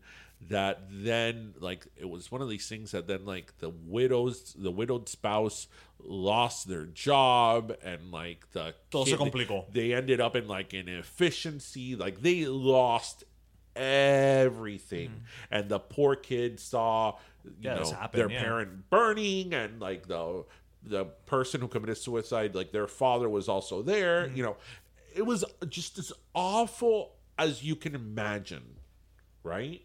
that 0.49 0.81
then 0.91 1.55
like 1.61 1.87
it 1.97 2.09
was 2.09 2.33
one 2.33 2.43
of 2.43 2.49
these 2.49 2.69
things 2.69 2.91
that 2.91 3.07
then 3.07 3.25
like 3.25 3.57
the 3.59 3.71
widows 3.71 4.55
the 4.59 4.73
widowed 4.73 5.09
spouse 5.09 5.69
lost 6.03 6.67
their 6.67 6.85
job 6.87 7.73
and 7.85 8.11
like 8.11 8.51
the 8.51 8.75
Todo 8.91 9.05
se 9.05 9.17
complicó. 9.17 9.73
they 9.73 9.93
ended 9.93 10.21
up 10.21 10.35
in 10.35 10.49
like 10.49 10.73
an 10.73 10.89
efficiency 10.89 11.95
like 11.95 12.23
they 12.23 12.45
lost 12.47 13.23
everything 13.77 15.11
mm-hmm. 15.11 15.25
and 15.53 15.69
the 15.69 15.79
poor 15.79 16.17
kid 16.17 16.59
saw 16.59 17.17
you 17.45 17.53
Yeah, 17.61 17.75
know 17.77 17.97
their 18.13 18.31
yeah. 18.31 18.43
parent 18.43 18.91
burning 18.91 19.55
and 19.55 19.81
like 19.81 20.09
the 20.09 20.45
the 20.85 21.05
person 21.27 21.61
who 21.61 21.69
committed 21.69 21.97
suicide 21.97 22.55
like 22.55 22.73
their 22.73 22.87
father 22.89 23.29
was 23.29 23.49
also 23.49 23.83
there 23.83 24.27
Mm-hmm. 24.27 24.37
you 24.37 24.43
know. 24.43 24.57
It 25.15 25.27
was 25.27 25.45
just 25.69 25.99
as 25.99 26.11
awful 26.35 27.13
as 27.39 27.63
you 27.63 27.77
can 27.77 27.95
imagine 27.95 28.77
right? 29.45 29.83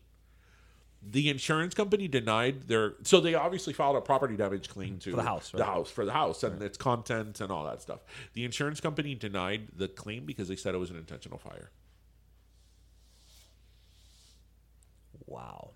The 1.01 1.29
insurance 1.29 1.73
company 1.73 2.07
denied 2.07 2.67
their 2.67 2.93
so 3.03 3.19
they 3.19 3.33
obviously 3.35 3.71
filed 3.73 3.95
a 3.95 4.01
property 4.01 4.35
damage 4.35 4.67
claim 4.69 4.97
to 4.99 5.15
the 5.15 5.23
house, 5.23 5.51
the 5.51 5.63
house 5.63 5.89
for 5.89 6.05
the 6.05 6.11
house 6.11 6.43
and 6.43 6.61
its 6.61 6.77
contents 6.77 7.39
and 7.39 7.51
all 7.51 7.65
that 7.65 7.81
stuff. 7.81 7.99
The 8.33 8.43
insurance 8.43 8.81
company 8.81 9.15
denied 9.15 9.67
the 9.75 9.87
claim 9.87 10.25
because 10.25 10.47
they 10.47 10.55
said 10.55 10.75
it 10.75 10.79
was 10.79 10.89
an 10.89 10.97
intentional 10.97 11.37
fire. 11.37 11.71
Wow. 15.25 15.71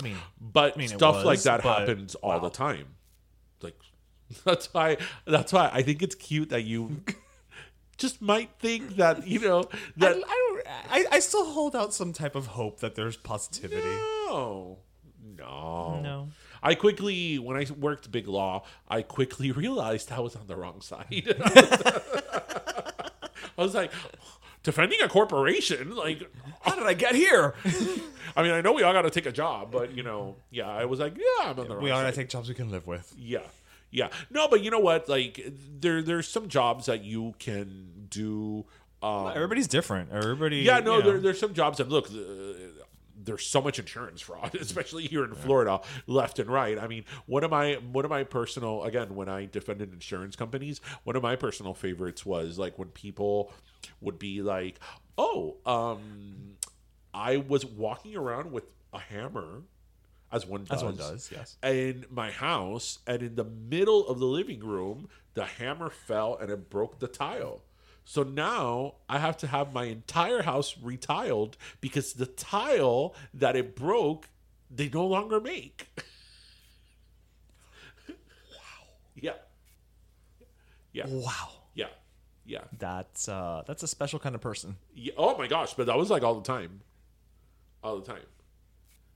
I 0.00 0.04
mean, 0.04 0.16
but 0.40 0.74
I 0.74 0.78
mean, 0.78 0.88
stuff 0.88 1.24
like 1.24 1.42
that 1.42 1.62
happens 1.62 2.14
all 2.16 2.40
the 2.40 2.50
time. 2.50 2.86
Like 3.62 3.78
that's 4.44 4.72
why 4.72 4.96
that's 5.26 5.52
why 5.52 5.70
i 5.72 5.82
think 5.82 6.02
it's 6.02 6.14
cute 6.14 6.48
that 6.50 6.64
you 6.64 7.02
just 7.96 8.20
might 8.20 8.50
think 8.58 8.96
that 8.96 9.26
you 9.26 9.40
know 9.40 9.60
I, 9.72 9.78
that 9.96 10.16
I 10.16 10.20
don't. 10.20 10.56
I, 10.90 11.04
I 11.12 11.20
still 11.20 11.44
hold 11.46 11.74
out 11.74 11.94
some 11.94 12.12
type 12.12 12.34
of 12.34 12.46
hope 12.48 12.80
that 12.80 12.94
there's 12.94 13.16
positivity. 13.16 13.86
no 13.86 14.78
no 15.38 16.00
No. 16.02 16.28
I 16.62 16.74
quickly, 16.74 17.38
when 17.38 17.56
I 17.56 17.66
worked 17.78 18.10
big 18.10 18.26
law, 18.26 18.64
I 18.88 19.02
quickly 19.02 19.52
realized 19.64 20.10
I 20.10 20.20
was 20.20 20.34
on 20.34 20.46
the 20.46 20.56
wrong 20.56 20.80
side. 20.80 21.26
I 23.58 23.62
was 23.62 23.74
like, 23.74 23.92
defending 24.62 25.00
a 25.02 25.08
corporation, 25.08 25.94
like, 25.94 26.28
How 26.62 26.74
did 26.74 26.86
I 26.86 26.94
get 26.94 27.14
here? 27.14 27.54
I 28.36 28.42
mean, 28.42 28.52
I 28.52 28.60
know 28.60 28.72
we 28.72 28.82
all 28.82 28.92
got 28.92 29.02
to 29.02 29.10
take 29.10 29.26
a 29.26 29.32
job, 29.32 29.70
but 29.70 29.96
you 29.96 30.02
know, 30.02 30.36
yeah, 30.50 30.68
I 30.68 30.84
was 30.86 31.00
like, 31.00 31.16
yeah, 31.16 31.50
I'm 31.50 31.58
on 31.58 31.68
the 31.68 31.74
wrong 31.74 31.84
we 31.84 31.90
all 31.90 32.02
gotta 32.02 32.16
take 32.16 32.28
jobs 32.28 32.48
we 32.48 32.54
can 32.54 32.70
live 32.70 32.86
with. 32.86 33.14
Yeah. 33.16 33.40
Yeah. 33.90 34.08
No, 34.30 34.48
but 34.48 34.62
you 34.62 34.70
know 34.70 34.78
what? 34.80 35.08
Like 35.08 35.44
there 35.80 36.02
there's 36.02 36.28
some 36.28 36.48
jobs 36.48 36.86
that 36.86 37.04
you 37.04 37.34
can 37.38 38.06
do 38.08 38.66
um 39.02 39.28
Everybody's 39.34 39.68
different. 39.68 40.10
Everybody. 40.12 40.58
Yeah, 40.58 40.80
no, 40.80 40.98
you 40.98 41.02
know. 41.04 41.10
there, 41.10 41.20
there's 41.20 41.40
some 41.40 41.54
jobs 41.54 41.78
that 41.78 41.88
look 41.88 42.08
uh, 42.10 42.82
there's 43.18 43.46
so 43.46 43.60
much 43.60 43.78
insurance 43.78 44.20
fraud, 44.20 44.54
especially 44.60 45.06
here 45.06 45.24
in 45.24 45.34
Florida, 45.34 45.80
left 46.06 46.38
and 46.38 46.48
right. 46.48 46.78
I 46.78 46.86
mean, 46.86 47.04
one 47.26 47.44
of 47.44 47.50
my 47.50 47.74
one 47.92 48.04
of 48.04 48.10
my 48.10 48.24
personal 48.24 48.84
again, 48.84 49.14
when 49.14 49.28
I 49.28 49.46
defended 49.46 49.92
insurance 49.92 50.36
companies, 50.36 50.80
one 51.04 51.16
of 51.16 51.22
my 51.22 51.36
personal 51.36 51.74
favorites 51.74 52.24
was 52.24 52.58
like 52.58 52.78
when 52.78 52.88
people 52.88 53.52
would 54.00 54.18
be 54.18 54.42
like, 54.42 54.78
"Oh, 55.18 55.56
um 55.66 56.56
I 57.12 57.38
was 57.38 57.64
walking 57.64 58.16
around 58.16 58.52
with 58.52 58.64
a 58.92 58.98
hammer 58.98 59.62
as 60.32 60.46
one 60.46 60.64
does. 60.64 60.78
As 60.78 60.84
one 60.84 60.96
does, 60.96 61.30
yes. 61.32 61.56
In 61.62 62.06
my 62.10 62.30
house, 62.30 62.98
and 63.06 63.22
in 63.22 63.34
the 63.36 63.44
middle 63.44 64.06
of 64.08 64.18
the 64.18 64.26
living 64.26 64.60
room, 64.60 65.08
the 65.34 65.44
hammer 65.44 65.90
fell 65.90 66.36
and 66.40 66.50
it 66.50 66.70
broke 66.70 66.98
the 66.98 67.08
tile. 67.08 67.62
So 68.04 68.22
now 68.22 68.94
I 69.08 69.18
have 69.18 69.36
to 69.38 69.48
have 69.48 69.72
my 69.72 69.84
entire 69.84 70.42
house 70.42 70.74
retiled 70.74 71.54
because 71.80 72.12
the 72.12 72.26
tile 72.26 73.14
that 73.34 73.56
it 73.56 73.74
broke, 73.74 74.28
they 74.70 74.88
no 74.88 75.06
longer 75.06 75.40
make. 75.40 75.88
wow. 78.08 78.14
Yeah. 79.16 79.32
Yeah. 80.92 81.06
Wow. 81.08 81.48
Yeah. 81.74 81.86
Yeah. 82.44 82.60
That's 82.78 83.28
uh, 83.28 83.64
that's 83.66 83.82
a 83.82 83.88
special 83.88 84.20
kind 84.20 84.34
of 84.34 84.40
person. 84.40 84.76
Yeah. 84.94 85.12
Oh 85.16 85.36
my 85.36 85.48
gosh, 85.48 85.74
but 85.74 85.86
that 85.86 85.98
was 85.98 86.08
like 86.08 86.22
all 86.22 86.36
the 86.36 86.46
time. 86.46 86.80
All 87.82 87.98
the 87.98 88.06
time. 88.06 88.22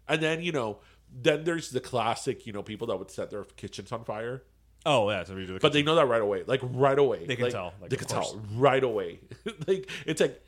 And 0.09 0.20
then, 0.20 0.42
you 0.42 0.51
know, 0.51 0.79
then 1.12 1.44
there's 1.44 1.70
the 1.70 1.81
classic, 1.81 2.46
you 2.46 2.53
know, 2.53 2.62
people 2.62 2.87
that 2.88 2.96
would 2.96 3.11
set 3.11 3.31
their 3.31 3.44
kitchens 3.44 3.92
on 3.92 4.05
fire. 4.05 4.42
Oh 4.87 5.11
yeah, 5.11 5.25
so 5.25 5.35
we 5.35 5.46
do 5.46 5.55
the 5.55 5.61
But 5.61 5.73
they 5.73 5.83
know 5.83 5.94
that 5.96 6.07
right 6.07 6.23
away. 6.23 6.42
Like 6.46 6.61
right 6.62 6.99
away. 6.99 7.27
They 7.27 7.37
can 7.37 7.44
Like, 7.44 7.53
tell, 7.53 7.75
like, 7.81 7.90
they 7.90 7.96
can 7.96 8.07
course. 8.07 8.33
tell 8.33 8.42
right 8.54 8.83
away. 8.83 9.21
like 9.67 9.90
it's 10.06 10.21
like 10.21 10.42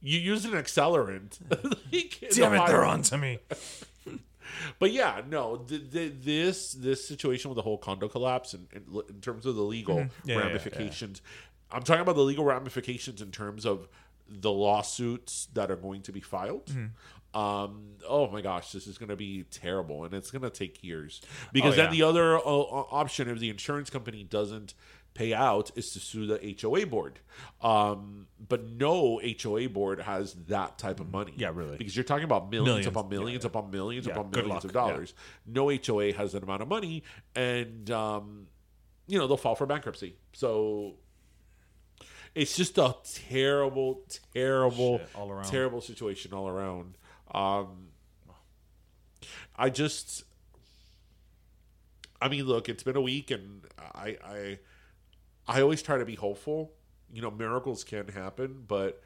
you 0.00 0.18
use 0.18 0.44
an 0.44 0.52
accelerant. 0.52 1.38
like, 1.50 2.18
the 2.20 2.28
Damn 2.34 2.54
it, 2.54 2.66
they're 2.66 2.84
on 2.84 3.02
to 3.02 3.18
me. 3.18 3.38
But 4.78 4.92
yeah, 4.92 5.22
no, 5.28 5.58
th- 5.58 5.90
th- 5.92 6.12
this 6.20 6.72
this 6.72 7.06
situation 7.06 7.50
with 7.50 7.56
the 7.56 7.62
whole 7.62 7.78
condo 7.78 8.08
collapse 8.08 8.54
and 8.54 8.66
in, 8.72 8.82
in, 9.08 9.20
terms 9.20 9.46
of 9.46 9.54
the 9.54 9.62
legal 9.62 9.96
Mm-hmm. 9.96 10.28
Yeah, 10.28 10.34
yeah, 10.34 10.40
yeah. 10.40 10.46
ramifications, 10.46 11.22
I'm 11.70 11.82
talking 11.82 12.00
about 12.02 12.16
the 12.16 12.22
legal 12.22 12.44
ramifications 12.44 13.22
in 13.22 13.30
terms 13.30 13.64
of 13.64 13.88
the 14.28 14.50
lawsuits 14.50 15.46
that 15.54 15.70
are 15.70 15.76
going 15.76 16.02
to 16.02 16.12
be 16.12 16.20
filed. 16.20 16.66
Mm-hmm. 16.66 16.86
Um, 17.34 17.96
oh 18.08 18.28
my 18.30 18.40
gosh, 18.40 18.72
this 18.72 18.86
is 18.86 18.98
going 18.98 19.10
to 19.10 19.16
be 19.16 19.44
terrible, 19.50 20.04
and 20.04 20.14
it's 20.14 20.30
going 20.30 20.42
to 20.42 20.50
take 20.50 20.82
years. 20.82 21.20
Because 21.52 21.74
Oh, 21.74 21.76
then 21.76 21.90
the 21.92 22.02
other 22.02 22.36
uh, 22.36 22.40
option, 22.40 23.28
if 23.28 23.38
the 23.38 23.50
insurance 23.50 23.90
company 23.90 24.24
doesn't 24.24 24.74
pay 25.14 25.34
out, 25.34 25.70
is 25.76 25.90
to 25.90 26.00
sue 26.00 26.26
the 26.26 26.56
HOA 26.60 26.86
board. 26.86 27.18
Um, 27.60 28.26
but 28.48 28.64
no 28.70 29.20
HOA 29.42 29.68
board 29.68 30.00
has 30.00 30.34
that 30.48 30.78
type 30.78 31.00
of 31.00 31.10
money. 31.10 31.32
Yeah, 31.36 31.50
really. 31.52 31.76
Because 31.76 31.96
you're 31.96 32.04
talking 32.04 32.24
about 32.24 32.50
millions, 32.50 32.68
Millions. 32.68 32.86
upon 32.86 33.08
millions 33.10 33.44
Yeah, 33.44 33.48
upon 33.50 33.70
millions 33.70 34.06
Yeah, 34.06 34.12
upon 34.12 34.30
millions 34.30 34.64
of 34.64 34.72
dollars. 34.72 35.14
No 35.46 35.70
HOA 35.70 36.12
has 36.12 36.32
that 36.32 36.42
amount 36.42 36.62
of 36.62 36.68
money, 36.68 37.02
and 37.34 37.90
um, 37.90 38.46
you 39.06 39.18
know 39.18 39.26
they'll 39.26 39.36
file 39.36 39.54
for 39.56 39.66
bankruptcy. 39.66 40.14
So 40.32 40.94
it's 42.34 42.56
just 42.56 42.78
a 42.78 42.94
terrible, 43.28 44.02
terrible, 44.32 45.00
all 45.14 45.42
terrible 45.44 45.80
situation 45.80 46.32
all 46.32 46.48
around. 46.48 46.96
Um, 47.32 47.88
I 49.56 49.70
just, 49.70 50.24
I 52.20 52.28
mean, 52.28 52.44
look, 52.44 52.68
it's 52.68 52.82
been 52.82 52.96
a 52.96 53.00
week, 53.00 53.30
and 53.30 53.62
I, 53.78 54.16
I, 54.24 54.58
I 55.46 55.60
always 55.62 55.82
try 55.82 55.98
to 55.98 56.04
be 56.04 56.14
hopeful. 56.14 56.72
You 57.12 57.22
know, 57.22 57.30
miracles 57.30 57.84
can 57.84 58.08
happen, 58.08 58.64
but 58.66 59.02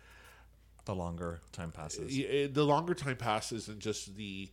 The 0.84 0.94
longer 0.94 1.40
time 1.52 1.70
passes. 1.70 2.12
the 2.16 2.64
longer 2.64 2.94
time 2.94 3.16
passes, 3.16 3.68
and 3.68 3.80
just 3.80 4.16
the 4.16 4.50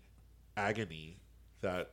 agony 0.55 1.17
that 1.61 1.91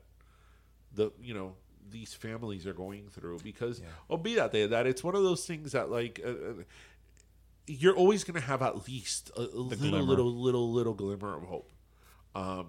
the 0.93 1.12
you 1.20 1.35
know 1.35 1.55
these 1.89 2.12
families 2.14 2.66
are 2.66 2.72
going 2.72 3.09
through 3.09 3.39
because 3.45 3.81
oh 4.11 4.16
be 4.16 4.35
that 4.35 4.51
they 4.51 4.66
that 4.66 4.87
it's 4.87 5.05
one 5.05 5.14
of 5.14 5.22
those 5.22 5.47
things 5.47 5.72
that 5.72 5.89
like 5.91 6.20
uh, 6.24 6.29
uh, 6.31 6.35
you're 7.67 7.95
always 7.97 8.23
going 8.25 8.41
to 8.41 8.47
have 8.47 8.62
at 8.62 8.87
least 8.89 9.31
a, 9.37 9.41
a 9.41 9.43
little 9.43 9.77
glimmer. 9.77 10.03
little 10.03 10.33
little 10.33 10.73
little 10.73 10.95
glimmer 10.95 11.37
of 11.37 11.43
hope 11.45 11.71
um 12.35 12.67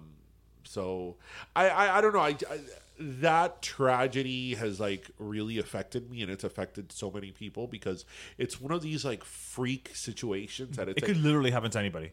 so 0.64 1.16
i 1.54 1.68
i, 1.68 1.98
I 1.98 2.00
don't 2.00 2.12
know 2.14 2.20
I, 2.20 2.30
I 2.50 2.58
that 3.00 3.62
tragedy 3.62 4.54
has 4.56 4.80
like 4.80 5.08
really 5.18 5.58
affected 5.58 6.10
me 6.10 6.20
and 6.22 6.30
it's 6.32 6.42
affected 6.42 6.90
so 6.90 7.12
many 7.12 7.30
people 7.30 7.68
because 7.68 8.04
it's 8.38 8.60
one 8.60 8.72
of 8.72 8.82
these 8.82 9.04
like 9.04 9.22
freak 9.24 9.90
situations 9.94 10.76
that 10.78 10.88
it's 10.88 10.98
It 10.98 11.02
like, 11.02 11.14
could 11.14 11.22
literally 11.22 11.52
happen 11.52 11.70
to 11.70 11.78
anybody. 11.78 12.10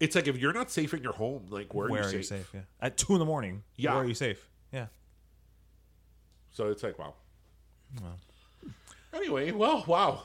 it's 0.00 0.16
like 0.16 0.26
if 0.26 0.36
you're 0.36 0.52
not 0.52 0.68
safe 0.70 0.92
in 0.94 1.02
your 1.04 1.12
home 1.12 1.46
like 1.48 1.72
where, 1.74 1.88
Where 1.88 2.02
are 2.02 2.12
you 2.12 2.24
safe, 2.24 2.50
Yeah. 2.52 2.62
At 2.80 2.96
two 2.96 3.12
in 3.12 3.20
the 3.20 3.24
morning. 3.24 3.62
Yeah. 3.76 3.94
Where 3.94 4.02
are 4.02 4.06
you 4.06 4.14
safe? 4.14 4.48
Yeah. 4.72 4.86
so 6.50 6.70
it's 6.70 6.82
like 6.82 6.98
wow 6.98 7.14
anyway 9.14 9.50
well 9.52 9.84
wow 9.86 10.22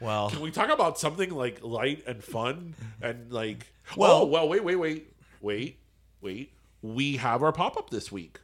Well, 0.00 0.30
Can 0.30 0.40
we 0.40 0.50
talk 0.50 0.68
about 0.70 0.98
something 0.98 1.30
like 1.30 1.62
light 1.62 2.04
and 2.06 2.22
fun 2.22 2.74
and 3.00 3.32
like? 3.32 3.66
Oh, 3.92 3.94
well- 3.96 4.12
oh, 4.22 4.24
well, 4.26 4.48
wait, 4.48 4.62
wait, 4.64 4.76
wait, 4.76 5.12
wait, 5.40 5.78
wait. 6.20 6.52
We 6.82 7.16
have 7.16 7.42
our 7.42 7.52
pop 7.52 7.76
up 7.76 7.90
this 7.90 8.12
week. 8.12 8.40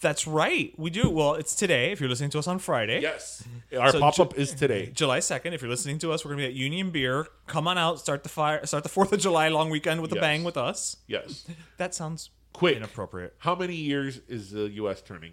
that's 0.00 0.26
right. 0.26 0.72
We 0.78 0.90
do. 0.90 1.08
Well, 1.10 1.34
it's 1.34 1.54
today. 1.56 1.90
If 1.92 2.00
you're 2.00 2.08
listening 2.08 2.30
to 2.30 2.38
us 2.38 2.46
on 2.46 2.58
Friday. 2.58 3.00
Yes, 3.00 3.42
our 3.78 3.90
So 3.92 4.00
pop 4.00 4.18
up 4.20 4.34
Ju- 4.34 4.40
is 4.40 4.52
today. 4.54 4.90
July 4.94 5.18
2nd. 5.18 5.52
If 5.52 5.62
you're 5.62 5.70
listening 5.70 5.98
to 5.98 6.12
us, 6.12 6.24
we're 6.24 6.30
going 6.30 6.42
to 6.42 6.48
be 6.48 6.52
at 6.52 6.54
Union 6.54 6.90
Beer. 6.90 7.26
Come 7.46 7.66
on 7.68 7.76
out. 7.78 7.98
Start 7.98 8.22
the 8.22 8.28
fire. 8.28 8.64
Start 8.66 8.82
the 8.84 8.90
4th 8.90 9.12
of 9.12 9.20
July 9.20 9.48
long 9.48 9.70
weekend 9.70 10.00
with 10.00 10.12
a 10.12 10.16
bang 10.16 10.44
with 10.44 10.56
us. 10.56 10.96
Yes, 11.06 11.46
That 11.78 11.94
sounds 11.94 12.30
quick. 12.52 12.76
inappropriate. 12.76 13.34
How 13.38 13.54
many 13.54 13.74
years 13.74 14.20
is 14.28 14.50
the 14.52 14.68
U.S. 14.70 15.02
turning? 15.02 15.32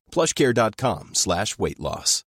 plushcare.com 0.11 1.11
slash 1.13 1.57
weight 1.57 1.79
loss. 1.79 2.23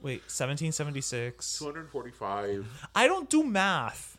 Wait, 0.00 0.20
1776. 0.22 1.58
245. 1.58 2.88
I 2.94 3.06
don't 3.08 3.28
do 3.28 3.42
math. 3.42 4.18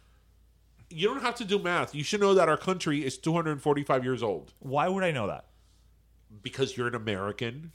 You 0.89 1.07
don't 1.07 1.21
have 1.21 1.35
to 1.35 1.45
do 1.45 1.59
math. 1.59 1.95
You 1.95 2.03
should 2.03 2.19
know 2.19 2.33
that 2.33 2.49
our 2.49 2.57
country 2.57 3.05
is 3.05 3.17
245 3.17 4.03
years 4.03 4.23
old 4.23 4.53
Why 4.59 4.87
would 4.87 5.03
I 5.03 5.11
know 5.11 5.27
that? 5.27 5.45
because 6.41 6.75
you're 6.75 6.87
an 6.87 6.95
American. 6.95 7.71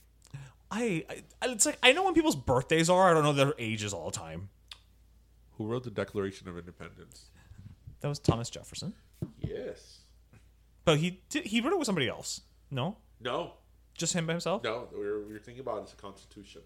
I, 0.71 1.05
I 1.09 1.23
it's 1.49 1.65
like 1.65 1.79
I 1.83 1.93
know 1.93 2.05
when 2.05 2.13
people's 2.15 2.37
birthdays 2.37 2.91
are. 2.91 3.11
I 3.11 3.15
don't 3.15 3.23
know 3.25 3.33
their 3.33 3.55
ages 3.59 3.95
all 3.95 4.11
the 4.11 4.17
time. 4.17 4.51
Who 5.57 5.67
wrote 5.67 5.85
the 5.85 5.91
Declaration 5.91 6.49
of 6.49 6.59
Independence? 6.59 7.31
That 8.01 8.09
was 8.09 8.19
Thomas 8.19 8.51
Jefferson, 8.51 8.93
Yes. 9.41 10.01
But 10.85 10.99
he 10.99 11.23
did, 11.29 11.45
he 11.47 11.61
wrote 11.61 11.73
it 11.73 11.79
with 11.79 11.87
somebody 11.87 12.09
else. 12.09 12.41
No, 12.71 12.97
No. 13.21 13.55
just 13.97 14.15
him 14.15 14.27
by 14.27 14.33
himself. 14.35 14.63
No. 14.65 14.89
We're, 14.93 15.21
we're 15.27 15.39
thinking 15.39 15.61
about 15.61 15.93
a 15.93 15.97
Constitution. 15.97 16.63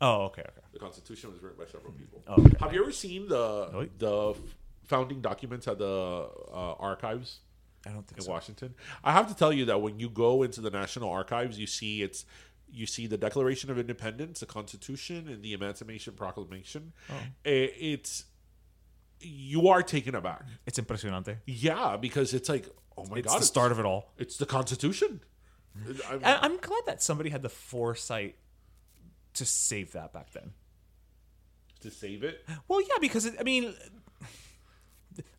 Oh, 0.00 0.24
okay, 0.26 0.42
okay. 0.42 0.60
The 0.74 0.78
Constitution 0.78 1.32
was 1.32 1.42
written 1.42 1.58
by 1.58 1.64
several 1.70 1.92
people. 1.92 2.22
Oh, 2.26 2.34
okay. 2.34 2.56
Have 2.60 2.72
you 2.74 2.82
ever 2.82 2.92
seen 2.92 3.28
the 3.28 3.68
Really? 3.72 3.90
the 3.98 4.30
f- 4.32 4.36
founding 4.84 5.20
documents 5.22 5.66
at 5.66 5.78
the 5.78 6.28
uh, 6.52 6.74
archives 6.78 7.40
I 7.86 7.90
don't 7.92 8.06
think 8.06 8.18
in 8.18 8.24
so. 8.24 8.30
Washington? 8.30 8.74
I 9.02 9.12
have 9.12 9.26
to 9.28 9.34
tell 9.34 9.52
you 9.54 9.64
that 9.66 9.80
when 9.80 9.98
you 9.98 10.10
go 10.10 10.42
into 10.42 10.60
the 10.60 10.70
National 10.70 11.08
Archives, 11.10 11.58
you 11.58 11.66
see 11.66 12.02
it's 12.02 12.26
you 12.70 12.84
see 12.84 13.06
the 13.06 13.16
Declaration 13.16 13.70
of 13.70 13.78
Independence, 13.78 14.40
the 14.40 14.46
Constitution, 14.46 15.28
and 15.28 15.42
the 15.42 15.52
Emancipation 15.54 16.12
Proclamation. 16.12 16.92
Oh. 17.08 17.14
I- 17.46 17.72
It's 17.92 18.26
you 19.20 19.68
are 19.68 19.82
taken 19.82 20.14
aback. 20.14 20.42
It's 20.66 20.78
impresionante. 20.78 21.38
Yeah, 21.46 21.96
because 21.96 22.34
it's 22.34 22.48
like, 22.50 22.66
oh 22.98 23.04
my 23.10 23.18
It's 23.18 23.26
god, 23.32 23.40
the 23.40 23.46
start 23.46 23.72
of 23.72 23.78
it 23.78 23.84
all. 23.84 24.12
It's 24.18 24.36
the 24.36 24.46
Constitution. 24.46 25.20
I'm- 26.08 26.20
I, 26.24 26.38
I'm 26.42 26.56
glad 26.56 26.82
that 26.86 27.02
somebody 27.02 27.30
had 27.30 27.42
the 27.42 27.48
foresight 27.50 28.36
to 29.34 29.44
save 29.44 29.92
that 29.92 30.12
back 30.12 30.32
then. 30.32 30.52
to 31.80 31.90
save 31.90 32.24
it. 32.24 32.44
Well, 32.68 32.80
yeah, 32.80 32.96
because 33.00 33.26
it, 33.26 33.34
I 33.38 33.42
mean, 33.42 33.74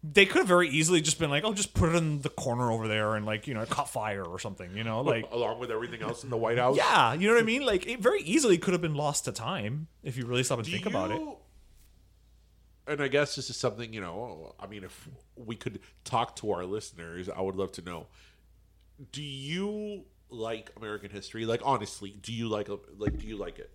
they 0.04 0.26
could 0.26 0.38
have 0.40 0.48
very 0.48 0.70
easily 0.70 1.02
just 1.02 1.20
been 1.20 1.30
like, 1.32 1.44
"Oh, 1.44 1.54
just 1.54 1.74
put 1.74 1.90
it 1.90 1.96
in 1.96 2.22
the 2.22 2.30
corner 2.30 2.72
over 2.72 2.88
there," 2.88 3.16
and 3.16 3.26
like 3.26 3.48
you 3.48 3.54
know, 3.54 3.62
it 3.62 3.70
caught 3.70 3.90
fire 3.90 4.24
or 4.24 4.40
something. 4.40 4.76
You 4.76 4.84
know, 4.84 5.02
like 5.02 5.26
along 5.32 5.60
with 5.60 5.72
everything 5.72 6.02
else 6.02 6.24
in 6.24 6.30
the 6.30 6.38
White 6.38 6.58
House. 6.58 6.78
yeah, 6.78 7.14
you 7.14 7.28
know 7.28 7.34
what 7.34 7.42
I 7.42 7.46
mean. 7.46 7.66
Like 7.66 7.86
it 7.88 8.00
very 8.00 8.22
easily 8.22 8.58
could 8.58 8.74
have 8.74 8.82
been 8.82 8.96
lost 8.96 9.26
to 9.26 9.32
time 9.32 9.88
if 10.04 10.18
you 10.18 10.26
really 10.26 10.44
stop 10.44 10.60
and 10.60 10.66
Do 10.66 10.72
think 10.72 10.86
about 10.86 11.12
it. 11.12 11.20
And 12.88 13.02
I 13.02 13.08
guess 13.08 13.36
this 13.36 13.50
is 13.50 13.58
something 13.58 13.94
you 13.94 14.02
know. 14.02 14.56
I 14.60 14.68
mean, 14.68 14.84
if 14.84 15.10
we 15.36 15.56
could 15.56 15.80
talk 16.04 16.36
to 16.38 16.52
our 16.52 16.66
listeners, 16.66 17.30
I 17.30 17.42
would 17.42 17.56
love 17.56 17.72
to 17.74 17.82
know. 17.82 18.08
Do 19.12 19.22
you 19.22 20.06
like 20.30 20.72
American 20.78 21.12
history? 21.12 21.46
Like 21.46 21.62
honestly, 21.64 22.12
do 22.22 22.32
you 22.34 22.48
like 22.48 22.70
like 22.98 23.18
do 23.18 23.28
you 23.28 23.38
like 23.38 23.60
it? 23.60 23.72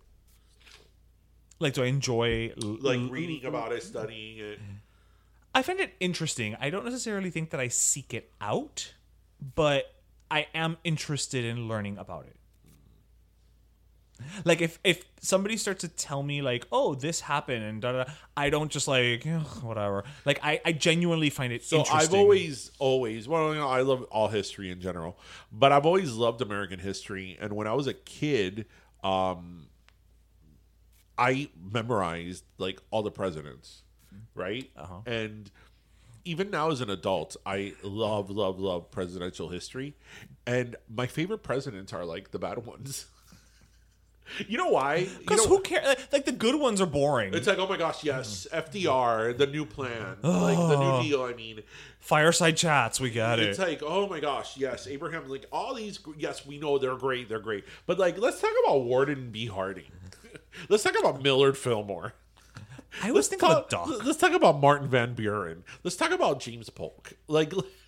Like, 1.59 1.73
do 1.75 1.83
I 1.83 1.85
enjoy 1.85 2.51
Like 2.57 2.99
reading 3.09 3.45
about 3.45 3.71
it, 3.71 3.83
studying 3.83 4.37
it. 4.39 4.59
I 5.55 5.61
find 5.61 5.79
it 5.79 5.93
interesting. 5.99 6.57
I 6.59 6.69
don't 6.69 6.83
necessarily 6.83 7.29
think 7.29 7.51
that 7.51 7.59
I 7.59 7.67
seek 7.67 8.13
it 8.13 8.31
out, 8.41 8.93
but 9.55 9.93
I 10.29 10.47
am 10.53 10.77
interested 10.83 11.45
in 11.45 11.67
learning 11.67 11.97
about 11.99 12.25
it. 12.25 12.35
Like 14.45 14.61
if 14.61 14.79
if 14.83 15.03
somebody 15.21 15.57
starts 15.57 15.81
to 15.81 15.87
tell 15.87 16.23
me 16.23 16.41
like, 16.41 16.65
"Oh, 16.71 16.95
this 16.95 17.19
happened," 17.21 17.63
and 17.63 17.81
da 17.81 17.91
da, 17.91 18.03
da, 18.05 18.11
I 18.37 18.49
don't 18.49 18.71
just 18.71 18.87
like 18.87 19.25
"Ugh, 19.27 19.63
whatever. 19.63 20.03
Like 20.25 20.39
I 20.43 20.61
I 20.63 20.71
genuinely 20.71 21.29
find 21.29 21.51
it 21.51 21.63
So 21.63 21.79
interesting. 21.79 22.09
I've 22.09 22.13
always, 22.13 22.71
always, 22.79 23.27
well, 23.27 23.53
you 23.53 23.59
know, 23.59 23.67
I 23.67 23.81
love 23.81 24.03
all 24.03 24.27
history 24.29 24.69
in 24.71 24.79
general, 24.79 25.17
but 25.51 25.71
I've 25.71 25.85
always 25.85 26.13
loved 26.13 26.41
American 26.41 26.79
history. 26.79 27.37
And 27.41 27.53
when 27.53 27.67
I 27.67 27.73
was 27.73 27.87
a 27.87 27.93
kid, 27.93 28.65
um, 29.03 29.67
I 31.17 31.49
memorized 31.71 32.43
like 32.57 32.79
all 32.91 33.03
the 33.03 33.11
presidents. 33.11 33.83
right? 34.35 34.69
Uh-huh. 34.75 34.99
And 35.05 35.51
even 36.25 36.49
now 36.49 36.71
as 36.71 36.81
an 36.81 36.89
adult, 36.89 37.35
I 37.45 37.73
love, 37.83 38.29
love, 38.29 38.59
love 38.59 38.89
presidential 38.91 39.49
history. 39.49 39.95
And 40.47 40.75
my 40.89 41.07
favorite 41.07 41.43
presidents 41.43 41.93
are 41.93 42.05
like 42.05 42.31
the 42.31 42.39
bad 42.39 42.65
ones. 42.65 43.07
You 44.47 44.57
know 44.57 44.69
why? 44.69 44.95
You 44.95 45.09
Because 45.19 45.43
know- 45.43 45.57
who 45.57 45.61
cares? 45.61 45.95
Like 46.11 46.25
the 46.25 46.31
good 46.31 46.55
ones 46.55 46.81
are 46.81 46.85
boring. 46.85 47.33
It's 47.33 47.47
like, 47.47 47.57
oh 47.59 47.67
my 47.67 47.77
gosh, 47.77 48.03
yes, 48.03 48.47
mm-hmm. 48.51 48.77
FDR, 48.77 49.37
the 49.37 49.47
new 49.47 49.65
plan, 49.65 50.17
like 50.21 50.57
the 50.57 50.77
new 51.01 51.03
deal. 51.09 51.23
I 51.23 51.33
mean, 51.33 51.61
Fireside 51.99 52.57
chats, 52.57 52.99
we 52.99 53.09
got 53.11 53.39
it's 53.39 53.45
it. 53.45 53.49
It's 53.51 53.59
like, 53.59 53.83
oh 53.83 54.07
my 54.07 54.19
gosh, 54.19 54.57
yes, 54.57 54.87
Abraham, 54.87 55.27
like 55.29 55.45
all 55.51 55.73
these, 55.73 55.99
yes, 56.17 56.45
we 56.45 56.59
know 56.59 56.77
they're 56.77 56.95
great, 56.97 57.29
they're 57.29 57.39
great, 57.39 57.63
but 57.85 57.97
like, 57.97 58.17
let's 58.17 58.41
talk 58.41 58.51
about 58.65 58.83
Warren 58.83 59.29
B. 59.31 59.45
Harding. 59.45 59.91
let's 60.69 60.83
talk 60.83 60.97
about 60.99 61.21
Millard 61.21 61.57
Fillmore. 61.57 62.13
I 63.01 63.09
always 63.09 63.27
think 63.27 63.41
Talk- 63.41 63.57
of 63.57 63.65
a 63.65 63.69
doc. 63.69 64.05
Let's 64.05 64.19
talk 64.19 64.33
about 64.33 64.59
Martin 64.59 64.87
Van 64.87 65.13
Buren. 65.15 65.63
Let's 65.83 65.95
talk 65.95 66.11
about 66.11 66.39
James 66.39 66.69
Polk. 66.69 67.13
Like 67.27 67.51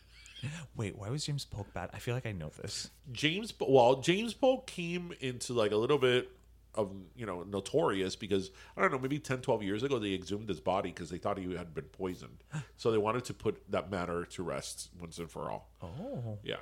Wait, 0.76 0.98
why 0.98 1.10
was 1.10 1.26
James 1.26 1.46
Polk 1.46 1.74
bad? 1.74 1.90
I 1.94 2.00
feel 2.00 2.14
like 2.16 2.26
I 2.26 2.32
know 2.32 2.50
this. 2.62 2.90
James, 3.12 3.54
well, 3.60 3.98
James 4.02 4.34
Polk 4.34 4.68
came 4.68 5.14
into 5.20 5.54
like 5.54 5.72
a 5.72 5.78
little 5.78 5.98
bit 5.98 6.30
of 6.74 6.92
you 7.16 7.26
know 7.26 7.44
notorious 7.44 8.18
because 8.18 8.52
I 8.76 8.82
don't 8.82 8.92
know 8.92 9.00
maybe 9.00 9.18
10, 9.18 9.40
12 9.40 9.64
years 9.64 9.82
ago 9.84 9.98
they 9.98 10.14
exhumed 10.14 10.50
his 10.50 10.60
body 10.60 10.90
because 10.92 11.10
they 11.10 11.18
thought 11.18 11.38
he 11.38 11.56
had 11.56 11.74
been 11.74 11.86
poisoned, 11.86 12.44
so 12.78 12.92
they 12.92 12.98
wanted 12.98 13.24
to 13.26 13.34
put 13.34 13.62
that 13.72 13.90
matter 13.90 14.26
to 14.26 14.44
rest 14.44 14.90
once 15.00 15.18
and 15.18 15.30
for 15.32 15.50
all. 15.50 15.70
Oh, 15.82 16.38
Yeah. 16.44 16.58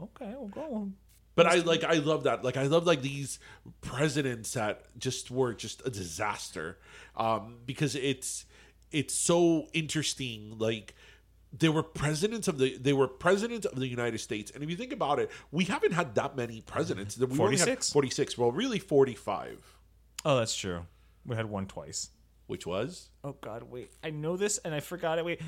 okay, 0.00 0.34
well, 0.36 0.48
go 0.48 0.74
on. 0.74 0.94
But 1.34 1.46
I 1.46 1.54
like 1.60 1.82
I 1.84 1.94
love 1.94 2.24
that. 2.24 2.44
Like 2.44 2.56
I 2.58 2.64
love 2.64 2.86
like 2.86 3.00
these 3.00 3.38
presidents 3.80 4.52
that 4.54 4.82
just 4.98 5.30
were 5.30 5.54
just 5.54 5.80
a 5.86 5.90
disaster. 5.90 6.78
Um 7.16 7.56
because 7.64 7.94
it's 7.94 8.44
it's 8.90 9.14
so 9.14 9.66
interesting 9.72 10.56
like 10.58 10.94
they 11.56 11.68
were 11.68 11.82
presidents 11.82 12.48
of 12.48 12.58
the 12.58 12.76
they 12.78 12.92
were 12.92 13.08
presidents 13.08 13.66
of 13.66 13.78
the 13.78 13.86
United 13.86 14.18
States. 14.18 14.50
And 14.50 14.62
if 14.64 14.70
you 14.70 14.76
think 14.76 14.92
about 14.92 15.18
it, 15.18 15.30
we 15.50 15.64
haven't 15.64 15.92
had 15.92 16.14
that 16.14 16.36
many 16.36 16.60
presidents. 16.62 17.18
We 17.18 17.24
only 17.24 17.36
46? 17.36 17.92
46. 17.92 18.38
Well, 18.38 18.52
really 18.52 18.78
45, 18.78 19.78
Oh, 20.24 20.36
that's 20.38 20.54
true. 20.56 20.86
We 21.26 21.36
had 21.36 21.46
one 21.46 21.66
twice. 21.66 22.10
which 22.46 22.66
was 22.66 23.10
Oh 23.24 23.36
God, 23.40 23.64
wait. 23.64 23.92
I 24.02 24.10
know 24.10 24.36
this 24.36 24.58
and 24.58 24.74
I 24.74 24.80
forgot 24.80 25.18
it. 25.18 25.24
Wait, 25.24 25.40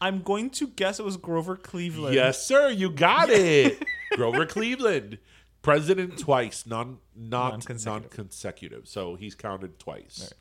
I'm 0.00 0.22
going 0.22 0.50
to 0.50 0.66
guess 0.68 0.98
it 0.98 1.04
was 1.04 1.16
Grover 1.18 1.56
Cleveland. 1.56 2.14
Yes, 2.14 2.46
sir, 2.46 2.70
you 2.70 2.90
got 2.90 3.28
it. 3.30 3.82
Grover 4.14 4.46
Cleveland. 4.46 5.18
President 5.62 6.18
twice, 6.18 6.64
non 6.66 6.98
not 7.14 7.50
Non-consecutive. 7.50 8.02
non-consecutive. 8.02 8.88
So 8.88 9.14
he's 9.14 9.34
counted 9.34 9.78
twice. 9.78 10.32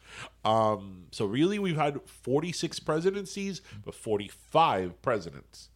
Um, 0.46 1.08
so 1.12 1.26
really, 1.26 1.60
we've 1.60 1.76
had 1.76 2.00
forty 2.08 2.52
six 2.54 2.80
presidencies, 2.80 3.62
but 3.84 3.94
forty 3.96 4.30
five 4.30 5.02
presidents. 5.02 5.70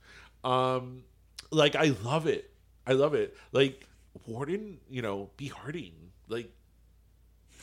Um, 0.46 1.04
like 1.52 1.76
I 1.76 1.94
love 2.04 2.26
it. 2.26 2.52
I 2.88 2.94
love 2.94 3.14
it. 3.14 3.36
Like 3.52 3.86
Warren, 4.28 4.80
you 4.90 5.02
know, 5.02 5.30
B. 5.38 5.48
Harding. 5.50 5.94
Like 6.30 6.50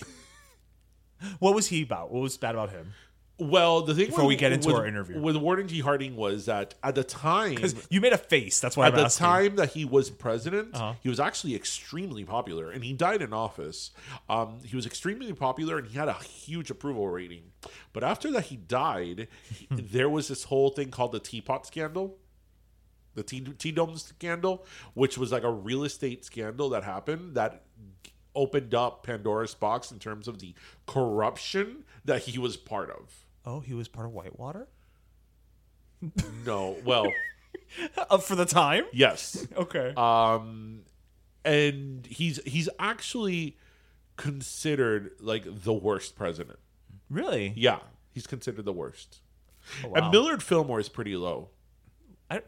What 1.39 1.55
was 1.55 1.69
he 1.69 1.83
about? 1.83 2.11
What 2.11 2.21
was 2.21 2.37
bad 2.37 2.55
about 2.55 2.71
him? 2.71 2.93
Well, 3.41 3.83
the 3.83 3.95
thing 3.95 4.07
Before 4.07 4.25
with- 4.25 4.29
we 4.29 4.37
get 4.37 4.53
into 4.53 4.69
with- 4.69 4.77
our 4.77 4.87
interview. 4.87 5.19
with 5.21 5.35
Warren 5.37 5.67
G. 5.67 5.81
Harding 5.81 6.15
was 6.15 6.45
that 6.47 6.75
at 6.83 6.95
the 6.95 7.03
time, 7.03 7.55
Because 7.55 7.75
you 7.91 8.01
made 8.01 8.13
a 8.13 8.19
face. 8.19 8.61
That's 8.61 8.77
why 8.77 8.87
at 8.89 8.93
I'm 8.93 8.99
the 8.99 9.05
asking. 9.07 9.25
time 9.27 9.57
that 9.57 9.73
he 9.73 9.85
was 9.87 10.11
president, 10.11 10.75
Uh-huh. 10.75 10.95
he 11.03 11.09
was 11.09 11.19
actually 11.19 11.55
extremely 11.55 12.25
popular, 12.25 12.71
and 12.71 12.85
he 12.85 12.93
died 12.93 13.23
in 13.23 13.33
office. 13.33 13.93
Um, 14.29 14.59
he 14.65 14.77
was 14.77 14.85
extremely 14.85 15.33
popular, 15.33 15.79
and 15.79 15.87
he 15.89 15.97
had 15.99 16.09
a 16.09 16.13
huge 16.23 16.71
approval 16.71 17.09
rating. 17.09 17.53
But 17.95 18.05
after 18.05 18.31
that, 18.33 18.45
he 18.47 18.57
died. 18.57 19.29
there 19.71 20.11
was 20.11 20.29
this 20.29 20.45
whole 20.45 20.69
thing 20.71 20.91
called 20.91 21.13
the 21.13 21.21
Teapot 21.21 21.67
Scandal, 21.67 22.19
the 23.15 23.23
Tea 23.23 23.41
Tea 23.41 23.73
Dome 23.73 23.97
Scandal, 23.97 24.65
which 24.95 25.17
was 25.19 25.33
like 25.33 25.43
a 25.45 25.51
real 25.51 25.83
estate 25.85 26.25
scandal 26.25 26.69
that 26.71 26.85
happened 26.85 27.35
that 27.37 27.65
opened 28.37 28.75
up 28.75 29.03
Pandora's 29.03 29.55
box 29.55 29.91
in 29.91 29.99
terms 29.99 30.29
of 30.29 30.39
the 30.39 30.55
corruption 30.87 31.85
that 32.05 32.23
he 32.23 32.39
was 32.39 32.57
part 32.57 32.89
of. 32.91 33.27
Oh, 33.45 33.61
he 33.61 33.75
was 33.75 33.89
part 33.89 34.07
of 34.07 34.13
Whitewater. 34.13 34.69
No, 36.47 36.77
well, 36.85 37.07
for 38.23 38.35
the 38.35 38.47
time. 38.47 38.85
yes. 38.93 39.47
Okay. 39.57 39.93
um 39.97 40.81
and 41.45 42.05
he's 42.07 42.39
he's 42.45 42.69
actually 42.79 43.57
considered 44.17 45.13
like 45.21 45.45
the 45.65 45.73
worst 45.73 46.15
president 46.15 46.59
really? 47.09 47.55
yeah 47.57 47.79
he's 48.13 48.27
considered 48.27 48.67
the 48.67 48.73
worst 48.75 49.21
Oh, 49.83 49.89
wow. 49.89 49.95
and 49.95 50.11
millard 50.11 50.43
fillmore 50.43 50.79
is 50.81 50.91
pretty 50.91 51.17
low 51.17 51.49
I, 52.31 52.43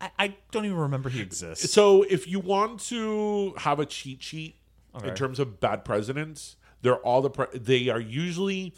I- 0.00 0.10
I 0.18 0.34
don't 0.50 0.64
even 0.64 0.76
remember 0.78 1.10
he 1.10 1.20
exists. 1.20 1.70
so 1.70 2.02
if 2.02 2.26
you 2.26 2.40
want 2.40 2.80
to 2.86 3.54
have 3.58 3.78
a 3.78 3.86
cheat 3.86 4.20
sheet 4.22 4.56
Okay. 4.96 5.08
in 5.08 5.14
terms 5.14 5.38
of 5.38 5.60
bad 5.60 5.84
presidents 5.84 6.56
they're 6.82 6.96
all 6.98 7.22
the 7.22 7.30
pre- 7.30 7.56
they 7.56 7.88
are 7.88 8.00
usually 8.00 8.74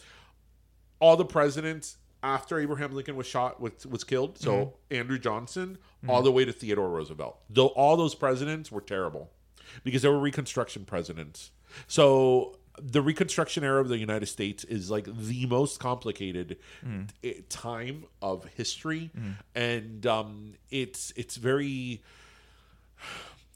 all 1.04 1.16
the 1.16 1.24
presidents 1.38 1.86
after 2.22 2.58
Abraham 2.58 2.92
Lincoln 2.96 3.16
was 3.16 3.26
shot 3.26 3.60
was, 3.60 3.86
was 3.94 4.02
killed 4.04 4.32
so 4.38 4.52
Mm-hmm. 4.52 4.94
Andrew 5.00 5.18
Johnson 5.18 5.78
all 6.08 6.22
the 6.22 6.32
way 6.36 6.44
to 6.44 6.52
Theodore 6.52 6.88
Roosevelt. 6.90 7.34
Though 7.56 7.68
all 7.82 7.96
those 7.96 8.14
presidents 8.14 8.66
were 8.74 8.80
terrible 8.94 9.24
because 9.84 10.02
they 10.02 10.08
were 10.08 10.18
reconstruction 10.30 10.84
presidents. 10.84 11.50
So 11.86 12.06
the 12.80 13.02
reconstruction 13.10 13.62
era 13.64 13.80
of 13.80 13.88
the 13.88 13.98
United 13.98 14.26
States 14.26 14.64
is 14.64 14.90
like 14.90 15.06
the 15.32 15.46
most 15.46 15.74
complicated 15.80 16.56
Mm. 16.86 17.08
i- 17.30 17.42
time 17.48 18.04
of 18.20 18.44
history. 18.60 19.10
And 19.54 20.06
um 20.06 20.54
it's 20.70 21.12
it's 21.16 21.36
very 21.36 22.02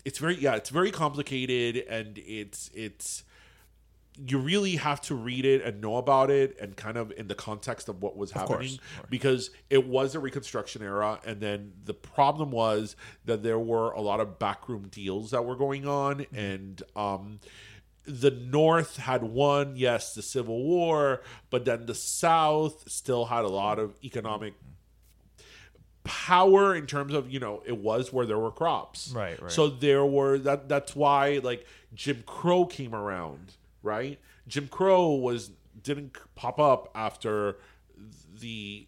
it's 0.05 0.19
very 0.19 0.37
yeah 0.37 0.55
it's 0.57 0.71
very 0.71 0.91
complicated 0.91 1.85
and 1.89 2.19
it's 2.19 2.71
it's 2.75 3.25
you 4.27 4.39
really 4.39 4.77
have 4.77 5.01
to 5.03 5.15
read 5.15 5.45
it 5.45 5.63
and 5.63 5.81
know 5.81 5.97
about 5.97 6.31
it 6.31 6.57
and 6.61 6.77
kind 6.77 6.97
of 6.97 7.13
in 7.17 7.29
the 7.29 7.35
context 7.35 7.89
of 7.89 8.03
what 8.03 8.17
was 8.17 8.33
happening 8.33 8.59
course. 8.77 8.79
because 9.09 9.51
it 9.71 9.87
was 9.87 10.15
a 10.15 10.19
reconstruction 10.21 10.83
era 10.83 11.21
and 11.25 11.41
then 11.41 11.73
the 11.85 11.95
problem 11.95 12.51
was 12.51 12.97
that 13.27 13.43
there 13.45 13.59
were 13.61 13.93
a 13.93 14.01
lot 14.01 14.19
of 14.19 14.39
backroom 14.39 14.89
deals 14.91 15.31
that 15.31 15.45
were 15.45 15.57
going 15.57 15.87
on 15.87 16.17
Mm-hmm. 16.19 16.37
and 16.37 16.83
um 16.97 17.41
the 18.05 18.31
north 18.31 18.97
had 18.97 19.23
won 19.23 19.77
yes 19.77 20.15
the 20.15 20.23
civil 20.23 20.65
war 20.65 21.21
but 21.51 21.65
then 21.65 21.87
the 21.87 21.95
south 21.95 22.91
still 22.91 23.27
had 23.27 23.45
a 23.45 23.49
lot 23.49 23.79
of 23.79 23.97
economic 24.03 24.55
power 26.05 26.75
in 26.75 26.87
terms 26.87 27.13
of 27.13 27.31
you 27.31 27.39
know 27.39 27.63
it 27.67 27.77
was 27.77 28.13
where 28.13 28.25
there 28.25 28.39
were 28.39 28.51
crops 28.51 29.13
Right, 29.15 29.41
right. 29.43 29.51
so 29.51 29.69
there 29.69 30.07
were 30.07 30.39
that 30.39 30.69
that's 30.69 30.97
why 30.97 31.41
like 31.43 31.67
jim 31.95 32.23
crow 32.27 32.65
came 32.65 32.95
around 32.95 33.53
right 33.83 34.19
jim 34.47 34.69
crow 34.69 35.13
was 35.13 35.51
didn't 35.83 36.17
pop 36.35 36.59
up 36.59 36.91
after 36.95 37.57
the 38.41 38.87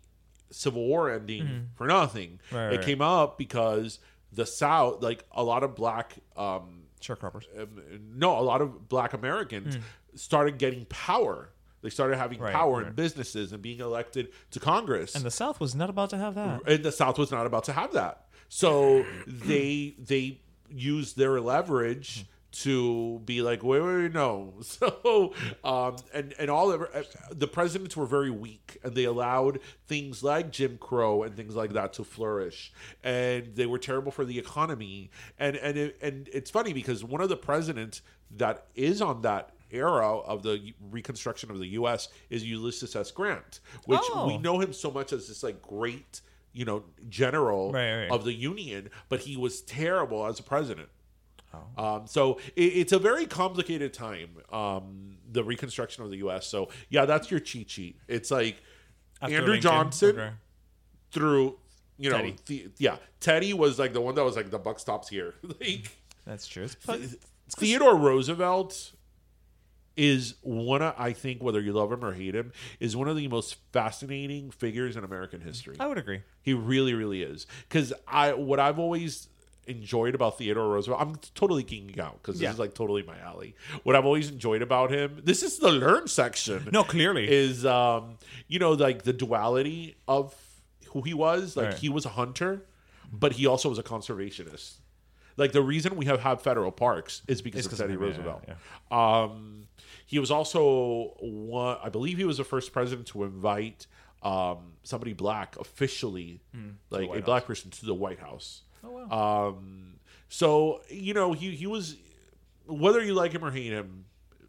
civil 0.50 0.84
war 0.84 1.10
ending 1.10 1.68
for 1.74 1.86
nothing 1.86 2.38
Mm-hmm. 2.50 2.56
Right, 2.56 2.72
it 2.72 2.76
right. 2.78 2.84
came 2.84 3.00
up 3.00 3.38
because 3.38 3.98
the 4.32 4.46
south 4.46 5.02
like 5.02 5.24
a 5.32 5.42
lot 5.42 5.62
of 5.62 5.74
black 5.74 6.16
um 6.36 6.82
Sharecroppers. 7.00 7.44
um, 7.58 7.80
no, 8.14 8.38
a 8.38 8.42
lot 8.42 8.60
of 8.60 8.88
black 8.88 9.14
Americans 9.14 9.78
started 10.14 10.58
getting 10.58 10.84
power. 10.84 11.48
They 11.80 11.88
started 11.88 12.18
having. 12.18 12.38
Right, 12.40 12.52
power 12.52 12.82
in 12.86 12.92
businesses 12.92 13.52
and 13.54 13.62
being 13.62 13.80
elected 13.80 14.28
to 14.50 14.60
Congress. 14.60 15.14
And 15.14 15.24
the 15.24 15.30
South 15.30 15.60
was 15.60 15.74
not 15.74 15.88
about 15.88 16.10
to 16.10 16.18
have 16.18 16.34
that. 16.34 16.60
and 16.66 16.84
the 16.84 16.92
South 16.92 17.16
was 17.18 17.30
not 17.30 17.46
about 17.46 17.64
to 17.64 17.72
have 17.72 17.94
that. 17.94 18.26
So 18.50 19.06
they 19.26 19.94
they 19.98 20.42
used 20.68 21.16
their 21.16 21.40
leverage 21.40 22.26
to 22.52 23.20
be 23.24 23.42
like, 23.42 23.62
wait, 23.62 23.80
wait, 23.80 24.02
wait, 24.02 24.12
no. 24.12 24.54
So, 24.62 25.32
um, 25.64 25.96
and 26.12 26.34
and 26.38 26.50
all 26.50 26.70
of 26.72 26.86
the 27.30 27.46
presidents 27.46 27.96
were 27.96 28.06
very 28.06 28.30
weak, 28.30 28.78
and 28.82 28.94
they 28.94 29.04
allowed 29.04 29.60
things 29.86 30.22
like 30.22 30.50
Jim 30.50 30.78
Crow 30.78 31.22
and 31.22 31.36
things 31.36 31.54
like 31.54 31.72
that 31.74 31.92
to 31.94 32.04
flourish, 32.04 32.72
and 33.04 33.54
they 33.54 33.66
were 33.66 33.78
terrible 33.78 34.10
for 34.12 34.24
the 34.24 34.38
economy. 34.38 35.10
And 35.38 35.56
and 35.56 35.76
it, 35.78 35.98
and 36.02 36.28
it's 36.32 36.50
funny 36.50 36.72
because 36.72 37.04
one 37.04 37.20
of 37.20 37.28
the 37.28 37.36
presidents 37.36 38.02
that 38.36 38.66
is 38.74 39.00
on 39.02 39.22
that 39.22 39.50
era 39.72 40.18
of 40.18 40.42
the 40.42 40.72
reconstruction 40.90 41.50
of 41.50 41.58
the 41.60 41.68
U.S. 41.68 42.08
is 42.28 42.44
Ulysses 42.44 42.96
S. 42.96 43.10
Grant, 43.12 43.60
which 43.86 44.00
Oh. 44.12 44.26
we 44.26 44.36
know 44.38 44.58
him 44.60 44.72
so 44.72 44.90
much 44.90 45.12
as 45.12 45.28
this 45.28 45.42
like 45.44 45.62
great, 45.62 46.20
you 46.52 46.64
know, 46.64 46.82
general 47.08 47.70
Right, 47.72 48.02
right. 48.02 48.10
of 48.10 48.24
the 48.24 48.32
Union, 48.32 48.90
but 49.08 49.20
he 49.20 49.36
was 49.36 49.60
terrible 49.62 50.26
as 50.26 50.40
a 50.40 50.42
president. 50.42 50.88
Oh. 51.52 51.84
Um, 51.84 52.06
so 52.06 52.38
it, 52.56 52.62
it's 52.62 52.92
a 52.92 52.98
very 52.98 53.26
complicated 53.26 53.92
time, 53.92 54.30
um, 54.52 55.16
the 55.30 55.42
reconstruction 55.42 56.04
of 56.04 56.10
the 56.10 56.18
U.S. 56.18 56.46
So 56.46 56.68
yeah, 56.88 57.04
that's 57.04 57.30
your 57.30 57.40
cheat 57.40 57.70
sheet. 57.70 57.96
It's 58.08 58.30
like 58.30 58.62
After 59.20 59.34
Andrew 59.34 59.52
Lincoln, 59.52 59.70
Johnson 59.70 60.18
okay. 60.18 60.30
through, 61.10 61.58
you 61.98 62.10
know, 62.10 62.18
Teddy. 62.18 62.36
the, 62.46 62.68
yeah, 62.78 62.96
Teddy 63.20 63.52
was 63.52 63.78
like 63.78 63.92
the 63.92 64.00
one 64.00 64.14
that 64.14 64.24
was 64.24 64.36
like 64.36 64.50
the 64.50 64.58
buck 64.58 64.78
stops 64.78 65.08
here. 65.08 65.34
like 65.60 65.90
That's 66.24 66.46
true. 66.46 66.64
It's, 66.64 66.76
but 66.86 67.00
Theodore 67.56 67.96
Roosevelt 67.96 68.92
is 69.96 70.34
one 70.42 70.82
of 70.82 70.94
I 70.96 71.12
think 71.12 71.42
whether 71.42 71.60
you 71.60 71.72
love 71.72 71.92
him 71.92 72.04
or 72.04 72.12
hate 72.12 72.34
him 72.34 72.52
is 72.78 72.96
one 72.96 73.08
of 73.08 73.16
the 73.16 73.28
most 73.28 73.56
fascinating 73.72 74.50
figures 74.50 74.96
in 74.96 75.04
American 75.04 75.40
history. 75.40 75.76
I 75.80 75.86
would 75.86 75.98
agree. 75.98 76.22
He 76.42 76.54
really, 76.54 76.94
really 76.94 77.22
is. 77.22 77.46
Because 77.68 77.92
I, 78.06 78.32
what 78.32 78.60
I've 78.60 78.78
always 78.78 79.28
enjoyed 79.66 80.14
about 80.14 80.38
Theodore 80.38 80.68
Roosevelt, 80.68 81.00
I'm 81.00 81.16
totally 81.34 81.62
geeking 81.64 81.98
out 81.98 82.14
because 82.22 82.36
this 82.36 82.42
Yeah. 82.44 82.52
is 82.52 82.58
like 82.58 82.74
totally 82.74 83.02
my 83.02 83.18
alley. 83.20 83.54
What 83.84 83.94
I've 83.96 84.04
always 84.06 84.28
enjoyed 84.30 84.62
about 84.62 84.90
him, 84.90 85.20
this 85.24 85.42
is 85.42 85.58
the 85.58 85.70
learn 85.70 86.08
section. 86.08 86.68
No, 86.72 86.82
clearly. 86.84 87.30
is 87.30 87.64
um, 87.66 88.16
you 88.48 88.58
know, 88.58 88.72
like 88.72 89.02
the 89.02 89.12
duality 89.12 89.96
of 90.08 90.34
who 90.90 91.02
he 91.02 91.14
was. 91.14 91.56
Like 91.56 91.66
Right. 91.66 91.74
he 91.78 91.88
was 91.88 92.04
a 92.04 92.10
hunter, 92.10 92.66
but 93.12 93.32
he 93.34 93.46
also 93.46 93.68
was 93.68 93.78
a 93.78 93.82
conservationist. 93.84 94.74
Like 95.36 95.52
the 95.52 95.62
reason 95.62 95.96
we 95.96 96.06
have 96.06 96.20
had 96.20 96.40
federal 96.40 96.72
parks 96.72 97.22
is 97.28 97.40
because 97.40 97.60
It's 97.60 97.66
of 97.66 97.70
'cause 97.72 97.80
of 97.80 97.84
Teddy 97.86 97.94
him, 97.94 98.00
yeah, 98.02 98.06
Roosevelt. 98.08 98.44
yeah. 98.48 99.22
Um, 99.22 99.68
he 100.04 100.18
was 100.18 100.30
also 100.30 101.14
one. 101.20 101.78
I 101.82 101.88
believe 101.88 102.18
he 102.18 102.24
was 102.24 102.38
the 102.38 102.44
first 102.44 102.72
president 102.72 103.06
to 103.08 103.24
invite 103.24 103.86
um, 104.22 104.72
somebody 104.82 105.14
black 105.14 105.56
officially, 105.58 106.40
like 106.90 107.08
a 107.08 107.22
black 107.22 107.46
person, 107.46 107.70
to 107.70 107.86
the 107.86 107.94
White 107.94 108.18
House. 108.18 108.62
Oh 108.84 108.90
wow. 109.08 109.48
Um, 109.48 109.94
so 110.28 110.80
you 110.88 111.14
know 111.14 111.32
he 111.32 111.50
he 111.54 111.66
was 111.66 111.96
whether 112.66 113.02
you 113.02 113.14
like 113.14 113.32
him 113.32 113.44
or 113.44 113.50
hate 113.50 113.72
him, 113.72 114.04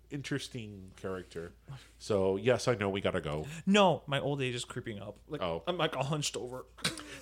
interesting 0.09 0.91
character. 0.95 1.53
So 1.97 2.35
yes, 2.37 2.67
I 2.67 2.75
know 2.75 2.89
we 2.89 3.01
gotta 3.01 3.21
go. 3.21 3.45
no, 3.65 4.03
my 4.07 4.19
old 4.19 4.41
age 4.41 4.55
is 4.55 4.65
creeping 4.65 4.99
up. 5.01 5.17
Like 5.27 5.41
Oh. 5.41 5.63
I'm 5.67 5.77
like 5.77 5.95
all 5.97 6.03
hunched 6.03 6.35
over. 6.37 6.65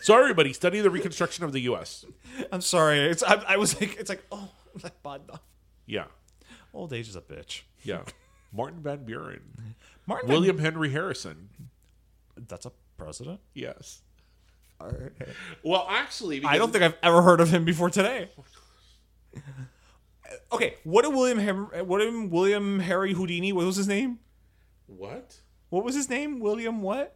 sorry, 0.01 0.23
everybody, 0.23 0.53
study 0.53 0.81
the 0.81 0.89
Reconstruction 0.89 1.43
of 1.45 1.51
the 1.53 1.61
U.S. 1.61 2.05
I'm 2.51 2.61
sorry. 2.61 2.99
It's 2.99 3.23
I, 3.23 3.35
I 3.47 3.57
was 3.57 3.79
like 3.79 3.97
it's 3.99 4.09
like 4.09 4.23
oh 4.31 4.49
like 4.83 5.01
bad. 5.03 5.21
Yeah, 5.85 6.05
Old 6.73 6.93
age 6.93 7.07
is 7.09 7.15
a 7.15 7.21
bitch. 7.21 7.61
yeah. 7.83 8.01
Martin 8.51 8.81
Van 8.81 9.03
Buren, 9.05 9.41
Martin 10.07 10.27
Van- 10.27 10.35
William 10.35 10.57
Henry 10.57 10.89
Harrison. 10.89 11.49
That's 12.35 12.65
a 12.65 12.71
president. 12.97 13.39
Yes. 13.53 14.01
Well, 15.63 15.85
actually, 15.89 16.43
I 16.43 16.57
don't 16.57 16.71
think 16.71 16.83
I've 16.83 16.97
ever 17.03 17.21
heard 17.21 17.41
of 17.41 17.49
him 17.49 17.65
before 17.65 17.89
today. 17.89 18.29
Okay, 20.51 20.75
what 20.83 21.03
did 21.05 21.13
William 21.13 21.37
Hem- 21.39 21.87
what 21.87 21.99
did 21.99 22.31
William 22.31 22.79
Harry 22.79 23.13
Houdini? 23.13 23.51
What 23.53 23.65
was 23.65 23.75
his 23.75 23.87
name? 23.87 24.19
what 24.87 25.39
What 25.69 25.83
was 25.83 25.95
his 25.95 26.09
name? 26.09 26.39
William 26.39 26.81
what? 26.81 27.15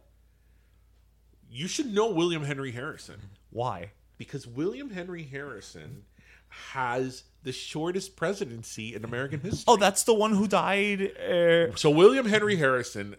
you 1.50 1.68
should 1.68 1.92
know 1.94 2.10
William 2.10 2.42
Henry 2.42 2.72
Harrison 2.72 3.20
Why? 3.50 3.90
because 4.18 4.44
William 4.46 4.90
Henry 4.90 5.22
Harrison 5.22 6.02
has 6.48 7.24
the 7.44 7.52
shortest 7.52 8.16
presidency 8.16 8.94
in 8.94 9.04
American 9.04 9.38
history. 9.40 9.64
Oh, 9.68 9.76
that's 9.76 10.02
the 10.04 10.14
one 10.14 10.32
who 10.34 10.48
died. 10.48 11.02
Uh, 11.16 11.74
So 11.76 11.90
William 11.90 12.26
Henry 12.26 12.56
Harrison, 12.56 13.16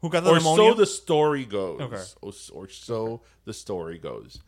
who 0.00 0.08
got 0.08 0.24
the 0.24 0.30
or 0.30 0.36
pneumonia? 0.38 0.72
so 0.72 0.74
the 0.74 0.86
story 0.86 1.44
goes, 1.44 1.80
Okay. 1.80 2.02
or, 2.22 2.32
or 2.52 2.68
so 2.68 3.22
the 3.44 3.52
story 3.52 3.98
goes. 3.98 4.40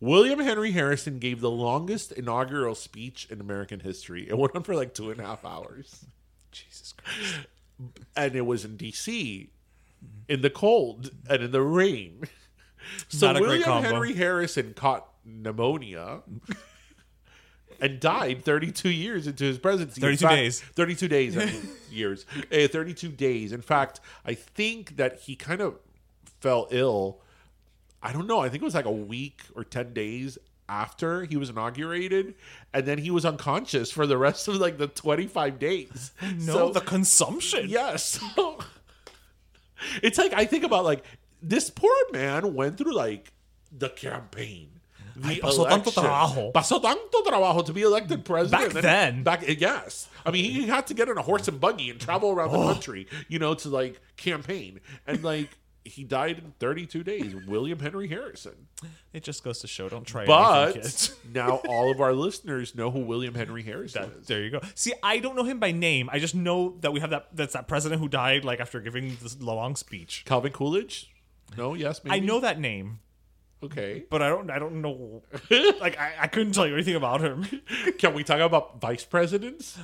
William 0.00 0.40
Henry 0.40 0.72
Harrison 0.72 1.18
gave 1.18 1.40
the 1.40 1.50
longest 1.50 2.12
inaugural 2.12 2.74
speech 2.74 3.26
in 3.30 3.40
American 3.40 3.80
history. 3.80 4.28
It 4.28 4.36
went 4.36 4.54
on 4.54 4.62
for 4.62 4.74
like 4.74 4.92
two 4.94 5.10
and 5.10 5.20
a 5.20 5.24
half 5.24 5.44
hours, 5.44 6.04
Jesus 6.52 6.92
Christ. 6.92 7.46
and 8.16 8.34
it 8.34 8.42
was 8.46 8.64
in 8.64 8.76
D.C. 8.76 9.50
in 10.28 10.42
the 10.42 10.50
cold 10.50 11.10
and 11.28 11.42
in 11.44 11.52
the 11.52 11.62
rain. 11.62 12.24
So 13.08 13.28
Not 13.28 13.36
a 13.36 13.40
great 13.40 13.66
William. 13.66 13.82
Henry 13.84 14.12
Harrison 14.12 14.74
caught 14.74 15.08
pneumonia. 15.24 16.20
And 17.80 18.00
died 18.00 18.44
32 18.44 18.88
years 18.90 19.26
into 19.26 19.44
his 19.44 19.58
presidency. 19.58 20.00
32 20.00 20.26
fact- 20.26 20.36
days. 20.36 20.60
32 20.60 21.08
days, 21.08 21.36
I 21.36 21.46
mean, 21.46 21.68
years. 21.90 22.26
Uh, 22.52 22.68
32 22.68 23.08
days. 23.08 23.52
In 23.52 23.62
fact, 23.62 24.00
I 24.24 24.34
think 24.34 24.96
that 24.96 25.20
he 25.20 25.36
kind 25.36 25.60
of 25.60 25.76
fell 26.40 26.68
ill. 26.70 27.20
I 28.02 28.12
don't 28.12 28.26
know. 28.26 28.40
I 28.40 28.48
think 28.48 28.62
it 28.62 28.64
was 28.66 28.74
like 28.74 28.84
a 28.84 28.90
week 28.92 29.42
or 29.54 29.64
10 29.64 29.92
days 29.92 30.36
after 30.68 31.24
he 31.24 31.36
was 31.36 31.50
inaugurated. 31.50 32.34
And 32.72 32.86
then 32.86 32.98
he 32.98 33.10
was 33.10 33.24
unconscious 33.24 33.90
for 33.90 34.06
the 34.06 34.16
rest 34.18 34.48
of 34.48 34.56
like 34.56 34.78
the 34.78 34.86
25 34.88 35.58
days. 35.58 36.12
No, 36.38 36.52
So- 36.54 36.70
the 36.70 36.80
consumption. 36.80 37.68
Yes. 37.68 38.18
it's 40.02 40.18
like 40.18 40.32
I 40.32 40.44
think 40.44 40.64
about 40.64 40.84
like 40.84 41.04
this 41.42 41.70
poor 41.70 41.94
man 42.12 42.54
went 42.54 42.78
through 42.78 42.94
like 42.94 43.32
the 43.70 43.88
campaign. 43.90 44.73
The 45.16 45.28
Ay, 45.28 45.40
pasó 45.42 45.68
tanto 45.68 45.90
election. 45.90 46.04
trabajo. 46.04 46.52
Pasó 46.52 46.82
tanto 46.82 47.22
trabajo 47.22 47.64
to 47.66 47.72
be 47.72 47.82
elected 47.82 48.24
president. 48.24 48.72
Back 48.74 48.82
then. 48.82 49.22
Back 49.22 49.44
yes. 49.60 50.08
I 50.26 50.30
mean 50.30 50.44
he 50.44 50.66
had 50.66 50.86
to 50.88 50.94
get 50.94 51.08
in 51.08 51.16
a 51.18 51.22
horse 51.22 51.46
and 51.48 51.60
buggy 51.60 51.90
and 51.90 52.00
travel 52.00 52.30
around 52.32 52.50
Oh. 52.52 52.66
the 52.66 52.72
country, 52.74 53.06
you 53.28 53.38
know, 53.38 53.54
to 53.54 53.68
like 53.68 54.00
campaign. 54.16 54.80
And 55.06 55.22
like 55.22 55.50
he 55.86 56.02
died 56.02 56.38
in 56.38 56.54
32 56.58 57.04
days. 57.04 57.34
William 57.46 57.78
Henry 57.78 58.08
Harrison. 58.08 58.68
It 59.12 59.22
just 59.22 59.44
goes 59.44 59.58
to 59.60 59.66
show, 59.66 59.88
don't 59.90 60.06
try 60.06 60.24
But 60.24 60.62
anything, 60.64 60.82
kids. 60.82 61.14
now 61.34 61.60
all 61.68 61.90
of 61.92 62.00
our 62.00 62.14
listeners 62.14 62.74
know 62.74 62.90
who 62.90 63.00
William 63.00 63.34
Henry 63.34 63.62
Harrison 63.62 64.02
That, 64.10 64.20
is. 64.22 64.26
there 64.26 64.42
you 64.42 64.50
go. 64.50 64.60
See, 64.74 64.94
I 65.02 65.18
don't 65.18 65.36
know 65.36 65.44
him 65.44 65.60
by 65.60 65.72
name. 65.72 66.08
I 66.10 66.18
just 66.20 66.34
know 66.34 66.76
that 66.80 66.92
we 66.94 67.00
have 67.00 67.10
that. 67.10 67.28
That's 67.34 67.52
that 67.52 67.68
president 67.68 68.00
who 68.00 68.08
died 68.08 68.44
like 68.46 68.60
after 68.60 68.80
giving 68.80 69.16
this 69.22 69.38
long 69.40 69.76
speech. 69.76 70.24
Calvin 70.26 70.52
Coolidge? 70.52 71.12
No, 71.56 71.74
yes, 71.74 72.02
maybe. 72.02 72.16
I 72.16 72.18
know 72.20 72.40
that 72.40 72.58
name, 72.58 73.00
Okay. 73.64 74.04
but 74.10 74.22
I 74.22 74.28
don't. 74.28 74.50
I 74.50 74.58
don't 74.58 74.80
know. 74.82 75.22
like 75.80 75.98
I, 75.98 76.12
I 76.20 76.26
couldn't 76.28 76.52
tell 76.52 76.66
you 76.66 76.74
anything 76.74 76.94
about 76.96 77.20
him. 77.20 77.44
Can 77.98 78.14
we 78.14 78.22
talk 78.24 78.40
about 78.40 78.80
vice 78.80 79.04
presidents? 79.04 79.78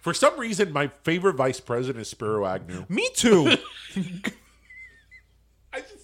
For 0.00 0.12
some 0.12 0.38
reason, 0.38 0.72
my 0.72 0.88
favorite 1.04 1.36
vice 1.36 1.60
president 1.60 2.02
is 2.02 2.08
Spiro 2.10 2.44
Agnew. 2.46 2.84
Me 2.88 3.08
too. 3.14 3.46
I 5.72 5.80
just, 5.80 5.94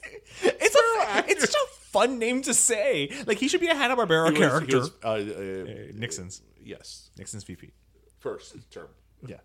it's 0.43 0.75
a. 0.75 1.25
It's 1.31 1.41
such 1.43 1.55
a 1.55 1.67
fun 1.91 2.19
name 2.19 2.43
to 2.43 2.55
say. 2.55 3.11
Like 3.27 3.39
he 3.39 3.49
should 3.49 3.61
be 3.61 3.69
a 3.69 3.75
Hanna 3.75 3.97
Barbera 3.97 4.27
he 4.33 4.39
was- 4.39 4.39
he 4.39 4.39
character. 4.49 4.79
was, 4.79 4.91
uh, 5.05 5.09
uh, 5.09 5.93
Nixon's. 5.95 6.43
yes, 6.63 7.11
Nixon's 7.19 7.45
VP. 7.45 7.73
first 8.19 8.55
term. 8.71 8.89
Yeah. 9.27 9.37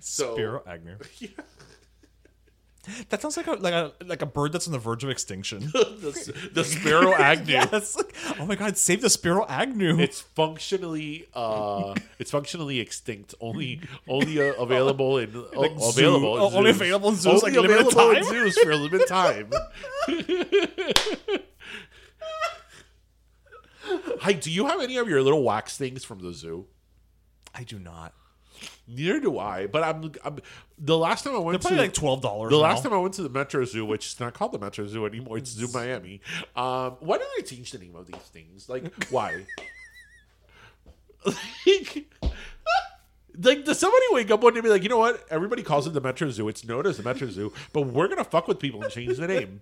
So 0.00 0.34
Spiro 0.34 0.62
Agnew. 0.66 0.96
That 3.10 3.20
sounds 3.22 3.36
like 3.36 3.46
a 3.46 3.52
like 3.52 3.72
a 3.74 3.92
like 4.04 4.22
a 4.22 4.26
bird 4.26 4.52
that's 4.52 4.66
on 4.66 4.72
the 4.72 4.78
verge 4.78 5.04
of 5.04 5.10
extinction. 5.10 5.60
the, 5.72 6.50
the 6.52 6.64
Spiro 6.64 7.12
Agnew. 7.18 7.52
yes. 7.54 7.96
Oh 8.38 8.46
my 8.46 8.54
god, 8.54 8.76
save 8.76 9.00
the 9.02 9.10
sparrow 9.10 9.44
Agnew. 9.48 9.98
It's 9.98 10.20
functionally 10.20 11.26
uh 11.34 11.94
it's 12.18 12.30
functionally 12.30 12.80
extinct. 12.80 13.34
Only 13.40 13.80
only 14.08 14.40
uh, 14.40 14.54
available 14.54 15.18
in 15.18 15.34
uh, 15.36 15.42
Like 15.58 15.78
zoo. 15.78 15.88
available 15.88 16.36
in 16.36 16.42
Oh, 16.42 16.56
only 16.56 16.72
zoos. 16.72 16.80
available 16.80 17.08
in 17.10 17.16
zoos, 17.16 17.26
Only 17.26 17.40
like 17.42 17.52
limited 17.62 17.86
available 17.86 18.10
in 18.10 18.22
time? 18.22 18.32
zoos 18.32 18.58
for 18.58 18.70
a 18.70 18.76
limited 18.76 19.06
time. 19.08 19.50
Hi, 24.20 24.32
do 24.32 24.50
you 24.50 24.66
have 24.66 24.80
any 24.80 24.96
of 24.96 25.08
your 25.08 25.22
little 25.22 25.42
wax 25.42 25.76
things 25.76 26.04
from 26.04 26.18
the 26.20 26.32
zoo? 26.32 26.66
I 27.54 27.62
do 27.64 27.78
not. 27.78 28.12
Neither 28.86 29.20
do 29.20 29.38
I. 29.38 29.66
But 29.66 29.84
I'm, 29.84 30.12
I'm 30.24 30.38
the 30.78 30.96
last 30.96 31.24
time 31.24 31.34
I 31.34 31.38
went 31.38 31.60
They're 31.62 31.76
to 31.76 31.82
like 31.82 31.92
twelve 31.92 32.22
dollars. 32.22 32.50
the 32.50 32.56
last 32.56 32.82
time 32.82 32.92
I 32.92 32.98
went 32.98 33.14
to 33.14 33.22
the 33.22 33.28
Metro 33.28 33.64
Zoo, 33.64 33.84
which 33.84 34.06
is 34.06 34.20
not 34.20 34.34
called 34.34 34.52
the 34.52 34.58
Metro 34.58 34.86
Zoo 34.86 35.04
anymore, 35.06 35.38
it's 35.38 35.50
Zoo 35.50 35.68
Miami. 35.72 36.20
Um, 36.56 36.96
why 37.00 37.18
did 37.18 37.26
they 37.36 37.42
change 37.42 37.72
the 37.72 37.78
name 37.78 37.96
of 37.96 38.06
these 38.06 38.16
things? 38.16 38.68
Like, 38.68 38.92
why? 39.10 39.44
like, 41.24 42.06
like, 43.42 43.64
does 43.64 43.78
somebody 43.78 44.04
wake 44.10 44.30
up 44.30 44.42
one 44.42 44.54
day 44.54 44.58
and 44.58 44.64
be 44.64 44.70
like, 44.70 44.82
you 44.82 44.88
know 44.88 44.98
what? 44.98 45.24
Everybody 45.30 45.62
calls 45.62 45.86
it 45.86 45.92
the 45.92 46.00
Metro 46.00 46.30
Zoo. 46.30 46.48
It's 46.48 46.64
known 46.64 46.86
as 46.86 46.96
the 46.96 47.02
Metro 47.02 47.28
Zoo, 47.28 47.52
but 47.72 47.82
we're 47.82 48.08
gonna 48.08 48.24
fuck 48.24 48.48
with 48.48 48.58
people 48.58 48.82
and 48.82 48.92
change 48.92 49.16
the 49.18 49.26
name. 49.26 49.60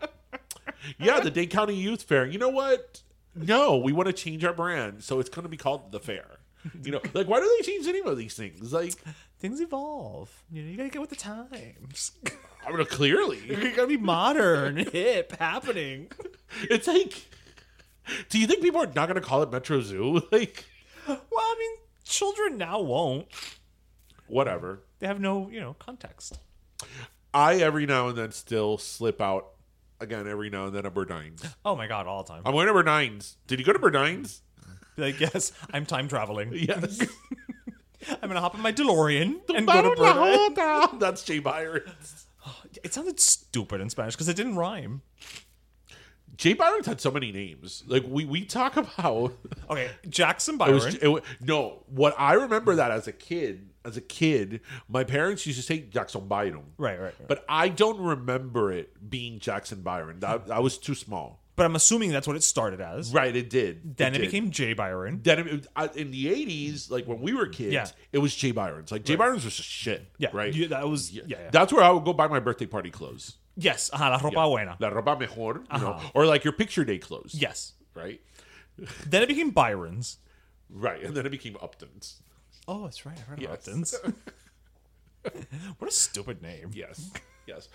yeah, 0.99 1.21
the 1.21 1.31
Dade 1.31 1.51
County 1.51 1.75
Youth 1.75 2.03
Fair. 2.03 2.27
You 2.27 2.39
know 2.39 2.49
what? 2.49 3.03
No, 3.35 3.77
we 3.77 3.93
want 3.93 4.07
to 4.07 4.13
change 4.13 4.45
our 4.45 4.55
brand, 4.55 5.05
so 5.05 5.21
it's 5.21 5.29
gonna 5.29 5.49
be 5.49 5.57
called 5.59 5.93
the 5.93 6.01
Fair. 6.01 6.36
You 6.83 6.93
know, 6.93 7.01
like 7.15 7.27
why 7.29 7.41
do 7.41 7.57
they 7.59 7.65
change 7.67 7.87
any 7.87 8.01
of 8.01 8.17
these 8.17 8.35
things? 8.35 8.73
Like, 8.73 8.95
things 9.39 9.61
evolve. 9.61 10.31
You 10.51 10.63
know, 10.63 10.71
you 10.71 10.77
gotta 10.77 10.89
get 10.89 11.01
with 11.01 11.11
the 11.11 11.17
times. 11.17 12.13
I 12.67 12.73
mean, 12.73 12.85
clearly, 12.87 13.41
you 13.49 13.71
gotta 13.75 13.87
be 13.89 13.97
modern, 13.97 14.77
hip, 14.93 15.37
happening. 15.39 16.11
It's 16.63 16.87
like, 16.87 17.15
do 18.29 18.39
you 18.39 18.47
think 18.47 18.63
people 18.63 18.81
are 18.83 18.93
not 18.95 19.07
to 19.07 19.21
call 19.21 19.43
it 19.43 19.51
Metro 19.51 19.81
Zoo? 19.81 20.23
Like, 20.33 20.65
Well, 21.07 21.21
I 21.39 21.57
mean, 21.59 21.79
children 22.05 22.57
now 22.59 22.81
won't. 22.81 23.27
whatever. 24.27 24.81
They 24.99 25.07
have 25.07 25.21
no, 25.21 25.49
you 25.51 25.61
know, 25.61 25.75
context. 25.79 26.39
I 27.35 27.57
every 27.57 27.87
now 27.87 28.09
and 28.09 28.17
then 28.17 28.33
still 28.33 28.79
slip 28.79 29.21
out 29.21 29.49
again. 30.01 30.27
Every 30.27 30.49
now 30.51 30.67
and 30.67 30.75
then 30.75 30.87
a 30.87 30.91
Burdines. 30.91 31.47
Oh 31.65 31.77
my 31.77 31.87
god, 31.87 32.07
all 32.07 32.23
the 32.23 32.33
time. 32.33 32.43
I'm 32.47 32.53
going 32.53 32.67
to 32.67 32.73
Burdines. 32.73 33.37
Did 33.47 33.59
you 33.59 33.65
go 33.65 33.73
to 33.73 33.79
Burdines? 33.79 34.41
Be 34.97 35.03
like, 35.03 35.21
yes, 35.21 35.53
I'm 35.73 35.87
time 35.87 36.09
traveling. 36.09 36.51
Yes. 36.55 37.01
I'm 38.23 38.29
gonna 38.29 38.41
hop 38.41 38.55
in 38.55 38.61
my 38.63 38.73
DeLorean 38.73 39.41
and 39.55 39.67
go 39.67 39.83
to 39.83 39.95
Berlin. 39.97 40.55
That's 40.99 41.23
Jay 41.23 41.39
Byron. 41.39 41.83
It 42.85 42.93
sounded 42.95 43.19
stupid 43.19 43.81
in 43.81 43.89
Spanish 43.91 44.15
because 44.15 44.29
it 44.29 44.37
didn't 44.37 44.55
rhyme. 44.57 45.01
Jay 46.37 46.53
Byron's 46.53 46.87
had 46.87 47.01
so 47.01 47.11
many 47.11 47.33
names. 47.33 47.83
Like 47.87 48.05
we 48.07 48.25
we 48.25 48.45
talk 48.45 48.77
about 48.77 49.33
Okay, 49.71 49.91
Jackson 50.09 50.57
it 50.57 50.59
Byron. 50.59 50.75
was, 50.75 50.95
it 50.95 51.23
no, 51.41 51.83
what 51.87 52.15
I 52.19 52.35
remember 52.35 52.75
that 52.77 52.91
as 52.91 53.09
a 53.09 53.13
kid, 53.13 53.71
as 53.85 53.97
a 53.97 54.01
kid, 54.03 54.61
my 54.89 55.03
parents 55.05 55.47
used 55.47 55.59
to 55.59 55.65
say 55.65 55.81
Jackson 55.81 56.29
Byron. 56.29 56.63
Right, 56.77 57.01
right, 57.01 57.15
right. 57.19 57.29
But 57.29 57.45
I 57.49 57.69
don't 57.71 57.99
remember 57.99 58.71
it 58.71 59.09
being 59.11 59.39
Jackson 59.41 59.81
Byron. 59.81 60.21
That 60.21 60.51
I 60.51 60.61
was 60.61 60.77
too 60.79 60.95
small. 60.95 61.43
But 61.57 61.65
I'm 61.67 61.75
assuming 61.75 62.13
that's 62.13 62.27
what 62.27 62.37
it 62.37 62.43
started 62.43 62.81
as. 62.81 63.13
Right, 63.13 63.35
it 63.35 63.51
did. 63.51 63.97
Then 63.97 64.15
it, 64.15 64.19
did. 64.19 64.27
became 64.27 64.51
Jay 64.51 64.75
Byron. 64.75 65.21
Then 65.23 65.39
it, 65.49 65.67
I- 65.75 65.89
in 65.95 66.11
the 66.11 66.29
eighties, 66.29 66.91
like 66.91 67.07
when 67.07 67.21
we 67.21 67.33
were 67.35 67.47
kids, 67.49 67.73
Yeah. 67.73 67.87
it 68.13 68.19
was 68.19 68.35
Jay 68.37 68.53
Byron's. 68.53 68.93
Like 68.93 69.05
Jay 69.05 69.17
Byron's 69.17 69.45
was 69.45 69.57
just 69.57 69.69
shit. 69.69 70.07
Yeah, 70.19 70.29
right. 70.33 70.53
you- 70.55 70.69
that 70.69 70.89
was- 70.89 71.11
yeah, 71.13 71.23
yeah. 71.27 71.51
That's 71.51 71.73
where 71.73 71.83
I 71.83 71.91
would 71.91 72.05
go 72.05 72.13
buy 72.13 72.29
my 72.29 72.41
birthday 72.41 72.67
party 72.67 72.91
clothes. 72.91 73.37
Yes, 73.57 73.91
ajá, 73.93 74.11
la 74.11 74.19
ropa 74.19 74.45
buena. 74.51 74.77
La 74.79 74.91
ropa 74.91 75.19
mejor, 75.19 75.63
you 75.73 75.79
know, 75.81 75.99
or 76.15 76.27
like 76.27 76.45
your 76.45 76.53
picture 76.53 76.85
day 76.85 76.99
clothes. 76.99 77.35
Yes. 77.35 77.73
Right. 77.95 78.21
Then 79.09 79.23
it 79.23 79.29
became 79.29 79.51
Byron's. 79.51 80.19
Right, 80.69 81.03
and 81.03 81.15
then 81.17 81.25
it 81.25 81.31
became 81.31 81.57
Upton's. 81.63 82.21
Oh, 82.69 82.85
that's 82.85 83.07
right. 83.07 83.17
I 83.17 83.21
heard 83.31 83.41
Yes. 83.41 83.51
Upton's. 83.53 83.95
what 85.79 85.89
a 85.89 85.93
stupid 85.93 86.43
name. 86.43 86.71
Yes. 86.75 87.11
Yes. 87.47 87.69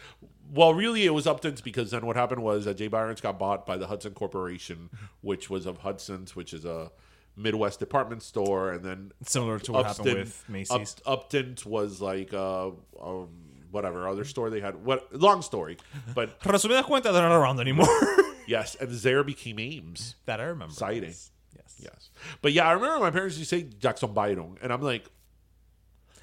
Well, 0.53 0.73
really, 0.73 1.05
it 1.05 1.13
was 1.13 1.27
Upton's 1.27 1.61
because 1.61 1.91
then 1.91 2.05
what 2.05 2.15
happened 2.15 2.43
was 2.43 2.65
that 2.65 2.75
Jay 2.75 2.87
Byron's 2.87 3.21
got 3.21 3.39
bought 3.39 3.65
by 3.65 3.77
the 3.77 3.87
Hudson 3.87 4.13
Corporation, 4.13 4.89
which 5.21 5.49
was 5.49 5.65
of 5.65 5.79
Hudson's, 5.79 6.35
which 6.35 6.53
is 6.53 6.65
a 6.65 6.91
Midwest 7.37 7.79
department 7.79 8.21
store, 8.21 8.71
and 8.71 8.83
then 8.83 9.11
Similar 9.23 9.59
to 9.59 9.71
what 9.71 9.85
happened 9.85 10.13
with 10.13 10.43
Macy's. 10.49 10.95
Up, 11.05 11.23
Upton's 11.23 11.65
was 11.65 12.01
like 12.01 12.33
uh, 12.33 12.67
um, 13.01 13.29
whatever 13.71 14.07
other 14.07 14.25
store 14.25 14.49
they 14.49 14.59
had. 14.59 14.83
What 14.83 15.13
long 15.15 15.41
story, 15.41 15.77
but 16.13 16.39
Resumidas 16.45 16.85
cuentas, 16.85 17.13
they're 17.13 17.21
not 17.21 17.35
around 17.35 17.59
anymore. 17.59 17.87
yes, 18.47 18.75
and 18.75 18.89
Zayre 18.89 19.25
became 19.25 19.59
Ames. 19.59 20.15
that 20.25 20.41
I 20.41 20.45
remember. 20.45 20.73
Exciting. 20.73 21.09
Yes. 21.09 21.31
yes. 21.55 21.75
Yes, 21.79 22.09
but 22.41 22.51
yeah, 22.51 22.67
I 22.67 22.73
remember 22.73 22.99
my 22.99 23.11
parents 23.11 23.37
used 23.37 23.49
to 23.49 23.57
say 23.57 23.63
Jackson 23.63 24.13
Byron, 24.13 24.57
and 24.61 24.71
I'm 24.71 24.81
like, 24.81 25.09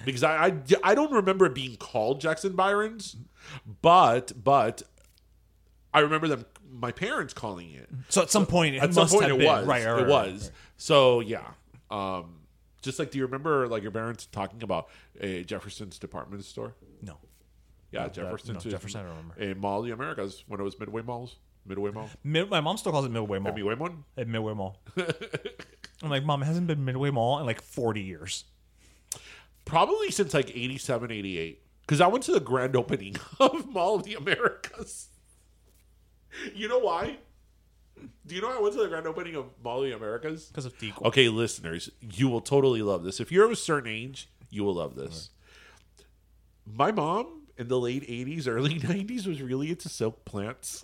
because 0.05 0.22
I, 0.22 0.46
I 0.46 0.55
I 0.82 0.94
don't 0.94 1.12
remember 1.12 1.46
it 1.46 1.55
being 1.55 1.76
called 1.76 2.20
Jackson 2.20 2.55
Byron's, 2.55 3.16
but 3.82 4.32
but 4.42 4.82
I 5.94 6.01
remember 6.01 6.28
them 6.28 6.44
my 6.70 6.92
parents 6.92 7.32
calling 7.34 7.70
it. 7.72 7.88
So 8.09 8.22
at 8.22 8.30
some 8.30 8.46
point, 8.46 8.74
it 8.76 8.82
At 8.82 8.94
some 8.94 9.03
must 9.05 9.14
point, 9.14 9.26
have 9.26 9.36
it 9.36 9.38
been. 9.38 9.46
was 9.46 9.66
Right, 9.66 9.86
right, 9.86 10.03
it 10.03 10.07
was. 10.09 10.42
right. 10.44 10.51
So 10.76 11.20
yeah, 11.20 11.44
um, 11.90 12.40
just 12.82 12.99
like 12.99 13.11
do 13.11 13.18
you 13.18 13.24
remember 13.24 13.66
like 13.68 13.82
your 13.82 13.90
parents 13.92 14.26
talking 14.26 14.62
about 14.62 14.88
a 15.20 15.44
Jefferson's 15.44 15.99
department 15.99 16.44
store? 16.44 16.74
No. 17.03 17.16
Yeah, 17.90 18.03
that- 18.05 18.12
Jefferson's. 18.14 18.64
no, 18.64 18.68
is 18.68 18.72
Jefferson, 18.72 19.01
I 19.01 19.05
don't 19.05 19.16
remember. 19.16 19.34
In 19.40 19.59
Mall 19.59 19.80
of 19.80 19.86
the 19.86 19.92
Americas 19.92 20.44
when 20.46 20.61
it 20.61 20.62
was 20.62 20.78
Midway 20.78 21.01
Malls, 21.03 21.36
Midway 21.64 21.90
Mall, 21.90 22.11
Mid- 22.22 22.51
my 22.51 22.61
mom 22.61 22.76
still 22.76 22.92
calls 22.92 23.07
it 23.07 23.11
Midway 23.11 23.38
Mall. 23.38 23.55
Midway. 23.55 23.74
At 24.18 24.28
Midway 24.28 24.53
Mall. 24.55 24.78
I'm 26.03 26.11
like, 26.11 26.22
mom, 26.24 26.42
it 26.42 26.46
hasn't 26.46 26.66
been 26.66 26.84
Midway 26.84 27.11
Mall 27.11 27.40
in 27.40 27.46
like 27.46 27.61
40 27.62 28.03
years. 28.03 28.44
Probably 29.69 30.11
since 30.11 30.33
like 30.35 30.51
87 30.51 31.12
88 31.12 31.62
because 31.83 32.01
i 32.01 32.07
went 32.07 32.25
to 32.25 32.33
the 32.33 32.41
grand 32.41 32.75
opening 32.75 33.16
of 33.41 33.69
mall 33.69 33.95
of 33.97 34.03
the 34.05 34.14
americas. 34.14 35.09
You 36.55 36.69
know 36.69 36.79
why? 36.79 37.19
Do 38.27 38.35
you 38.35 38.41
know 38.41 38.49
why 38.49 38.57
i 38.57 38.61
went 38.61 38.75
to 38.75 38.83
the 38.83 38.89
grand 38.89 39.07
opening 39.07 39.35
of 39.37 39.47
mall 39.62 39.83
of 39.83 39.91
the 39.91 39.97
americas? 39.97 40.47
Because 40.47 40.64
of 40.64 40.77
Tico. 40.79 41.05
okay 41.05 41.29
listeners 41.29 41.91
you 42.01 42.29
will 42.29 42.41
totally 42.41 42.83
love 42.83 43.05
this. 43.05 43.21
If 43.21 43.31
you're 43.31 43.45
of 43.45 43.53
a 43.53 43.57
certain 43.57 43.91
age 43.91 44.29
you 44.51 44.64
will 44.64 44.75
love 44.75 44.95
this. 44.95 45.31
My 46.64 46.91
mom 46.91 47.43
in 47.59 47.69
the 47.69 47.79
late 47.79 48.09
80s 48.09 48.49
early 48.49 48.75
90s 48.81 49.27
was 49.27 49.43
really 49.43 49.71
into 49.71 49.89
silk 49.89 50.25
plants. 50.25 50.83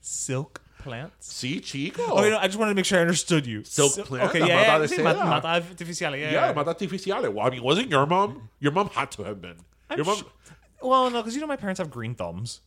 Silk 0.00 0.62
plants. 0.82 1.32
see 1.32 1.60
chico 1.60 2.02
Oh, 2.08 2.24
you 2.24 2.30
know, 2.30 2.38
I 2.38 2.46
just 2.46 2.58
wanted 2.58 2.72
to 2.72 2.74
make 2.76 2.84
sure 2.84 2.98
I 2.98 3.02
understood 3.02 3.46
you. 3.46 3.62
Silk 3.64 3.92
Sil- 3.94 4.04
plant, 4.08 4.30
Okay, 4.30 4.40
la 4.40 4.46
yeah, 4.46 4.60
yeah, 4.62 4.78
de 4.78 4.86
sí, 4.88 4.96
seda. 4.96 5.04
mata, 5.04 5.24
mata 5.24 5.48
artificial, 5.48 6.16
yeah. 6.16 6.32
yeah 6.32 6.52
mata 6.52 6.70
artificiale 6.74 7.32
well 7.32 7.46
i 7.46 7.50
mean 7.50 7.62
wasn't 7.62 7.88
your 7.88 8.06
mom 8.06 8.48
your 8.58 8.72
mom 8.72 8.88
had 8.88 9.10
to 9.10 9.22
have 9.24 9.40
been 9.40 9.56
your 9.96 10.04
mom 10.06 10.16
sh- 10.16 10.24
Well, 10.82 11.10
no, 11.10 11.18
because 11.20 11.34
you 11.34 11.40
know 11.42 11.46
my 11.46 11.56
parents 11.56 11.78
have 11.78 11.90
green 11.90 12.14
thumbs. 12.14 12.60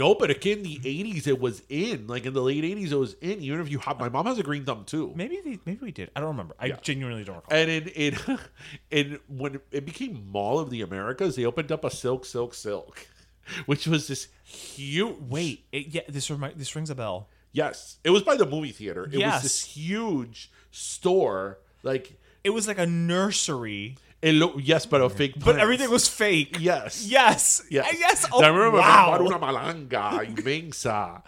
No, 0.00 0.14
but 0.14 0.30
again, 0.30 0.62
the 0.64 0.78
'80s 0.78 1.26
it 1.26 1.38
was 1.38 1.62
in. 1.68 2.06
Like 2.06 2.24
in 2.24 2.32
the 2.32 2.40
late 2.42 2.64
'80s, 2.64 2.90
it 2.90 2.96
was 2.96 3.14
in. 3.20 3.40
Even 3.42 3.60
if 3.60 3.70
you 3.70 3.78
have, 3.80 4.00
my 4.00 4.08
mom 4.08 4.24
has 4.26 4.38
a 4.38 4.42
green 4.42 4.64
thumb 4.64 4.84
too. 4.84 5.12
Maybe 5.14 5.40
they, 5.44 5.58
maybe 5.66 5.80
we 5.82 5.92
did. 5.92 6.10
I 6.16 6.20
don't 6.20 6.30
remember. 6.30 6.54
I 6.58 6.66
Yeah. 6.66 6.78
genuinely 6.80 7.22
don't 7.22 7.36
recall. 7.36 7.56
And 7.58 7.70
in 7.70 7.88
in 7.88 8.16
in 8.90 9.18
when 9.28 9.60
it 9.70 9.84
became 9.84 10.26
Mall 10.36 10.58
of 10.58 10.70
the 10.70 10.80
Americas, 10.80 11.36
they 11.36 11.44
opened 11.44 11.70
up 11.70 11.84
a 11.84 11.90
Silk 11.90 12.24
Silk 12.24 12.54
Silk, 12.54 13.06
which 13.66 13.86
was 13.86 14.08
this 14.08 14.28
huge. 14.44 15.16
Wait, 15.20 15.64
it, 15.72 15.86
yeah, 15.88 16.02
this 16.08 16.30
remi- 16.30 16.54
this 16.56 16.74
rings 16.76 16.90
a 16.90 16.94
bell. 16.94 17.28
yes, 17.52 17.98
it 18.04 18.10
was 18.10 18.22
by 18.22 18.36
the 18.36 18.46
movie 18.46 18.72
theater. 18.72 19.04
It 19.04 19.18
Yes. 19.20 19.34
was 19.34 19.42
this 19.44 19.64
huge 19.64 20.50
store. 20.70 21.58
Like 21.82 22.18
It 22.42 22.50
was 22.50 22.66
like 22.68 22.78
a 22.78 22.86
nursery, 22.86 23.96
it 24.22 24.32
looked 24.32 24.60
yes, 24.60 24.86
but 24.86 25.00
a 25.00 25.08
fake. 25.10 25.34
but 25.44 25.58
everything 25.58 25.90
was 25.90 26.08
fake. 26.08 26.56
yes, 26.60 27.06
Yes. 27.06 27.62
yes, 27.70 27.86
Yes. 27.98 28.26
Oh, 28.32 28.42
I 28.42 28.48
remember 28.48 28.78
wow. 28.78 29.18
una 29.20 29.38
malanga 29.38 30.24
inmensa, 30.26 31.22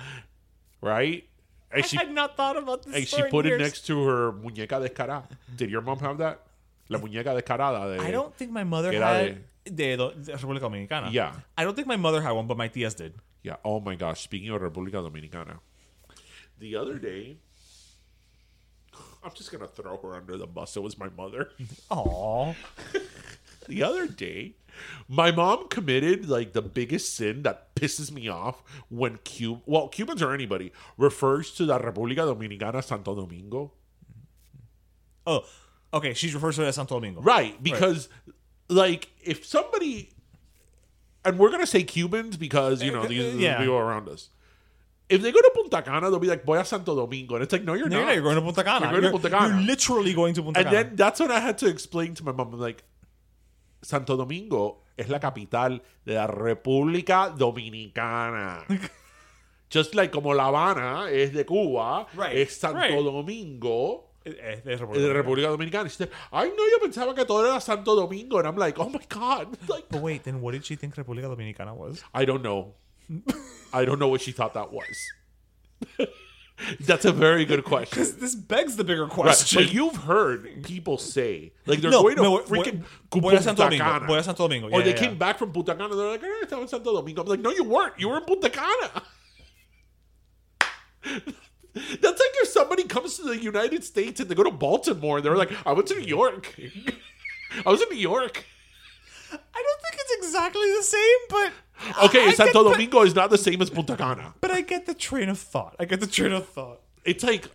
right? 0.81 1.25
And 1.71 1.83
I 1.85 1.87
she 1.87 1.97
had 1.97 2.11
not 2.13 2.37
thought 2.37 2.57
about 2.57 2.85
this. 2.85 2.95
And 2.95 3.07
she 3.07 3.21
in 3.21 3.29
put 3.29 3.45
it 3.45 3.51
years. 3.51 3.61
next 3.61 3.87
to 3.87 4.05
her 4.07 4.33
muñeca 4.33 4.81
descarada. 4.81 5.29
Did 5.57 5.71
your 5.71 5.83
mom 5.83 5.99
have 5.99 6.19
that? 6.19 6.41
La 6.89 6.99
muñeca 6.99 7.35
descarada. 7.35 7.97
De, 7.99 8.03
I 8.03 8.11
don't 8.11 8.35
think 8.35 8.51
my 8.53 8.65
mother 8.65 8.93
had 8.93 9.43
de, 9.75 9.97
de 9.97 10.37
República 10.37 10.61
Dominicana. 10.61 11.13
Yeah. 11.13 11.33
I 11.57 11.65
don't 11.65 11.75
think 11.75 11.87
my 11.89 11.97
mother 11.97 12.21
had 12.23 12.33
one, 12.33 12.47
but 12.47 12.57
my 12.57 12.69
tías 12.69 12.97
did. 12.97 13.15
Yeah. 13.43 13.57
Oh 13.65 13.81
my 13.81 13.95
gosh. 13.95 14.23
Speaking 14.23 14.51
of 14.51 14.61
República 14.61 15.03
Dominicana, 15.03 15.59
the 16.59 16.77
other 16.77 16.99
day, 16.99 17.37
I'm 19.23 19.33
just 19.35 19.53
gonna 19.53 19.67
throw 19.67 19.97
her 19.99 20.15
under 20.15 20.37
the 20.37 20.47
bus. 20.47 20.77
It 20.77 20.83
was 20.83 20.99
my 20.99 21.09
mother. 21.17 21.51
Aww. 21.91 22.55
The 23.69 23.83
other 23.83 24.07
day, 24.07 24.55
my 25.09 25.33
mom 25.33 25.69
committed 25.69 26.29
like 26.29 26.53
the 26.53 26.63
biggest 26.63 27.15
sin 27.17 27.43
that 27.43 27.75
pisses 27.75 28.11
me 28.13 28.29
off 28.29 28.63
when 28.89 29.19
Cub 29.25 29.63
well 29.67 29.89
Cubans 29.89 30.23
or 30.23 30.33
anybody 30.33 30.73
refers 30.97 31.53
to 31.55 31.67
the 31.67 31.79
República 31.79 32.19
Dominicana 32.19 32.83
Santo 32.83 33.15
Domingo. 33.15 33.73
Oh, 35.27 35.45
okay. 35.93 36.15
She 36.15 36.31
refers 36.33 36.57
to 36.57 36.63
it 36.63 36.69
as 36.69 36.77
Santo 36.77 36.95
Domingo. 36.95 37.21
Right, 37.21 37.61
because 37.63 38.09
like 38.69 39.09
if 39.23 39.45
somebody 39.47 40.11
and 41.25 41.39
we're 41.39 41.51
gonna 41.51 41.67
say 41.67 41.83
Cubans 41.83 42.37
because 42.37 42.83
you 42.83 42.93
know 42.93 43.05
these 43.07 43.25
are 43.25 43.37
the 43.37 43.43
Yeah. 43.43 43.59
people 43.59 43.75
around 43.77 44.09
us. 44.09 44.31
If 45.09 45.23
they 45.23 45.31
go 45.31 45.41
to 45.41 45.53
Punta 45.55 45.83
Cana, 45.83 46.11
they'll 46.11 46.19
be 46.19 46.27
like, 46.27 46.45
"Voy 46.45 46.59
a 46.59 46.65
Santo 46.65 46.97
Domingo," 46.97 47.37
and 47.37 47.45
it's 47.45 47.53
like, 47.53 47.63
"No, 47.63 47.75
you're 47.75 47.89
No, 47.89 48.01
not. 48.01 48.07
no, 48.09 48.13
you're 48.13 48.23
going 48.25 48.35
to 48.35 48.43
Punta 48.43 48.65
Cana. 48.65 48.91
You're 48.91 49.01
going 49.01 49.13
to 49.15 49.19
Punta 49.21 49.31
Cana. 49.31 49.55
You're 49.55 49.67
literally 49.67 50.15
going 50.15 50.35
to 50.35 50.43
Punta 50.43 50.59
and 50.61 50.69
Cana. 50.69 50.85
then 50.85 50.97
that's 50.97 51.21
when 51.21 51.31
I 51.31 51.39
had 51.39 51.59
to 51.59 51.69
explain 51.69 52.15
to 52.15 52.25
my 52.25 52.33
mom, 52.33 52.55
I'm 52.55 52.59
like, 52.61 52.83
Santo 53.83 54.17
Domingo 54.17 54.79
es 54.99 55.09
la 55.09 55.21
capital 55.21 55.81
de 56.05 56.15
la 56.15 56.27
República 56.27 57.33
Dominicana. 57.39 58.65
Just 59.71 59.95
like 59.95 60.11
como 60.11 60.31
La 60.33 60.47
Habana 60.49 61.09
es 61.11 61.33
de 61.33 61.45
Cuba, 61.45 62.07
Right, 62.17 62.37
es 62.39 62.57
Santo 62.59 62.79
right. 62.81 62.91
Domingo. 63.05 64.06
Eh, 64.29 64.61
de 64.65 64.71
de 64.71 64.77
República 64.77 65.13
República 65.13 65.49
Dominicana. 65.49 65.85
Y 65.87 65.91
she 65.91 65.97
said, 65.99 66.11
Ay, 66.33 66.49
no, 66.57 66.65
yo 66.69 66.79
pensaba 66.85 67.15
que 67.15 67.25
todo 67.25 67.47
era 67.47 67.61
Santo 67.61 67.95
Domingo. 67.95 68.39
And 68.39 68.49
I'm 68.49 68.57
like, 68.57 68.77
oh 68.79 68.89
my 68.89 69.01
God. 69.09 69.57
Like, 69.69 69.87
But 69.89 70.03
wait, 70.03 70.25
then 70.25 70.41
what 70.41 70.53
did 70.53 70.65
she 70.65 70.75
think 70.75 70.97
República 70.97 71.29
Dominicana 71.29 71.75
was? 71.77 72.03
I 72.13 72.25
don't 72.25 72.43
know. 72.43 72.75
I 73.73 73.85
don't 73.85 74.01
know 74.01 74.09
what 74.09 74.21
she 74.21 74.33
thought 74.33 74.55
that 74.55 74.73
was. 74.73 74.97
That's 76.81 77.05
a 77.05 77.13
very 77.13 77.45
good 77.45 77.65
question. 77.65 77.91
Because 78.01 78.17
This 78.17 78.35
begs 78.35 78.77
the 78.77 78.83
bigger 78.83 79.05
Right, 79.05 79.13
question. 79.13 79.63
But 79.63 79.73
you've 79.75 79.95
heard 79.97 80.65
people 80.65 80.97
say, 80.99 81.53
like, 81.67 81.81
they're 81.83 81.91
No, 81.91 82.03
going 82.03 82.17
to 82.17 82.23
no, 82.23 82.39
freaking 82.39 82.83
voy- 83.13 83.21
voy 83.21 83.35
a 83.35 83.43
Santo 83.43 83.63
Domingo, 83.63 83.85
Cana. 83.85 84.07
voy 84.07 84.17
a 84.19 84.23
Santo 84.25 84.43
Domingo, 84.49 84.71
Or 84.71 84.83
they 84.83 84.91
yeah, 84.91 84.97
came 84.97 85.11
yeah. 85.13 85.17
back 85.19 85.39
from 85.39 85.53
Punta 85.53 85.75
Cana. 85.77 85.95
They're 85.95 86.09
like, 86.13 86.23
estaba 86.43 86.63
en 86.63 86.69
Santo 86.69 86.93
Domingo. 86.95 87.23
I'm 87.23 87.29
like, 87.29 87.41
no, 87.41 87.51
you 87.51 87.63
weren't. 87.63 87.93
You 88.01 88.09
were 88.09 88.17
in 88.17 88.25
Punta 88.25 88.51
Cana. 88.51 89.03
That's 91.77 92.21
like 92.21 92.35
if 92.43 92.49
somebody 92.49 92.85
comes 92.85 93.17
to 93.17 93.25
the 93.25 93.39
United 93.39 93.85
States 93.85 94.21
and 94.21 94.29
they 94.29 94.35
go 94.35 94.45
to 94.45 94.51
Baltimore 94.51 95.19
and 95.19 95.27
they're 95.27 95.37
like, 95.37 95.53
I 95.67 95.73
went 95.73 95.89
to 95.89 95.95
New 95.95 96.07
York. 96.07 96.55
I 97.65 97.71
was 97.71 97.83
in 97.83 97.89
New 97.91 97.97
York. 97.97 98.45
I 99.33 99.63
don't 99.63 99.83
think 99.83 99.95
it's 100.01 100.27
exactly 100.27 100.71
the 100.77 100.83
same, 100.83 101.19
but 101.29 101.53
Okay, 102.05 102.27
I 102.29 102.33
Santo 102.33 102.65
get 102.65 102.73
Domingo 102.73 103.03
is 103.03 103.15
not 103.15 103.31
the 103.31 103.39
same 103.39 103.61
as 103.61 103.71
Punta 103.71 103.97
Cana. 103.97 104.35
But 104.41 104.51
I 104.51 104.63
get 104.63 104.87
the 104.87 104.95
train 104.95 105.29
of 105.29 105.39
thought. 105.39 105.77
I 105.79 105.85
get 105.85 106.01
the 106.01 106.07
train 106.07 106.33
of 106.33 106.49
thought. 106.49 106.81
It's 107.05 107.23
like, 107.23 107.49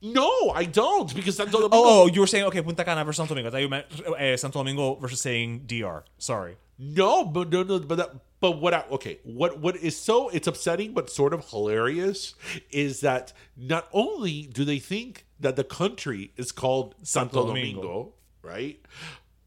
no, 0.00 0.50
I 0.50 0.64
don't 0.64 1.14
because 1.14 1.36
Santo 1.36 1.52
Domingo. 1.52 1.76
Oh, 1.76 2.02
oh, 2.02 2.06
you 2.06 2.20
were 2.20 2.26
saying 2.26 2.44
okay, 2.46 2.62
Punta 2.62 2.84
Cana 2.84 3.04
versus 3.04 3.18
Santo 3.18 3.34
Domingo. 3.34 3.48
I 3.48 3.52
thought 3.52 3.62
you 3.62 3.68
meant 3.68 3.86
uh, 4.00 4.36
Santo 4.36 4.58
Domingo 4.58 4.96
versus 4.96 5.20
saying 5.20 5.60
DR. 5.66 6.04
Sorry. 6.18 6.56
No, 6.84 7.24
but 7.24 7.50
no, 7.50 7.62
no, 7.62 7.78
but 7.78 7.96
that, 7.96 8.10
but 8.40 8.60
what? 8.60 8.74
I, 8.74 8.84
okay, 8.90 9.20
what 9.22 9.60
what 9.60 9.76
is 9.76 9.96
so 9.96 10.28
it's 10.30 10.48
upsetting 10.48 10.94
but 10.94 11.08
sort 11.08 11.32
of 11.32 11.48
hilarious 11.50 12.34
is 12.70 13.00
that 13.00 13.32
not 13.56 13.88
only 13.92 14.42
do 14.42 14.64
they 14.64 14.80
think 14.80 15.24
that 15.38 15.54
the 15.54 15.64
country 15.64 16.32
is 16.36 16.50
called 16.50 16.96
Santo, 17.02 17.34
Santo 17.34 17.46
Domingo, 17.48 17.80
Domingo. 17.80 18.12
right? 18.42 18.80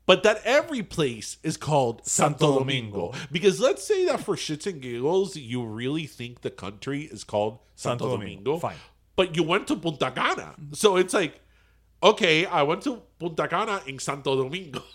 but 0.06 0.24
that 0.24 0.42
every 0.46 0.84
place 0.84 1.38
is 1.44 1.58
called 1.58 2.06
Santo, 2.06 2.38
Santo 2.38 2.60
Domingo. 2.60 2.98
Domingo. 3.08 3.28
Because 3.32 3.60
let's 3.60 3.84
say 3.84 4.06
that 4.06 4.22
for 4.22 4.36
shits 4.36 4.68
and 4.68 4.82
giggles, 4.82 5.36
you 5.36 5.66
really 5.66 6.06
think 6.06 6.42
the 6.42 6.52
country 6.52 7.02
is 7.02 7.24
called 7.24 7.60
Santo, 7.76 8.06
Santo 8.06 8.18
Domingo. 8.18 8.44
Domingo. 8.44 8.60
Fine. 8.60 8.76
But 9.16 9.36
you 9.36 9.44
went 9.44 9.68
to 9.68 9.76
Punta 9.76 10.12
Cana. 10.12 10.56
So 10.74 10.98
it's 10.98 11.14
like, 11.14 11.42
okay, 12.04 12.46
I 12.46 12.62
went 12.64 12.84
to 12.84 13.02
Punta 13.20 13.48
Cana 13.48 13.82
in 13.88 13.98
Santo 14.00 14.44
Domingo. 14.44 14.84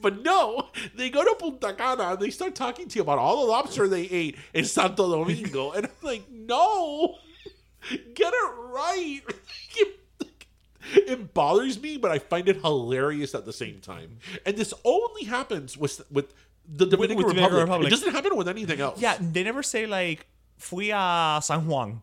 But 0.00 0.22
no, 0.22 0.68
they 0.94 1.10
go 1.10 1.24
to 1.24 1.34
Punta 1.38 1.72
Cana 1.72 2.10
and 2.10 2.20
they 2.20 2.30
start 2.30 2.54
talking 2.54 2.88
to 2.88 2.96
you 2.96 3.02
about 3.02 3.18
all 3.18 3.44
the 3.44 3.50
lobster 3.50 3.88
they 3.88 4.02
ate 4.02 4.36
in 4.52 4.64
Santo 4.64 5.10
Domingo. 5.10 5.72
And 5.72 5.86
I'm 5.86 5.92
like, 6.02 6.30
no, 6.30 7.16
get 7.90 8.32
it 8.34 8.52
right. 8.56 9.22
It 10.92 11.34
bothers 11.34 11.80
me, 11.82 11.96
but 11.96 12.12
I 12.12 12.20
find 12.20 12.48
it 12.48 12.60
hilarious 12.60 13.34
at 13.34 13.44
the 13.44 13.52
same 13.52 13.80
time. 13.80 14.18
And 14.44 14.56
this 14.56 14.72
only 14.84 15.24
happens 15.24 15.76
with 15.76 16.00
with 16.12 16.32
the 16.68 16.86
Dominican, 16.86 17.16
with 17.26 17.34
Republic. 17.34 17.60
Republic. 17.60 17.86
It 17.88 17.90
doesn't 17.90 18.12
happen 18.12 18.36
with 18.36 18.48
anything 18.48 18.80
else. 18.80 19.00
Yeah, 19.00 19.16
they 19.20 19.42
never 19.42 19.62
say 19.64 19.86
like 19.86 20.26
fui 20.58 20.90
a 20.90 21.40
San 21.42 21.66
Juan. 21.66 22.02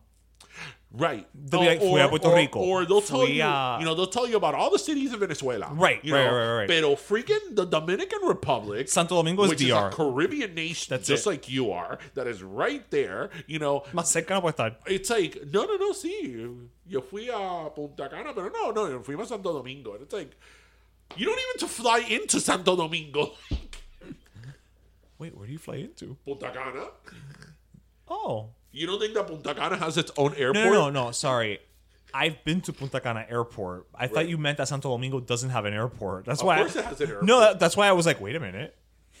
Right. 0.96 1.26
They'll 1.34 1.60
be 1.60 1.66
like, 1.66 1.80
"Fui 1.80 2.00
a 2.00 2.08
Puerto 2.08 2.28
or, 2.28 2.36
Rico. 2.36 2.60
Or 2.60 2.84
they'll 2.84 3.00
tell 3.00 3.22
Fui 3.22 3.32
you, 3.32 3.42
a- 3.42 3.78
you 3.80 3.84
know, 3.84 3.96
they'll 3.96 4.06
tell 4.06 4.28
you 4.28 4.36
about 4.36 4.54
all 4.54 4.70
the 4.70 4.78
cities 4.78 5.12
in 5.12 5.18
Venezuela. 5.18 5.68
Right, 5.72 5.98
you 6.04 6.14
right, 6.14 6.24
know, 6.24 6.32
right, 6.36 6.56
right. 6.58 6.68
Pero 6.68 6.94
freaking 6.94 7.56
the 7.56 7.64
Dominican 7.64 8.20
Republic, 8.22 8.88
Santo 8.88 9.16
Domingo 9.16 9.42
is 9.42 9.50
which 9.50 9.62
is 9.62 9.70
a 9.72 9.90
Caribbean 9.92 10.54
nation, 10.54 10.86
That's 10.90 11.08
just 11.08 11.26
it. 11.26 11.30
like 11.30 11.48
you 11.48 11.72
are, 11.72 11.98
that 12.14 12.28
is 12.28 12.44
right 12.44 12.88
there. 12.92 13.30
You 13.48 13.58
know, 13.58 13.80
Más 13.92 14.06
cerca 14.06 14.30
no 14.30 14.40
puede 14.42 14.54
estar. 14.54 14.76
it's 14.86 15.10
like 15.10 15.36
no, 15.52 15.64
no, 15.64 15.76
no. 15.76 15.92
Sí, 15.92 16.68
yo 16.86 17.00
fui 17.00 17.28
a 17.28 17.70
Punta 17.74 18.08
Cana, 18.08 18.32
pero 18.32 18.48
no, 18.50 18.70
no, 18.70 18.88
yo 18.88 19.02
fui 19.02 19.20
a 19.20 19.26
Santo 19.26 19.52
Domingo. 19.52 19.94
And 19.94 20.02
it's 20.02 20.14
like 20.14 20.30
you 21.16 21.26
don't 21.26 21.38
even 21.38 21.58
to 21.58 21.66
fly 21.66 21.98
into 22.08 22.38
Santo 22.38 22.76
Domingo, 22.76 23.32
Wait, 25.18 25.36
where 25.36 25.46
do 25.46 25.52
you 25.52 25.58
fly 25.58 25.76
into? 25.76 26.16
Punta 26.24 26.50
Cana. 26.52 26.86
Oh. 28.08 28.50
You 28.74 28.88
don't 28.88 28.98
think 28.98 29.14
that 29.14 29.28
Punta 29.28 29.54
Cana 29.54 29.76
has 29.76 29.96
its 29.96 30.10
own 30.16 30.34
airport? 30.34 30.64
No, 30.64 30.70
no, 30.72 30.90
no, 30.90 31.04
no. 31.06 31.10
Sorry. 31.12 31.60
I've 32.12 32.44
been 32.44 32.60
to 32.62 32.72
Punta 32.72 33.00
Cana 33.00 33.24
Airport. 33.28 33.86
I 33.94 34.06
thought 34.08 34.28
you 34.28 34.36
meant 34.36 34.58
that 34.58 34.68
Santo 34.68 34.90
Domingo 34.90 35.20
doesn't 35.20 35.50
have 35.50 35.64
an 35.64 35.74
airport. 35.74 36.26
That's 36.26 36.40
Of 36.40 36.46
why. 36.46 36.58
course 36.58 36.76
I, 36.76 36.80
it 36.80 36.84
has 36.86 37.00
an 37.00 37.08
airport. 37.08 37.24
No, 37.24 37.40
that, 37.40 37.60
that's 37.60 37.76
why 37.76 37.88
I 37.88 37.92
was 37.92 38.06
like, 38.06 38.20
wait 38.20 38.36
a 38.36 38.40
minute. 38.40 38.76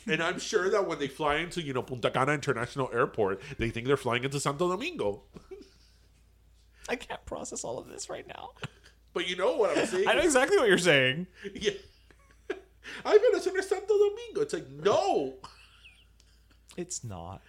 And 0.06 0.22
I'm 0.22 0.38
sure 0.38 0.70
that 0.70 0.86
when 0.86 0.98
they 0.98 1.08
fly 1.08 1.36
into, 1.36 1.62
you 1.62 1.72
know, 1.72 1.82
Punta 1.82 2.10
Cana 2.10 2.32
International 2.32 2.90
Airport, 2.92 3.40
they 3.58 3.70
think 3.70 3.86
they're 3.86 3.96
flying 3.96 4.22
into 4.24 4.38
Santo 4.38 4.68
Domingo. 4.68 5.22
I 6.88 6.96
can't 6.96 7.24
process 7.24 7.64
all 7.64 7.78
of 7.78 7.88
this 7.88 8.10
right 8.10 8.26
now. 8.28 8.50
But 9.12 9.28
you 9.28 9.36
know 9.36 9.56
what 9.56 9.78
I'm 9.78 9.86
saying? 9.86 10.06
I 10.08 10.14
know 10.14 10.22
exactly 10.22 10.58
what 10.58 10.68
you're 10.68 10.78
saying. 10.78 11.26
Yeah. 11.54 11.72
I've 13.04 13.20
been 13.22 13.40
to 13.40 13.62
Santo 13.62 13.86
Domingo. 13.86 14.40
It's 14.42 14.52
like, 14.52 14.68
no. 14.68 15.34
It's 16.76 17.02
not. 17.02 17.40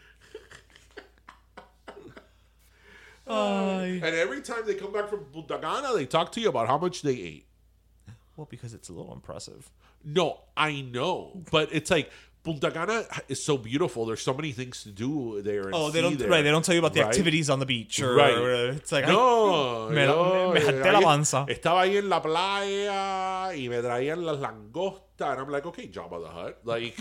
Ay. 3.27 3.99
And 4.03 4.15
every 4.15 4.41
time 4.41 4.63
they 4.65 4.75
come 4.75 4.91
back 4.93 5.09
from 5.09 5.21
Punta 5.33 5.57
Cana, 5.59 5.93
they 5.93 6.05
talk 6.05 6.31
to 6.33 6.41
you 6.41 6.49
about 6.49 6.67
how 6.67 6.77
much 6.77 7.01
they 7.01 7.13
ate. 7.15 7.45
well, 8.37 8.47
because 8.49 8.73
it's 8.73 8.89
a 8.89 8.93
little 8.93 9.13
impressive. 9.13 9.71
No, 10.03 10.41
I 10.57 10.81
know. 10.81 11.41
But 11.51 11.69
it's 11.71 11.89
like, 11.89 12.11
Punta 12.43 12.69
Cana 12.69 13.05
is 13.27 13.43
so 13.43 13.57
beautiful. 13.57 14.05
There's 14.05 14.21
so 14.21 14.33
many 14.33 14.51
things 14.51 14.83
to 14.83 14.89
do 14.91 15.41
there. 15.41 15.61
And 15.63 15.73
Oh, 15.73 15.89
they 15.89 15.99
see 15.99 16.01
don't. 16.03 16.19
there. 16.19 16.29
Right, 16.29 16.43
they 16.43 16.51
don't 16.51 16.63
tell 16.63 16.75
you 16.75 16.79
about 16.79 16.93
the 16.93 17.01
Right? 17.01 17.09
activities 17.09 17.49
on 17.49 17.57
the 17.59 17.65
beach 17.65 17.99
or. 18.01 18.13
Right. 18.13 18.37
or- 18.37 18.69
it's 18.73 18.91
like 18.91 19.07
No, 19.07 19.89
Me 19.89 20.05
la- 20.05 20.13
yo, 20.13 20.47
me- 20.53 20.59
me 20.59 20.65
jalté 20.65 20.91
la 20.93 20.99
ahí- 20.99 21.03
panza. 21.03 21.45
Estaba 21.47 21.81
ahí 21.81 21.97
en 21.97 22.07
la 22.09 22.21
playa 22.21 23.55
y 23.55 23.67
me 23.67 23.81
traían 23.81 24.23
las 24.23 24.37
langostas, 24.37 25.31
and 25.31 25.39
I'm 25.39 25.49
like, 25.49 25.65
okay, 25.65 25.87
Jabba 25.87 26.19
the 26.21 26.27
Hutt, 26.29 26.57
like. 26.65 26.95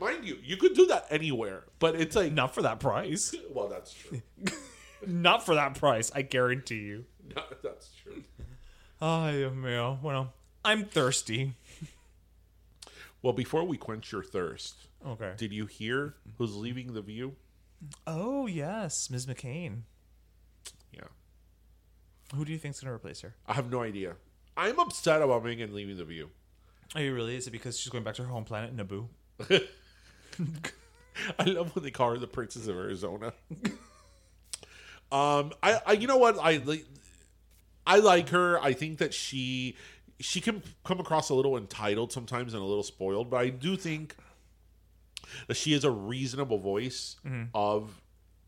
Mind 0.00 0.24
you, 0.24 0.38
you 0.42 0.56
could 0.56 0.74
do 0.74 0.86
that 0.86 1.06
anywhere, 1.10 1.64
but 1.78 1.94
it's 1.94 2.16
like, 2.16 2.32
not 2.32 2.54
for 2.54 2.62
that 2.62 2.80
price. 2.80 3.34
well, 3.54 3.68
that's 3.68 3.92
true. 3.94 4.20
not 5.06 5.44
for 5.46 5.54
that 5.54 5.74
price. 5.76 6.10
I 6.14 6.22
guarantee 6.22 6.80
you. 6.80 7.04
No, 7.36 7.42
that's 7.62 7.90
true. 8.02 8.24
Ay, 9.02 9.44
mío. 9.54 10.00
Bueno, 10.00 10.32
I'm 10.64 10.86
thirsty. 10.86 11.52
Well, 13.22 13.34
before 13.34 13.64
we 13.64 13.76
quench 13.76 14.12
your 14.12 14.22
thirst, 14.22 14.88
Okay. 15.06 15.34
did 15.36 15.52
you 15.52 15.66
hear 15.66 16.14
who's 16.38 16.56
leaving 16.56 16.94
the 16.94 17.02
view? 17.02 17.34
Oh 18.06 18.46
yes, 18.46 19.10
Ms. 19.10 19.26
McCain. 19.26 19.82
Yeah, 20.92 21.02
Who 22.34 22.44
do 22.46 22.52
you 22.52 22.58
think's 22.58 22.80
gonna 22.80 22.94
replace 22.94 23.20
her? 23.20 23.34
I 23.46 23.52
have 23.54 23.70
no 23.70 23.82
idea. 23.82 24.14
I'm 24.56 24.78
upset 24.80 25.20
about 25.20 25.44
Meghan 25.44 25.72
leaving 25.74 25.96
the 25.98 26.04
view. 26.06 26.30
Are 26.94 27.02
you 27.02 27.14
really? 27.14 27.36
Is 27.36 27.46
it 27.46 27.50
because 27.50 27.78
she's 27.78 27.90
going 27.92 28.04
back 28.04 28.14
to 28.14 28.22
her 28.22 28.28
home 28.28 28.44
planet, 28.44 28.74
Naboo? 28.74 29.08
I 31.38 31.44
love 31.44 31.74
when 31.74 31.84
they 31.84 31.90
call 31.90 32.10
her 32.12 32.18
the 32.18 32.26
Princess 32.26 32.66
of 32.68 32.76
Arizona. 32.76 33.32
um, 35.10 35.52
I, 35.62 35.80
I, 35.86 35.92
you 35.92 36.06
know 36.06 36.16
what, 36.18 36.38
I, 36.38 36.58
like- 36.58 36.86
I 37.86 37.98
like 37.98 38.28
her. 38.30 38.60
I 38.62 38.72
think 38.74 38.98
that 38.98 39.14
she, 39.14 39.76
she 40.20 40.40
can 40.40 40.62
come 40.84 41.00
across 41.00 41.30
a 41.30 41.34
little 41.34 41.56
entitled 41.56 42.12
sometimes 42.12 42.52
and 42.54 42.62
a 42.62 42.66
little 42.66 42.82
spoiled, 42.82 43.30
but 43.30 43.38
I 43.38 43.48
do 43.48 43.76
think 43.76 44.14
that 45.46 45.56
she 45.56 45.72
is 45.72 45.84
a 45.84 45.90
reasonable 45.90 46.58
voice 46.58 47.16
of, 47.54 48.00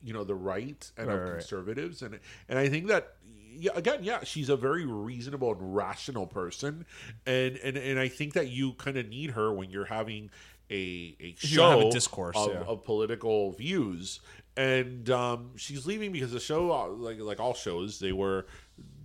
you 0.03 0.13
know, 0.13 0.25
the 0.25 0.35
right 0.35 0.91
and 0.97 1.09
Right, 1.09 1.15
of 1.15 1.21
right, 1.21 1.27
right. 1.31 1.39
conservatives, 1.39 2.03
and 2.03 2.19
and 2.49 2.59
I 2.59 2.69
think 2.69 2.87
that. 2.89 3.15
Yeah, 3.53 3.73
again, 3.75 3.99
yeah, 4.05 4.23
she's 4.23 4.49
a 4.49 4.57
very 4.57 4.87
reasonable 4.87 5.51
and 5.53 5.75
rational 5.75 6.25
person, 6.27 6.87
and 7.27 7.57
and, 7.57 7.77
and 7.77 7.99
I 7.99 8.07
think 8.09 8.35
that 8.35 8.49
you 8.49 8.75
kind 8.75 8.97
of 8.97 9.09
need 9.09 9.33
her 9.33 9.53
when 9.53 9.71
you're 9.71 9.85
having 9.87 10.31
a 10.71 11.17
a 11.21 11.35
If 11.43 11.53
you 11.53 11.61
wanna 11.61 11.83
show 11.83 11.89
a 11.89 11.93
discourse, 11.93 12.37
of, 12.37 12.53
yeah. 12.53 12.61
of 12.61 12.85
political 12.85 13.53
views. 13.53 14.21
And 14.57 15.09
um, 15.11 15.53
she's 15.57 15.87
leaving 15.87 16.13
because 16.13 16.33
the 16.33 16.41
show 16.41 16.73
uh, 16.73 16.89
like 16.89 17.19
like 17.21 17.41
all 17.41 17.55
shows 17.55 17.99
they 17.99 18.13
were 18.13 18.47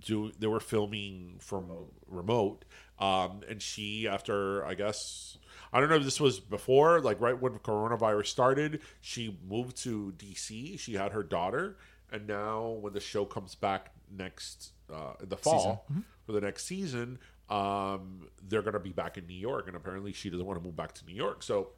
do 0.03 0.31
they 0.37 0.47
were 0.47 0.59
filming 0.59 1.37
from 1.39 1.71
remote. 2.07 2.65
Um, 2.99 3.41
and 3.49 3.61
she 3.61 4.07
after 4.07 4.65
i 4.65 4.73
guess 4.73 5.37
i 5.73 5.81
don't 5.81 5.89
know 5.89 5.97
if 5.97 6.03
this 6.03 6.17
was 6.17 6.39
before 6.39 7.01
like 7.01 7.19
right 7.19 7.37
when 7.37 7.59
coronavirus 7.59 8.27
started 8.27 8.79
she 9.01 9.37
moved 9.45 9.75
to 9.83 10.13
dc 10.17 10.79
she 10.79 10.93
had 10.93 11.11
her 11.11 11.23
daughter. 11.23 11.77
And 12.11 12.27
now 12.27 12.69
when 12.79 12.93
the 12.93 13.01
show 13.01 13.25
comes 13.25 13.55
back 13.55 13.91
next 14.15 14.71
uh, 14.93 15.13
in 15.21 15.29
the 15.29 15.35
fall 15.35 15.85
for 16.25 16.31
the 16.31 16.41
next 16.41 16.65
season 16.65 17.19
um, 17.49 18.27
they're 18.47 18.61
going 18.61 18.73
to 18.73 18.79
be 18.79 18.91
back 18.91 19.17
in 19.17 19.27
new 19.27 19.33
york 19.33 19.67
and 19.67 19.75
apparently 19.75 20.11
she 20.13 20.29
doesn't 20.29 20.45
want 20.45 20.59
to 20.59 20.63
move 20.63 20.75
back 20.75 20.93
to 20.93 21.05
new 21.05 21.15
york 21.15 21.43
so 21.43 21.69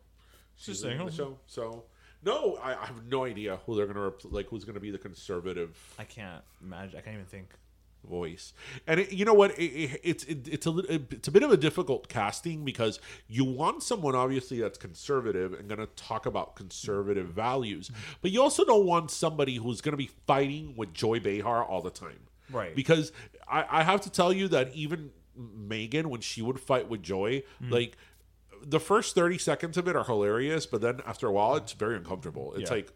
she's 0.55 0.83
leaving 0.83 1.05
the 1.05 1.11
show 1.11 1.37
so 1.47 1.83
no 2.23 2.55
I, 2.63 2.81
I 2.81 2.85
have 2.85 3.05
no 3.05 3.25
idea 3.25 3.59
who 3.65 3.75
they're 3.75 3.87
going 3.87 4.11
to 4.11 4.27
like 4.29 4.47
who's 4.47 4.63
going 4.63 4.75
to 4.75 4.79
be 4.81 4.91
the 4.91 4.97
conservative 4.97 5.77
I 5.99 6.03
can't 6.03 6.43
imagine. 6.61 6.97
I 6.97 7.01
can't 7.01 7.15
even 7.15 7.25
think. 7.25 7.49
voice. 8.07 8.53
And 8.87 9.01
it, 9.01 9.11
you 9.11 9.25
know 9.25 9.33
what? 9.33 9.51
It, 9.59 9.65
it, 9.65 10.01
it's 10.03 10.23
it, 10.23 10.47
it's 10.47 10.65
a 10.67 10.77
it's 11.13 11.27
a 11.27 11.31
bit 11.31 11.43
of 11.43 11.51
a 11.51 11.57
difficult 11.57 12.07
casting 12.07 12.63
because 12.63 12.99
you 13.27 13.43
want 13.43 13.83
someone 13.83 14.15
obviously 14.15 14.59
that's 14.61 14.77
conservative 14.77 15.53
and 15.53 15.67
going 15.67 15.79
to 15.79 15.87
talk 15.95 16.25
about 16.25 16.55
conservative 16.55 17.27
values, 17.27 17.91
but 18.21 18.31
you 18.31 18.41
also 18.41 18.63
don't 18.63 18.85
want 18.85 19.11
somebody 19.11 19.55
who's 19.55 19.81
going 19.81 19.93
to 19.93 19.97
be 19.97 20.09
fighting 20.25 20.73
with 20.77 20.93
Joy 20.93 21.19
Behar 21.19 21.63
all 21.65 21.81
the 21.81 21.89
time, 21.91 22.19
Right. 22.51 22.75
Because 22.75 23.11
I, 23.47 23.65
I 23.69 23.83
have 23.83 24.01
to 24.01 24.09
tell 24.09 24.31
you 24.31 24.47
that 24.49 24.73
even 24.73 25.11
Meghan, 25.37 26.07
when 26.07 26.21
she 26.21 26.41
would 26.41 26.59
fight 26.59 26.87
with 26.89 27.01
Joy, 27.03 27.43
mm. 27.63 27.71
like. 27.71 27.97
The 28.65 28.79
first 28.79 29.13
thirty 29.13 29.37
seconds 29.37 29.77
of 29.77 29.87
it 29.87 29.95
are 29.95 30.03
hilarious, 30.03 30.65
but 30.65 30.81
then 30.81 30.99
after 31.05 31.27
a 31.27 31.31
while, 31.31 31.55
it's 31.57 31.73
very 31.73 31.95
uncomfortable. 31.95 32.53
It's 32.55 32.71
Yeah. 32.71 32.77
like, 32.77 32.91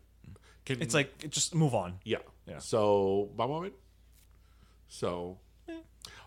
can 0.66 0.82
It's 0.82 0.96
like 0.96 1.30
just 1.30 1.54
move 1.54 1.76
on. 1.76 2.00
yeah. 2.04 2.18
Yeah. 2.48 2.58
So, 2.58 3.30
my 3.38 3.46
moment. 3.46 3.76
So, 4.88 5.38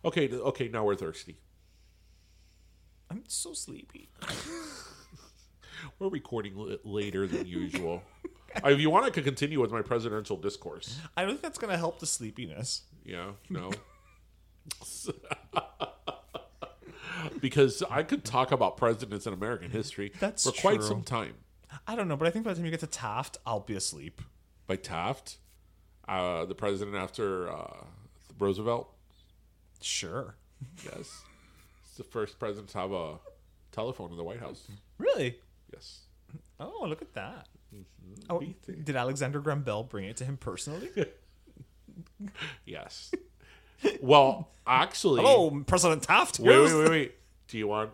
okay, 0.05 0.31
okay. 0.33 0.69
Now 0.69 0.85
we're 0.85 0.95
thirsty. 0.95 1.41
I'm 3.11 3.25
so 3.27 3.53
sleepy. 3.55 4.09
We're 5.99 6.09
recording 6.11 6.57
l- 6.57 6.79
later 6.85 7.27
than 7.27 7.45
usual. 7.45 8.03
If 8.65 8.79
you 8.79 8.89
want, 8.89 9.05
I 9.05 9.11
could 9.11 9.25
continue 9.25 9.61
with 9.61 9.73
my 9.73 9.83
presidential 9.83 10.37
discourse. 10.37 10.99
I 11.17 11.23
don't 11.23 11.31
think 11.33 11.43
that's 11.43 11.59
gonna 11.59 11.77
help 11.77 11.99
the 11.99 12.07
sleepiness. 12.07 12.83
Yeah. 13.05 13.33
No. 13.51 13.73
because 17.41 17.83
I 17.91 18.03
could 18.03 18.25
talk 18.25 18.53
about 18.53 18.77
presidents 18.77 19.27
in 19.27 19.33
American 19.33 19.71
history 19.71 20.13
That's 20.21 20.45
for 20.45 20.53
quite 20.53 20.77
true. 20.77 20.87
some 20.89 21.03
time. 21.03 21.35
I 21.87 21.97
don't 21.97 22.09
know, 22.09 22.17
but 22.17 22.29
I 22.29 22.31
think 22.31 22.45
by 22.45 22.53
the 22.53 22.57
time 22.57 22.65
you 22.65 22.71
get 22.71 22.81
to 22.81 22.87
Taft, 22.87 23.39
I'll 23.45 23.61
be 23.61 23.75
asleep. 23.75 24.21
By 24.67 24.77
Taft, 24.77 25.39
uh, 26.09 26.45
the 26.45 26.55
president 26.55 26.97
after 26.97 27.51
uh, 27.53 27.85
Roosevelt. 28.39 28.93
Sure. 29.81 30.37
Yes, 30.85 31.23
it's 31.83 31.97
the 31.97 32.05
first 32.05 32.39
president 32.39 32.69
to 32.71 32.79
have 32.79 32.93
a 32.93 33.15
telephone 33.73 34.11
in 34.11 34.17
the 34.17 34.25
White 34.25 34.41
House. 34.41 34.67
Really? 34.99 35.39
Yes. 35.73 36.07
Oh, 36.61 36.87
look 36.89 37.03
at 37.03 37.13
that. 37.15 37.49
Oh, 38.31 38.41
did 38.85 38.95
Alexander 38.97 39.41
Graham 39.41 39.63
Bell 39.63 39.83
bring 39.83 40.05
it 40.05 40.17
to 40.19 40.25
him 40.25 40.37
personally? 40.37 40.89
Yes. 42.65 43.13
Well, 44.01 44.51
actually, 44.67 45.23
Hello, 45.23 45.63
President 45.67 46.03
Taft. 46.03 46.39
wait, 46.39 46.59
wait, 46.61 46.75
wait, 46.75 46.91
wait. 46.91 47.15
Do 47.49 47.59
you 47.59 47.69
want 47.69 47.91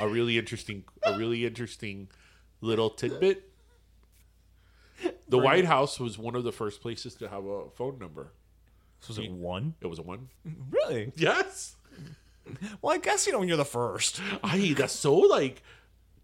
a 0.00 0.08
really 0.08 0.38
interesting, 0.38 0.84
a 1.02 1.16
really 1.16 1.44
interesting 1.46 2.08
little 2.60 2.90
tidbit? 2.90 3.50
The 5.28 5.38
White 5.38 5.64
House 5.64 5.98
was 5.98 6.18
one 6.18 6.36
of 6.36 6.44
the 6.44 6.52
first 6.52 6.80
places 6.80 7.14
to 7.16 7.28
have 7.28 7.44
a 7.44 7.68
phone 7.70 7.98
number. 7.98 8.32
Was 9.08 9.18
it 9.18 9.30
one? 9.30 9.74
It 9.80 9.86
was 9.86 9.98
a 9.98 10.02
one. 10.02 10.28
Really? 10.70 11.12
Yes. 11.16 11.76
Well, 12.80 12.94
I 12.94 12.98
guess 12.98 13.26
you 13.26 13.32
know 13.32 13.38
when 13.38 13.48
you're 13.48 13.56
the 13.56 13.64
first. 13.64 14.20
I 14.42 14.74
that's 14.76 14.92
so 14.92 15.14
like. 15.14 15.62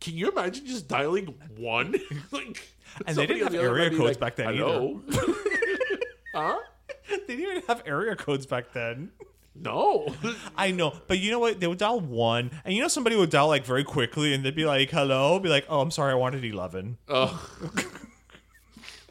Can 0.00 0.14
you 0.16 0.30
imagine 0.30 0.64
just 0.64 0.88
dialing 0.88 1.34
one? 1.58 1.94
like, 2.30 2.70
And 3.06 3.16
they 3.16 3.26
didn't 3.26 3.46
on 3.46 3.52
the 3.52 3.58
have 3.58 3.66
area 3.66 3.90
codes 3.90 4.00
like, 4.00 4.20
back 4.20 4.36
then 4.36 4.54
Hello. 4.54 5.02
huh? 6.34 6.58
They 7.26 7.36
didn't 7.36 7.56
even 7.56 7.62
have 7.68 7.82
area 7.86 8.16
codes 8.16 8.46
back 8.46 8.72
then. 8.72 9.10
No. 9.54 10.14
I 10.56 10.70
know, 10.70 10.92
but 11.06 11.18
you 11.18 11.30
know 11.30 11.38
what? 11.38 11.60
They 11.60 11.66
would 11.66 11.78
dial 11.78 12.00
one, 12.00 12.50
and 12.64 12.74
you 12.74 12.80
know 12.82 12.88
somebody 12.88 13.16
would 13.16 13.30
dial 13.30 13.48
like 13.48 13.64
very 13.64 13.84
quickly, 13.84 14.32
and 14.32 14.44
they'd 14.44 14.54
be 14.54 14.64
like, 14.64 14.90
"Hello," 14.90 15.38
be 15.38 15.48
like, 15.48 15.66
"Oh, 15.68 15.80
I'm 15.80 15.90
sorry, 15.90 16.12
I 16.12 16.14
wanted 16.14 16.44
eleven. 16.44 16.98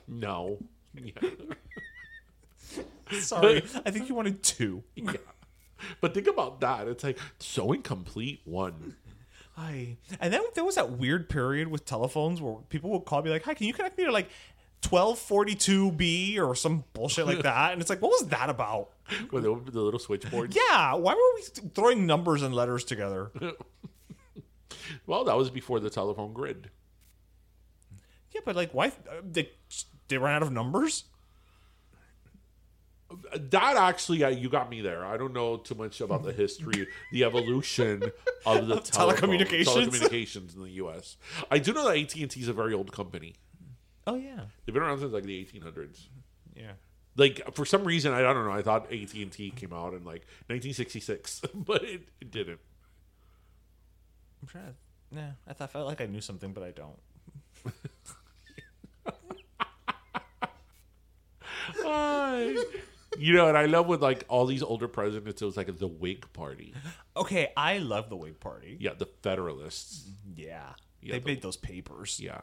no. 0.08 0.58
Yeah. 0.96 1.30
Sorry, 3.20 3.64
I 3.86 3.92
think 3.92 4.08
you 4.08 4.16
wanted 4.16 4.44
two. 4.44 4.84
Yeah. 4.96 5.14
But 6.02 6.14
think 6.14 6.28
about 6.28 6.62
that. 6.62 6.88
It's 6.88 7.04
like 7.04 7.20
so 7.40 7.72
incomplete. 7.72 8.42
One. 8.46 8.96
I 9.58 9.98
and 10.22 10.32
then 10.32 10.42
there 10.56 10.64
was 10.64 10.76
that 10.76 10.92
weird 10.92 11.28
period 11.28 11.68
with 11.68 11.86
telephones 11.86 12.42
where 12.42 12.56
people 12.70 12.90
would 12.92 13.06
call 13.06 13.22
me 13.22 13.30
like, 13.30 13.44
"Hi, 13.44 13.54
can 13.54 13.68
you 13.68 13.74
connect 13.74 13.98
me 13.98 14.06
to 14.06 14.12
like 14.12 14.30
1242B 14.82 16.40
or 16.40 16.56
some 16.56 16.84
bullshit 16.94 17.26
like 17.26 17.42
that?" 17.44 17.74
And 17.74 17.82
it's 17.82 17.90
like, 17.90 18.02
what 18.02 18.12
was 18.12 18.28
that 18.30 18.50
about? 18.50 18.90
With 19.32 19.44
the, 19.44 19.50
little 19.50 20.00
switchboard. 20.00 20.56
Yeah, 20.56 20.94
why 20.94 21.14
were 21.16 21.36
we 21.36 21.70
throwing 21.74 22.06
numbers 22.06 22.44
and 22.44 22.54
letters 22.54 22.84
together? 22.84 23.32
Well, 25.06 25.24
that 25.26 25.38
was 25.38 25.50
before 25.50 25.80
the 25.80 25.90
telephone 25.90 26.34
grid. 26.34 26.70
Yeah, 28.34 28.42
but 28.46 28.56
like, 28.56 28.74
why 28.74 28.88
uh, 28.88 29.22
they 29.24 29.50
they 30.08 30.18
ran 30.18 30.36
out 30.36 30.44
of 30.44 30.52
numbers? 30.52 31.06
That 33.36 33.76
actually, 33.76 34.24
uh, 34.24 34.30
you 34.30 34.50
got 34.50 34.70
me 34.70 34.82
there. 34.82 35.04
I 35.04 35.18
don't 35.18 35.34
know 35.34 35.58
too 35.58 35.74
much 35.74 36.00
about 36.00 36.24
the 36.24 36.32
history, 36.32 36.88
the 37.12 37.24
evolution 37.24 38.04
of 38.46 38.68
the 38.68 38.80
telephone- 38.82 39.30
telecommunications? 39.32 39.88
telecommunications 39.88 40.56
in 40.56 40.64
the 40.64 40.72
U.S. 40.74 41.18
I 41.50 41.58
do 41.58 41.74
know 41.74 41.88
that 41.88 41.98
AT 41.98 42.16
and 42.16 42.30
T 42.30 42.42
is 42.42 42.48
a 42.48 42.54
very 42.54 42.74
old 42.74 42.92
company. 42.92 43.34
Oh 44.12 44.16
yeah, 44.16 44.40
They've 44.66 44.74
been 44.74 44.82
around 44.82 45.00
since 45.00 45.14
like 45.14 45.24
the 45.24 45.46
1800s. 45.46 46.08
yeah. 46.56 46.72
Like 47.16 47.42
for 47.54 47.64
some 47.66 47.84
reason, 47.84 48.12
I 48.14 48.22
don't 48.22 48.44
know. 48.46 48.52
I 48.52 48.62
thought 48.64 48.92
AT 48.92 49.14
and 49.14 49.32
T 49.32 49.52
came 49.52 49.72
out 49.74 49.94
in 49.94 50.04
like 50.04 50.26
1966, 50.48 51.42
but 51.54 51.84
it, 51.84 52.08
it 52.22 52.32
didn't. 52.32 52.60
I'm 54.42 54.48
trying 54.48 54.66
to. 54.66 54.74
Nah, 55.16 55.22
I 55.48 55.54
thought 55.54 55.70
I 55.70 55.74
felt 55.74 55.88
like 55.88 56.02
I 56.02 56.06
knew 56.08 56.22
something, 56.22 56.54
but 56.54 56.64
I 56.64 56.72
don't. 56.72 56.98
Ay. 61.86 62.56
you 63.18 63.34
know, 63.34 63.48
and 63.48 63.58
I 63.58 63.66
love 63.66 63.88
with 63.88 64.02
like 64.02 64.24
all 64.28 64.46
these 64.46 64.64
older 64.64 64.88
presidents. 64.88 65.42
It 65.42 65.46
was 65.46 65.58
like 65.58 65.78
the 65.78 65.88
Whig 65.88 66.32
Party. 66.34 66.74
Okay, 67.18 67.52
I 67.56 67.78
love 67.80 68.10
the 68.10 68.16
Whig 68.16 68.40
Party. 68.40 68.78
Yeah, 68.80 68.94
the 68.98 69.08
Federalists. 69.24 70.08
Yeah, 70.36 70.74
Yeah, 71.02 71.14
they 71.14 71.20
the- 71.20 71.26
made 71.26 71.42
those 71.42 71.58
papers. 71.58 72.20
Yeah. 72.20 72.42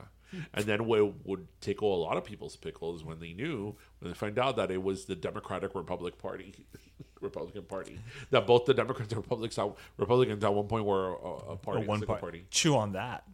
And 0.54 0.64
then 0.64 0.86
what 0.86 1.26
would 1.26 1.46
tickle 1.60 1.94
a 1.94 2.00
lot 2.02 2.16
of 2.16 2.24
people's 2.24 2.56
pickles 2.56 3.04
when 3.04 3.20
they 3.20 3.32
knew, 3.32 3.76
when 4.00 4.10
they 4.10 4.14
find 4.14 4.38
out 4.38 4.56
that 4.56 4.70
it 4.70 4.82
was 4.82 5.04
the 5.06 5.14
Democratic 5.16 5.74
Republic 5.74 6.18
Party, 6.18 6.54
Republican 7.20 7.62
Party, 7.62 7.98
that 8.30 8.46
both 8.46 8.64
the 8.66 8.74
Democrats 8.74 9.12
and 9.12 9.18
Republicans, 9.22 9.58
at- 9.58 9.74
Republicans 9.96 10.42
at 10.44 10.52
one 10.54 10.66
point 10.66 10.84
were 10.84 11.12
a, 11.14 11.52
a 11.52 11.56
party, 11.56 11.82
Or 11.82 11.86
one 11.86 12.00
part. 12.02 12.20
party. 12.20 12.44
Chew 12.50 12.76
on 12.76 12.92
that. 12.92 13.24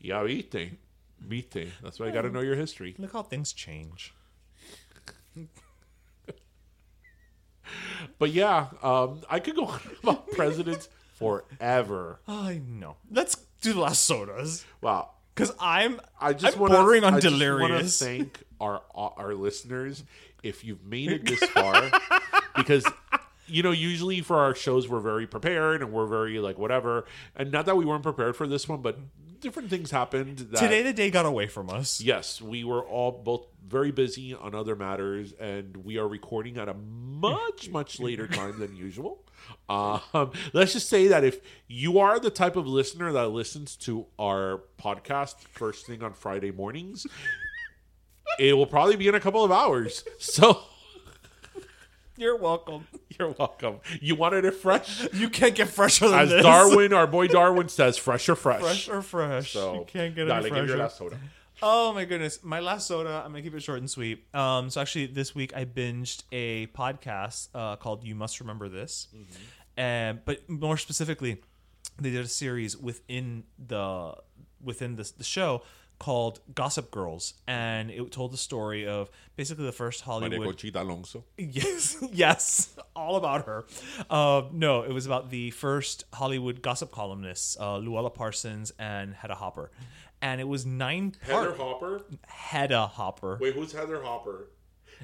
Yeah, 0.00 0.22
viste, 0.24 0.72
viste. 1.26 1.68
That's 1.82 1.98
why 2.00 2.06
you 2.06 2.12
got 2.12 2.22
to 2.22 2.30
know 2.30 2.40
your 2.40 2.56
history. 2.56 2.94
Look 2.98 3.12
how 3.12 3.22
things 3.22 3.52
change. 3.52 4.12
But 8.18 8.30
yeah, 8.32 8.66
um, 8.82 9.20
I 9.30 9.38
could 9.40 9.54
go 9.54 9.66
on 9.66 9.80
about 10.02 10.28
presidents 10.32 10.88
forever. 11.14 12.18
I 12.26 12.60
know. 12.66 12.96
Let's 13.10 13.36
do 13.60 13.72
the 13.74 13.80
last 13.80 14.02
sodas 14.04 14.64
Wow. 14.80 15.10
Because 15.34 15.54
I'm 15.60 16.00
I 16.20 16.32
just 16.32 16.54
I'm 16.56 16.60
want 16.60 16.72
bordering 16.72 17.04
on 17.04 17.14
I 17.14 17.20
delirious. 17.20 17.98
to 17.98 18.04
thank 18.04 18.42
our 18.60 18.82
our 18.94 19.34
listeners 19.34 20.04
if 20.42 20.64
you've 20.64 20.84
made 20.84 21.10
it 21.12 21.26
this 21.26 21.40
far, 21.50 21.90
because 22.56 22.84
you 23.46 23.62
know 23.62 23.70
usually 23.72 24.20
for 24.20 24.36
our 24.38 24.54
shows 24.54 24.88
we're 24.88 25.00
very 25.00 25.26
prepared 25.26 25.82
and 25.82 25.92
we're 25.92 26.06
very 26.06 26.38
like 26.38 26.58
whatever, 26.58 27.04
and 27.36 27.50
not 27.52 27.66
that 27.66 27.76
we 27.76 27.84
weren't 27.84 28.02
prepared 28.02 28.36
for 28.36 28.46
this 28.46 28.68
one, 28.68 28.80
but 28.82 28.98
different 29.40 29.70
things 29.70 29.90
happened. 29.90 30.38
That, 30.38 30.58
Today 30.60 30.82
the 30.82 30.92
day 30.92 31.10
got 31.10 31.26
away 31.26 31.46
from 31.46 31.70
us. 31.70 32.00
yes, 32.00 32.40
we 32.42 32.62
were 32.64 32.82
all 32.82 33.10
both 33.12 33.46
very 33.66 33.90
busy 33.90 34.34
on 34.34 34.54
other 34.54 34.76
matters, 34.76 35.32
and 35.38 35.76
we 35.78 35.98
are 35.98 36.06
recording 36.08 36.56
at 36.58 36.68
a 36.68 36.74
much 36.74 37.68
much 37.70 38.00
later 38.00 38.26
time 38.26 38.58
than 38.58 38.76
usual. 38.76 39.24
Um, 39.68 40.32
let's 40.52 40.72
just 40.72 40.88
say 40.88 41.06
that 41.08 41.22
if 41.22 41.40
you 41.68 42.00
are 42.00 42.18
the 42.18 42.30
type 42.30 42.56
of 42.56 42.66
listener 42.66 43.12
that 43.12 43.28
listens 43.28 43.76
to 43.76 44.06
our 44.18 44.62
podcast 44.82 45.36
first 45.42 45.86
thing 45.86 46.02
on 46.02 46.12
Friday 46.12 46.50
mornings, 46.50 47.06
it 48.38 48.56
will 48.56 48.66
probably 48.66 48.96
be 48.96 49.06
in 49.06 49.14
a 49.14 49.20
couple 49.20 49.44
of 49.44 49.52
hours. 49.52 50.04
So 50.18 50.62
You're 52.16 52.36
welcome. 52.36 52.86
you're 53.18 53.30
welcome. 53.30 53.76
You 54.00 54.14
wanted 54.14 54.44
it 54.44 54.52
fresh, 54.52 55.06
You 55.14 55.30
can't 55.30 55.54
get 55.54 55.68
fresher 55.68 56.08
than 56.08 56.18
as 56.18 56.28
this. 56.28 56.42
Darwin, 56.42 56.92
our 56.92 57.06
boy 57.06 57.28
Darwin 57.28 57.68
says, 57.70 57.96
fresh 57.96 58.28
or 58.28 58.34
fresh. 58.34 58.60
fresh 58.60 58.88
or 58.88 59.00
fresh. 59.00 59.52
So 59.52 59.74
you 59.74 59.84
can't 59.86 60.14
get 60.14 60.26
dale, 60.26 60.42
give 60.42 60.68
your 60.68 60.76
fresher. 60.76 61.18
Oh 61.62 61.92
my 61.92 62.04
goodness. 62.04 62.42
My 62.42 62.60
last 62.60 62.86
soda, 62.86 63.22
I'm 63.24 63.32
gonna 63.32 63.42
keep 63.42 63.54
it 63.54 63.62
short 63.62 63.78
and 63.78 63.90
sweet. 63.90 64.24
Um, 64.34 64.70
so 64.70 64.80
actually 64.80 65.06
this 65.06 65.34
week 65.34 65.54
I 65.54 65.64
binged 65.64 66.22
a 66.32 66.66
podcast 66.68 67.48
uh, 67.54 67.76
called 67.76 68.04
You 68.04 68.14
Must 68.14 68.40
Remember 68.40 68.68
This. 68.68 69.08
And 69.76 70.20
but 70.24 70.48
more 70.48 70.76
specifically, 70.76 71.42
they 71.98 72.10
did 72.10 72.24
a 72.24 72.28
series 72.28 72.76
within 72.76 73.44
the 73.58 74.14
within 74.62 74.96
the, 74.96 75.10
the 75.16 75.24
show 75.24 75.62
called 75.98 76.40
Gossip 76.54 76.90
Girls, 76.90 77.34
and 77.46 77.90
it 77.90 78.10
told 78.10 78.32
the 78.32 78.38
story 78.38 78.86
of 78.86 79.10
basically 79.36 79.66
the 79.66 79.72
first 79.72 80.04
Maria 80.06 80.20
Hollywood 80.20 80.46
Conchita 80.48 80.82
Alonso. 80.82 81.24
Yes, 81.36 81.96
yes, 82.12 82.74
all 82.96 83.16
about 83.16 83.46
her. 83.46 83.66
Uh, 84.08 84.42
no, 84.50 84.82
it 84.82 84.92
was 84.92 85.04
about 85.06 85.30
the 85.30 85.50
first 85.50 86.04
Hollywood 86.14 86.62
gossip 86.62 86.90
columnists, 86.90 87.56
uh, 87.60 87.76
Louella 87.76 88.12
Parsons 88.12 88.72
and 88.78 89.14
Hedda 89.14 89.34
Hopper, 89.34 89.70
and 90.22 90.40
it 90.40 90.48
was 90.48 90.66
nine 90.66 91.14
Heather 91.22 91.52
part. 91.52 91.56
Hopper. 91.58 92.02
Hedda 92.26 92.86
Hopper 92.86 93.38
Wait, 93.40 93.54
who's 93.54 93.72
Heather 93.72 94.02
Hopper? 94.02 94.50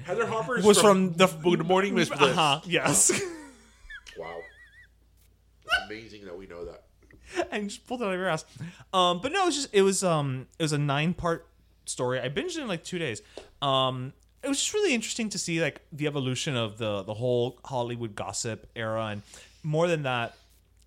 Heather 0.03 0.25
Hopper 0.27 0.57
is 0.59 0.65
was 0.71 0.79
from, 0.79 1.13
the 1.13 1.27
Good 1.27 1.65
Morning 1.65 1.95
Miss 1.95 2.09
Bliss. 2.09 2.21
Uh-huh, 2.37 2.61
yes, 2.65 3.11
Wow. 4.17 4.37
It's 5.65 5.75
amazing 5.85 6.25
that 6.25 6.37
we 6.37 6.47
know 6.47 6.65
that. 6.65 6.83
and 7.51 7.69
just 7.69 7.85
pulled 7.87 8.01
it 8.01 8.05
out 8.05 8.13
of 8.13 8.19
your 8.19 8.29
ass. 8.29 8.45
Um, 8.93 9.19
but 9.21 9.31
no, 9.31 9.43
it 9.43 9.45
was 9.47 9.55
just 9.55 9.69
it 9.73 9.81
was 9.81 10.03
um 10.03 10.47
it 10.57 10.63
was 10.63 10.71
a 10.73 10.77
nine 10.77 11.13
part 11.13 11.45
story. 11.85 12.19
I 12.19 12.29
binged 12.29 12.57
it 12.57 12.61
in 12.61 12.67
like 12.67 12.83
two 12.83 12.99
days. 12.99 13.21
Um, 13.61 14.13
it 14.43 14.47
was 14.47 14.59
just 14.59 14.73
really 14.73 14.93
interesting 14.93 15.29
to 15.29 15.37
see 15.37 15.61
like 15.61 15.81
the 15.91 16.07
evolution 16.07 16.55
of 16.55 16.77
the 16.77 17.03
the 17.03 17.13
whole 17.13 17.59
Hollywood 17.65 18.15
gossip 18.15 18.67
era, 18.75 19.07
and 19.07 19.21
more 19.63 19.87
than 19.87 20.03
that, 20.03 20.35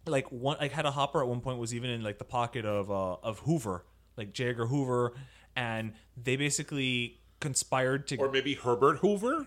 like 0.07 0.31
one 0.33 0.57
like 0.61 0.73
Hedda 0.73 0.91
Hopper 0.93 1.21
at 1.21 1.29
one 1.29 1.41
point 1.41 1.59
was 1.59 1.75
even 1.75 1.91
in 1.91 2.03
like 2.03 2.19
the 2.19 2.25
pocket 2.25 2.65
of 2.65 2.91
uh 2.91 3.17
of 3.23 3.41
Hoover, 3.41 3.85
like 4.17 4.33
J. 4.33 4.51
Edgar 4.51 4.67
Hoover, 4.67 5.15
and 5.57 5.93
they 6.23 6.37
basically 6.37 7.21
conspired 7.41 8.07
to 8.09 8.17
Or 8.17 8.31
maybe 8.31 8.55
Herbert 8.55 8.99
Hoover? 8.99 9.47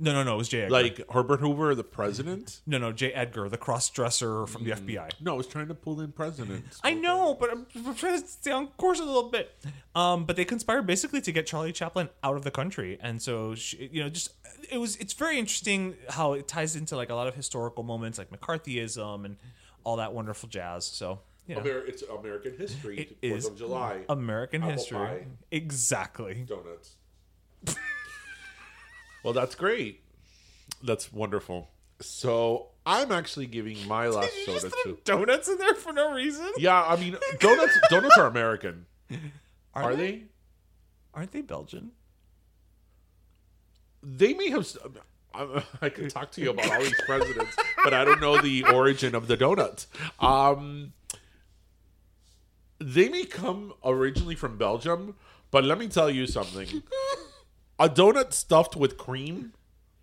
no 0.00 0.12
no 0.12 0.22
no 0.24 0.34
it 0.34 0.38
was 0.38 0.48
J. 0.48 0.62
Edgar 0.62 0.72
Like 0.72 1.10
Herbert 1.10 1.40
Hoover, 1.40 1.74
the 1.74 1.84
president? 1.84 2.60
no 2.66 2.78
no 2.78 2.92
J. 2.92 3.12
Edgar 3.12 3.48
the 3.48 3.56
cross 3.56 3.88
dresser 3.90 4.46
from 4.46 4.64
the 4.64 4.70
FBI. 4.72 5.10
No, 5.20 5.34
I 5.34 5.36
was 5.36 5.46
trying 5.46 5.68
to 5.68 5.74
pull 5.74 6.00
in 6.00 6.12
presidents. 6.12 6.80
I 6.84 6.94
know, 6.94 7.34
but 7.38 7.50
I'm, 7.50 7.66
I'm 7.74 7.94
trying 7.94 8.20
to 8.20 8.26
stay 8.26 8.50
on 8.50 8.68
course 8.76 9.00
a 9.00 9.04
little 9.04 9.30
bit. 9.30 9.54
Um, 9.94 10.24
but 10.24 10.36
they 10.36 10.44
conspired 10.44 10.86
basically 10.86 11.20
to 11.22 11.32
get 11.32 11.46
Charlie 11.46 11.72
Chaplin 11.72 12.08
out 12.22 12.36
of 12.36 12.42
the 12.44 12.50
country, 12.50 12.98
and 13.00 13.20
so 13.22 13.54
she, 13.54 13.88
you 13.92 14.02
know, 14.02 14.08
just 14.08 14.30
it 14.70 14.78
was 14.78 14.96
it's 14.96 15.12
very 15.12 15.38
interesting 15.38 15.94
how 16.10 16.32
it 16.32 16.48
ties 16.48 16.74
into 16.76 16.96
like 16.96 17.10
a 17.10 17.14
lot 17.14 17.26
of 17.28 17.34
historical 17.34 17.82
moments 17.84 18.18
like 18.18 18.30
McCarthyism 18.30 19.24
and 19.24 19.36
all 19.84 19.96
that 19.96 20.12
wonderful 20.14 20.48
jazz. 20.48 20.86
So 20.86 21.20
you 21.46 21.54
know, 21.54 21.60
Amer- 21.60 21.84
it's 21.86 22.02
American 22.02 22.56
history. 22.56 22.98
It 22.98 23.08
Fourth 23.30 23.38
is 23.38 23.46
of 23.46 23.58
July. 23.58 24.00
American 24.08 24.62
Apple 24.62 24.72
history, 24.74 24.96
pie. 24.98 25.26
exactly. 25.50 26.44
Donuts. 26.46 26.96
well, 29.22 29.32
that's 29.32 29.54
great. 29.54 30.02
That's 30.82 31.12
wonderful. 31.12 31.70
So 32.00 32.68
I'm 32.84 33.12
actually 33.12 33.46
giving 33.46 33.86
my 33.86 34.08
last 34.08 34.32
soda 34.44 34.70
to. 34.84 34.98
donuts 35.04 35.48
in 35.48 35.58
there 35.58 35.74
for 35.74 35.92
no 35.92 36.12
reason? 36.12 36.50
Yeah, 36.58 36.82
I 36.82 36.96
mean 36.96 37.16
donuts. 37.38 37.78
donuts 37.88 38.16
are 38.18 38.26
American. 38.26 38.86
Are, 39.74 39.94
they? 39.96 40.24
Aren't 41.14 41.32
they 41.32 41.40
Belgian? 41.40 41.92
They 44.02 44.34
may 44.34 44.50
have. 44.50 44.66
I 45.82 45.88
could 45.88 46.10
talk 46.10 46.30
to 46.32 46.40
you 46.40 46.50
about 46.50 46.70
all 46.70 46.80
these 46.80 47.00
presidents, 47.06 47.56
but 47.82 47.92
I 47.92 48.04
don't 48.04 48.20
know 48.20 48.40
the 48.40 48.64
origin 48.64 49.14
of 49.14 49.26
the 49.26 49.36
donuts. 49.36 49.86
Um, 50.20 50.92
they 52.84 53.08
may 53.08 53.24
come 53.24 53.72
originally 53.84 54.34
from 54.34 54.58
Belgium, 54.58 55.16
but 55.50 55.64
let 55.64 55.78
me 55.78 55.88
tell 55.88 56.10
you 56.10 56.26
something. 56.26 56.82
a 57.78 57.88
donut 57.88 58.32
stuffed 58.32 58.76
with 58.76 58.98
cream, 58.98 59.52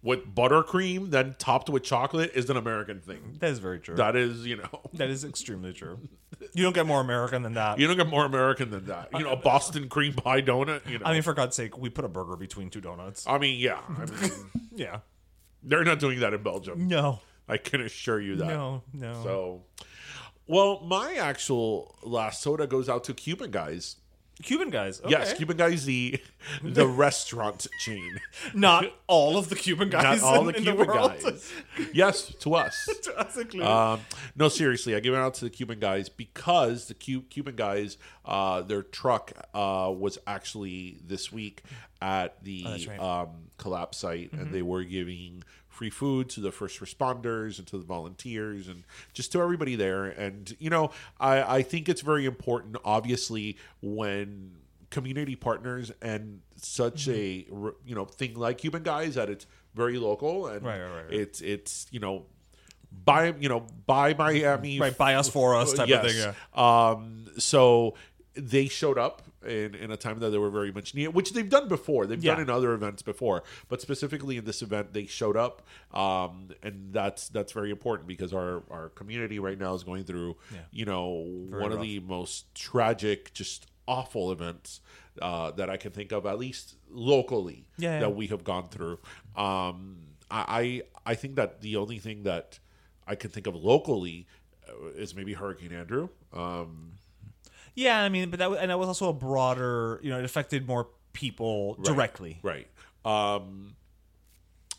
with 0.01 0.33
buttercream, 0.33 1.11
then 1.11 1.35
topped 1.37 1.69
with 1.69 1.83
chocolate 1.83 2.31
is 2.33 2.49
an 2.49 2.57
American 2.57 2.99
thing. 3.01 3.37
That 3.39 3.51
is 3.51 3.59
very 3.59 3.79
true. 3.79 3.95
That 3.95 4.15
is, 4.15 4.45
you 4.47 4.57
know, 4.57 4.81
that 4.93 5.09
is 5.09 5.23
extremely 5.23 5.73
true. 5.73 5.99
You 6.53 6.63
don't 6.63 6.73
get 6.73 6.87
more 6.87 7.01
American 7.01 7.43
than 7.43 7.53
that. 7.53 7.77
you 7.77 7.85
don't 7.87 7.97
get 7.97 8.07
more 8.07 8.25
American 8.25 8.71
than 8.71 8.85
that. 8.87 9.09
You 9.13 9.23
know, 9.23 9.31
a 9.31 9.35
Boston 9.35 9.89
cream 9.89 10.13
pie 10.13 10.41
donut, 10.41 10.89
you 10.89 10.97
know. 10.97 11.05
I 11.05 11.13
mean, 11.13 11.21
for 11.21 11.33
God's 11.35 11.55
sake, 11.55 11.77
we 11.77 11.89
put 11.89 12.03
a 12.03 12.09
burger 12.09 12.35
between 12.35 12.71
two 12.71 12.81
donuts. 12.81 13.27
I 13.27 13.37
mean, 13.37 13.59
yeah. 13.59 13.79
I 13.89 14.05
mean, 14.05 14.31
Yeah. 14.75 14.99
they're 15.61 15.83
not 15.83 15.99
doing 15.99 16.19
that 16.21 16.33
in 16.33 16.41
Belgium. 16.41 16.87
No. 16.87 17.19
I 17.47 17.57
can 17.57 17.81
assure 17.81 18.19
you 18.19 18.37
that. 18.37 18.47
No. 18.47 18.81
No. 18.93 19.13
So, 19.23 19.61
well, 20.47 20.81
my 20.81 21.13
actual 21.15 21.95
last 22.03 22.41
soda 22.41 22.67
goes 22.67 22.89
out 22.89 23.03
to 23.05 23.13
Cuban 23.13 23.51
guys. 23.51 23.97
Cuban 24.43 24.71
guys. 24.71 24.99
Okay. 25.01 25.11
Yes, 25.11 25.33
Cuban 25.33 25.55
guys, 25.55 25.85
the 25.85 26.19
the 26.63 26.87
restaurant 27.05 27.67
chain. 27.79 28.19
Not 28.55 28.85
all 29.05 29.37
of 29.37 29.49
the 29.49 29.55
Cuban 29.55 29.89
guys. 29.91 30.21
Not 30.21 30.35
all 30.35 30.49
in, 30.49 30.55
the 30.55 30.61
Cuban 30.61 30.87
world. 30.87 31.13
guys. 31.21 31.53
Yes, 31.93 32.33
to 32.39 32.55
us. 32.55 32.89
To 33.03 33.19
us 33.19 33.37
included. 33.37 33.67
Um, 33.69 33.99
no, 34.35 34.47
seriously, 34.49 34.95
I 34.95 34.99
give 34.99 35.13
it 35.13 35.17
out 35.17 35.35
to 35.35 35.45
the 35.45 35.51
Cuban 35.51 35.79
guys 35.79 36.09
because 36.09 36.87
the 36.87 36.95
Cu- 36.95 37.21
Cuban 37.23 37.55
guys, 37.55 37.97
uh, 38.25 38.61
their 38.61 38.81
truck 38.81 39.31
uh, 39.53 39.93
was 39.95 40.17
actually 40.25 40.97
this 41.05 41.31
week 41.31 41.61
at 42.01 42.43
the 42.43 42.63
Oh, 42.65 42.77
right. 42.87 42.99
um, 42.99 43.29
collapse 43.57 43.99
site, 43.99 44.31
and 44.33 44.51
they 44.51 44.63
were 44.63 44.83
giving 44.83 45.43
free 45.81 45.89
food 45.89 46.29
to 46.29 46.39
the 46.39 46.51
first 46.51 46.79
responders 46.79 47.57
and 47.57 47.65
to 47.65 47.75
the 47.75 47.83
volunteers 47.83 48.67
and 48.67 48.83
just 49.13 49.31
to 49.31 49.41
everybody 49.41 49.75
there. 49.75 50.05
And 50.05 50.55
you 50.59 50.69
know, 50.69 50.91
I, 51.19 51.57
I 51.57 51.61
think 51.63 51.89
it's 51.89 52.01
very 52.01 52.27
important, 52.27 52.77
obviously, 52.85 53.57
when 53.81 54.57
community 54.91 55.35
partners 55.35 55.91
and 55.99 56.41
such 56.57 57.07
a 57.07 57.47
you 57.83 57.95
know 57.95 58.05
thing 58.05 58.35
like 58.35 58.59
Cuban 58.59 58.83
guys 58.83 59.15
that 59.15 59.27
it's 59.27 59.47
very 59.73 59.97
local 59.97 60.45
and 60.45 60.63
right, 60.63 60.81
right, 60.81 61.05
right. 61.05 61.13
it's 61.13 61.41
it's 61.41 61.87
you 61.89 61.99
know 61.99 62.25
buy 62.91 63.33
you 63.39 63.49
know 63.49 63.65
buy 63.87 64.13
Miami 64.13 64.79
right. 64.79 64.95
Buy 64.95 65.15
us 65.15 65.29
for 65.29 65.55
us 65.55 65.73
type 65.73 65.87
yes. 65.87 66.05
of 66.05 66.11
thing. 66.11 66.33
Yeah. 66.55 66.89
Um, 66.89 67.25
so 67.39 67.95
they 68.33 68.67
showed 68.67 68.97
up 68.97 69.21
in, 69.45 69.75
in 69.75 69.91
a 69.91 69.97
time 69.97 70.19
that 70.19 70.29
they 70.29 70.37
were 70.37 70.49
very 70.49 70.71
much 70.71 70.95
needed, 70.95 71.13
which 71.13 71.33
they've 71.33 71.49
done 71.49 71.67
before. 71.67 72.05
They've 72.05 72.21
done 72.35 72.41
in 72.41 72.49
other 72.49 72.73
events 72.73 73.01
before, 73.01 73.43
but 73.67 73.81
specifically 73.81 74.37
in 74.37 74.45
this 74.45 74.61
event, 74.61 74.93
they 74.93 75.05
showed 75.05 75.35
up, 75.35 75.61
um, 75.93 76.49
and 76.63 76.93
that's 76.93 77.27
that's 77.29 77.51
very 77.51 77.71
important 77.71 78.07
because 78.07 78.33
our 78.33 78.63
our 78.71 78.89
community 78.89 79.39
right 79.39 79.57
now 79.59 79.73
is 79.73 79.83
going 79.83 80.03
through, 80.05 80.37
you 80.71 80.85
know, 80.85 81.25
one 81.49 81.71
of 81.71 81.81
the 81.81 81.99
most 81.99 82.53
tragic, 82.55 83.33
just 83.33 83.67
awful 83.87 84.31
events 84.31 84.79
uh, 85.21 85.51
that 85.51 85.69
I 85.69 85.75
can 85.77 85.91
think 85.91 86.11
of, 86.13 86.25
at 86.25 86.39
least 86.39 86.75
locally, 86.89 87.65
Yeah, 87.77 87.95
yeah. 87.95 87.99
that 88.01 88.15
we 88.15 88.27
have 88.27 88.43
gone 88.43 88.69
through. 88.69 88.99
Um, 89.35 89.97
I 90.29 90.81
I 91.05 91.11
I 91.11 91.15
think 91.15 91.35
that 91.35 91.61
the 91.61 91.75
only 91.75 91.99
thing 91.99 92.23
that 92.23 92.59
I 93.07 93.15
can 93.15 93.29
think 93.29 93.47
of 93.47 93.55
locally 93.55 94.27
uh, 94.69 94.87
is 94.95 95.13
maybe 95.15 95.33
Hurricane 95.33 95.73
Andrew. 95.73 96.09
Um, 96.31 96.93
Yeah, 97.75 98.01
I 98.01 98.09
mean, 98.09 98.29
but 98.29 98.39
that 98.39 98.49
wa- 98.51 98.57
and 98.57 98.69
that 98.69 98.77
was 98.79 98.87
also 98.87 99.09
a 99.09 99.13
broader. 99.13 99.99
You 100.03 100.09
know, 100.11 100.19
it 100.19 100.25
affected 100.25 100.67
more 100.67 100.87
people 101.13 101.75
directly. 101.75 102.39
Right. 102.43 102.67
Um, 103.05 103.75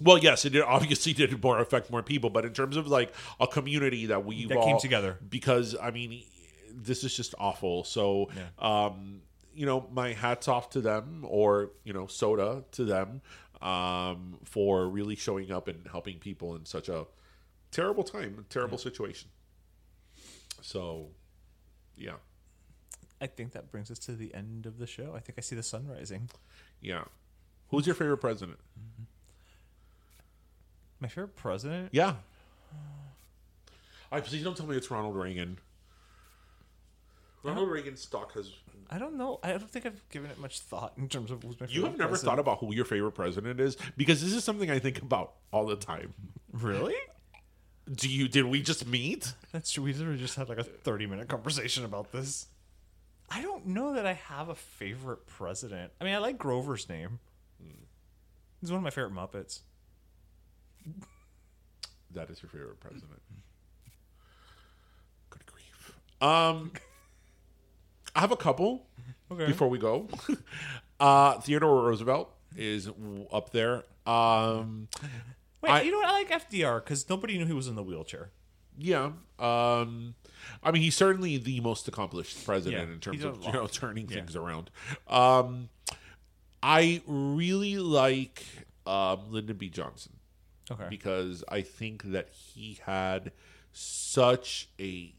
well, 0.00 0.18
yes, 0.18 0.44
it 0.44 0.50
did, 0.50 0.62
obviously 0.62 1.12
did 1.14 1.42
more 1.42 1.58
affect 1.60 1.90
more 1.90 2.02
people, 2.02 2.30
but 2.30 2.44
in 2.44 2.52
terms 2.52 2.76
of 2.76 2.86
like 2.88 3.12
a 3.40 3.46
community 3.46 4.06
that 4.06 4.24
we 4.24 4.46
That 4.46 4.62
came 4.62 4.78
together. 4.78 5.18
because 5.28 5.76
I 5.80 5.90
mean, 5.90 6.22
this 6.74 7.04
is 7.04 7.14
just 7.16 7.34
awful. 7.38 7.84
So, 7.84 8.28
um, 8.58 9.22
you 9.54 9.66
know, 9.66 9.86
my 9.92 10.12
hats 10.12 10.48
off 10.48 10.70
to 10.70 10.80
them, 10.80 11.24
or 11.28 11.70
you 11.84 11.92
know, 11.92 12.06
soda 12.06 12.64
to 12.72 12.84
them, 12.84 13.20
um, 13.60 14.38
for 14.44 14.88
really 14.88 15.14
showing 15.16 15.52
up 15.52 15.68
and 15.68 15.86
helping 15.90 16.18
people 16.18 16.56
in 16.56 16.64
such 16.66 16.88
a 16.88 17.06
terrible 17.70 18.02
time, 18.02 18.44
terrible 18.48 18.78
situation. 18.78 19.28
So, 20.62 21.08
yeah, 21.96 22.14
I 23.22 23.26
think 23.28 23.52
that 23.52 23.70
brings 23.70 23.90
us 23.90 23.98
to 24.00 24.12
the 24.12 24.34
end 24.34 24.66
of 24.66 24.78
the 24.78 24.86
show. 24.86 25.14
I 25.16 25.20
think 25.20 25.38
I 25.38 25.40
see 25.40 25.54
the 25.56 25.62
sun 25.62 25.86
rising. 25.88 26.28
yeah. 26.80 27.04
Who's 27.70 27.86
your 27.86 27.94
favorite 27.94 28.18
president? 28.18 28.58
Mm-hmm. 28.78 29.04
My 31.00 31.08
favorite 31.08 31.36
president. 31.36 31.88
Yeah. 31.92 32.16
I 34.10 34.20
please 34.20 34.44
don't 34.44 34.54
tell 34.56 34.66
me 34.66 34.76
it's 34.76 34.90
Ronald 34.90 35.16
Reagan. 35.16 35.58
Ronald 37.42 37.70
Reagan's 37.70 38.00
stock 38.02 38.34
has. 38.34 38.50
I 38.90 38.98
don't 38.98 39.16
know. 39.16 39.40
I 39.42 39.52
don't 39.52 39.70
think 39.70 39.86
I've 39.86 40.06
given 40.10 40.30
it 40.30 40.38
much 40.38 40.60
thought 40.60 40.92
in 40.98 41.08
terms 41.08 41.30
of 41.30 41.42
who's 41.42 41.58
my 41.58 41.66
favorite. 41.66 41.74
You 41.74 41.84
have 41.84 41.96
never 41.96 42.10
president. 42.10 42.30
thought 42.30 42.38
about 42.38 42.58
who 42.58 42.74
your 42.74 42.84
favorite 42.84 43.12
president 43.12 43.58
is 43.58 43.76
because 43.96 44.20
this 44.22 44.34
is 44.34 44.44
something 44.44 44.70
I 44.70 44.78
think 44.78 45.00
about 45.00 45.32
all 45.50 45.64
the 45.64 45.76
time. 45.76 46.12
Really? 46.52 46.94
Do 47.90 48.08
you? 48.08 48.28
Did 48.28 48.44
we 48.44 48.60
just 48.60 48.86
meet? 48.86 49.32
That's 49.50 49.70
true. 49.72 49.84
We 49.84 49.92
literally 49.94 50.18
just 50.18 50.36
had 50.36 50.48
like 50.50 50.58
a 50.58 50.64
thirty-minute 50.64 51.28
conversation 51.28 51.84
about 51.86 52.12
this. 52.12 52.46
I 53.30 53.40
don't 53.42 53.66
know 53.68 53.94
that 53.94 54.06
I 54.06 54.12
have 54.14 54.48
a 54.48 54.54
favorite 54.54 55.26
president. 55.26 55.92
I 56.00 56.04
mean, 56.04 56.14
I 56.14 56.18
like 56.18 56.38
Grover's 56.38 56.88
name. 56.88 57.18
He's 58.60 58.70
one 58.70 58.78
of 58.78 58.84
my 58.84 58.90
favorite 58.90 59.14
Muppets. 59.14 59.60
That 62.14 62.28
is 62.30 62.42
your 62.42 62.50
favorite 62.50 62.78
president. 62.80 63.20
Good 65.30 65.46
grief. 65.46 65.94
Um, 66.20 66.72
I 68.14 68.20
have 68.20 68.32
a 68.32 68.36
couple. 68.36 68.86
Okay. 69.30 69.46
Before 69.46 69.68
we 69.68 69.78
go, 69.78 70.08
uh, 71.00 71.40
Theodore 71.40 71.82
Roosevelt 71.86 72.30
is 72.56 72.88
up 73.32 73.50
there. 73.50 73.82
Um, 74.06 74.88
Wait, 75.62 75.70
I- 75.70 75.82
you 75.82 75.90
know 75.90 75.96
what? 75.98 76.06
I 76.08 76.12
like 76.12 76.30
FDR 76.30 76.84
because 76.84 77.08
nobody 77.08 77.38
knew 77.38 77.46
he 77.46 77.54
was 77.54 77.66
in 77.66 77.76
the 77.76 77.82
wheelchair. 77.82 78.30
Yeah. 78.78 79.12
Um 79.38 80.14
I 80.62 80.70
mean 80.70 80.82
he's 80.82 80.94
certainly 80.96 81.36
the 81.38 81.60
most 81.60 81.86
accomplished 81.88 82.44
president 82.44 82.88
Yeah, 82.88 82.94
in 82.94 83.00
terms 83.00 83.24
of 83.24 83.42
you 83.44 83.52
know 83.52 83.66
turning 83.66 84.08
Yeah. 84.08 84.16
things 84.16 84.36
around. 84.36 84.70
Um 85.08 85.68
I 86.62 87.02
really 87.06 87.78
like 87.78 88.44
um 88.86 89.30
Lyndon 89.30 89.56
B. 89.56 89.68
Johnson 89.68 90.14
Okay. 90.70 90.86
because 90.88 91.42
I 91.48 91.60
think 91.62 92.02
that 92.12 92.28
he 92.30 92.78
had 92.84 93.32
such 93.72 94.68
a 94.80 95.14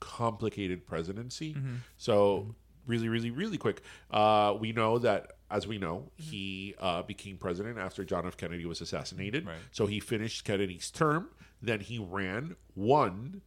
complicated 0.00 0.86
presidency. 0.86 1.54
Mm-hmm. 1.54 1.74
So 1.96 2.54
really, 2.86 3.08
really, 3.08 3.30
really 3.30 3.58
quick. 3.58 3.82
Uh, 4.10 4.54
we 4.58 4.72
know 4.72 4.98
that, 4.98 5.32
as 5.50 5.66
we 5.66 5.78
know, 5.78 6.10
he 6.16 6.74
uh, 6.78 7.02
became 7.02 7.36
president 7.38 7.78
after 7.78 8.04
John 8.04 8.26
F. 8.26 8.36
Kennedy 8.36 8.66
was 8.66 8.80
assassinated. 8.80 9.46
Right. 9.46 9.56
So 9.72 9.86
he 9.86 10.00
finished 10.00 10.44
Kennedy's 10.44 10.90
term. 10.90 11.28
Then 11.62 11.80
he 11.80 11.98
ran, 11.98 12.56
won, 12.76 13.40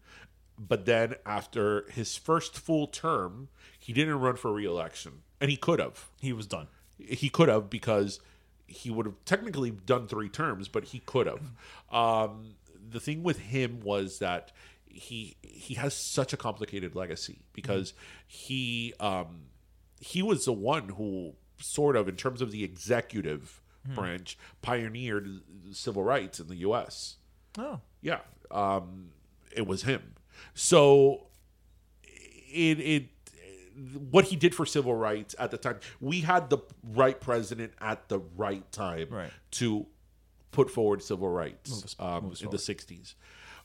but 0.57 0.85
then 0.85 1.15
after 1.25 1.85
his 1.89 2.15
first 2.15 2.57
full 2.57 2.87
term, 2.87 3.49
he 3.77 3.93
didn't 3.93 4.19
run 4.19 4.35
for 4.35 4.51
re-election, 4.53 5.23
and 5.39 5.49
he 5.51 5.57
could 5.57 5.79
have 5.79 6.09
he 6.21 6.33
was 6.33 6.47
done. 6.47 6.67
he 6.97 7.29
could 7.29 7.49
have 7.49 7.69
because 7.69 8.19
he 8.65 8.89
would 8.89 9.05
have 9.05 9.15
technically 9.25 9.71
done 9.71 10.07
three 10.07 10.29
terms, 10.29 10.67
but 10.67 10.85
he 10.85 10.99
could 10.99 11.27
have. 11.27 11.51
Um, 11.91 12.55
the 12.89 12.99
thing 12.99 13.23
with 13.23 13.39
him 13.39 13.79
was 13.81 14.19
that 14.19 14.51
he 14.85 15.37
he 15.41 15.75
has 15.75 15.93
such 15.93 16.33
a 16.33 16.37
complicated 16.37 16.95
legacy 16.95 17.39
because 17.53 17.93
he 18.25 18.93
um, 18.99 19.43
he 19.99 20.21
was 20.21 20.45
the 20.45 20.53
one 20.53 20.89
who 20.89 21.33
sort 21.59 21.95
of, 21.95 22.07
in 22.07 22.15
terms 22.15 22.41
of 22.41 22.51
the 22.51 22.63
executive 22.63 23.61
branch, 23.95 24.37
pioneered 24.61 25.41
civil 25.71 26.03
rights 26.03 26.39
in 26.39 26.47
the 26.47 26.57
U.S. 26.57 27.15
Oh. 27.57 27.79
Yeah, 28.01 28.19
um, 28.51 29.11
it 29.55 29.65
was 29.65 29.83
him. 29.83 30.13
So 30.57 31.27
it 32.51 32.79
it 32.79 33.03
what 34.11 34.25
he 34.25 34.35
did 34.35 34.55
for 34.55 34.65
civil 34.65 34.95
rights 34.95 35.35
at 35.37 35.51
the 35.51 35.57
time, 35.57 35.79
we 36.01 36.21
had 36.21 36.49
the 36.49 36.57
right 36.83 37.19
president 37.21 37.73
at 37.79 38.09
the 38.09 38.19
right 38.35 38.69
time 38.71 39.07
Right. 39.11 39.29
to 39.51 39.85
put 40.51 40.71
forward 40.71 41.03
civil 41.03 41.29
rights 41.29 41.95
um, 41.99 42.33
in 42.41 42.49
the 42.49 42.57
'60s. 42.57 43.13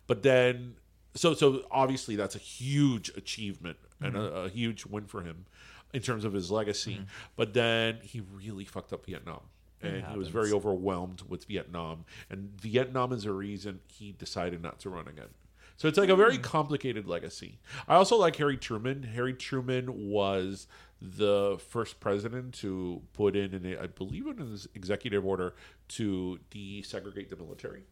But 0.07 0.23
then, 0.23 0.75
so 1.15 1.33
so 1.33 1.65
obviously 1.71 2.15
that's 2.17 2.35
a 2.35 2.39
huge 2.41 3.09
achievement 3.17 3.79
and 4.03 4.15
a, 4.17 4.35
a 4.43 4.49
huge 4.51 4.85
win 4.85 5.07
for 5.07 5.23
him 5.23 5.47
in 5.95 6.03
terms 6.03 6.27
of 6.27 6.35
his 6.35 6.51
legacy. 6.51 7.01
But 7.37 7.55
then 7.55 8.01
he 8.03 8.21
really 8.21 8.67
fucked 8.67 8.93
up 8.93 9.07
Vietnam. 9.07 9.41
And 9.81 10.05
he 10.13 10.19
was 10.19 10.29
very 10.29 10.53
overwhelmed 10.53 11.23
with 11.29 11.47
Vietnam. 11.47 12.05
And 12.31 12.51
Vietnam 12.61 13.13
is 13.13 13.25
a 13.25 13.33
reason 13.33 13.81
he 13.89 14.13
decided 14.13 14.63
not 14.63 14.79
to 14.81 14.91
run 14.91 15.09
again. 15.09 15.31
So 15.77 15.89
it's 15.89 15.99
like 15.99 16.09
a 16.11 16.17
very 16.17 16.39
complicated 16.39 17.07
legacy. 17.07 17.59
I 17.89 17.97
also 17.97 18.17
like 18.17 18.37
Harry 18.37 18.57
Truman. 18.57 19.03
Harry 19.03 19.35
Truman 19.35 20.11
was 20.11 20.67
the 21.01 21.59
first 21.69 21.99
president 22.01 22.55
to 22.55 23.03
put 23.13 23.35
in, 23.35 23.55
an, 23.55 23.77
I 23.81 23.87
believe, 23.89 24.27
in 24.27 24.37
his 24.39 24.69
executive 24.75 25.27
order 25.27 25.55
to 25.89 26.39
desegregate 26.51 27.29
the 27.29 27.37
military. 27.37 27.83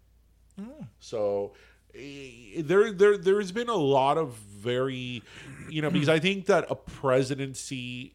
So 1.01 1.52
eh, 1.94 2.62
there 2.62 2.93
there 2.93 3.16
there's 3.16 3.52
been 3.52 3.69
a 3.69 3.74
lot 3.74 4.19
of 4.19 4.35
very 4.35 5.23
you 5.69 5.82
know 5.82 5.90
because 5.90 6.09
I 6.09 6.19
think 6.19 6.47
that 6.47 6.66
a 6.70 6.74
presidency 6.77 8.15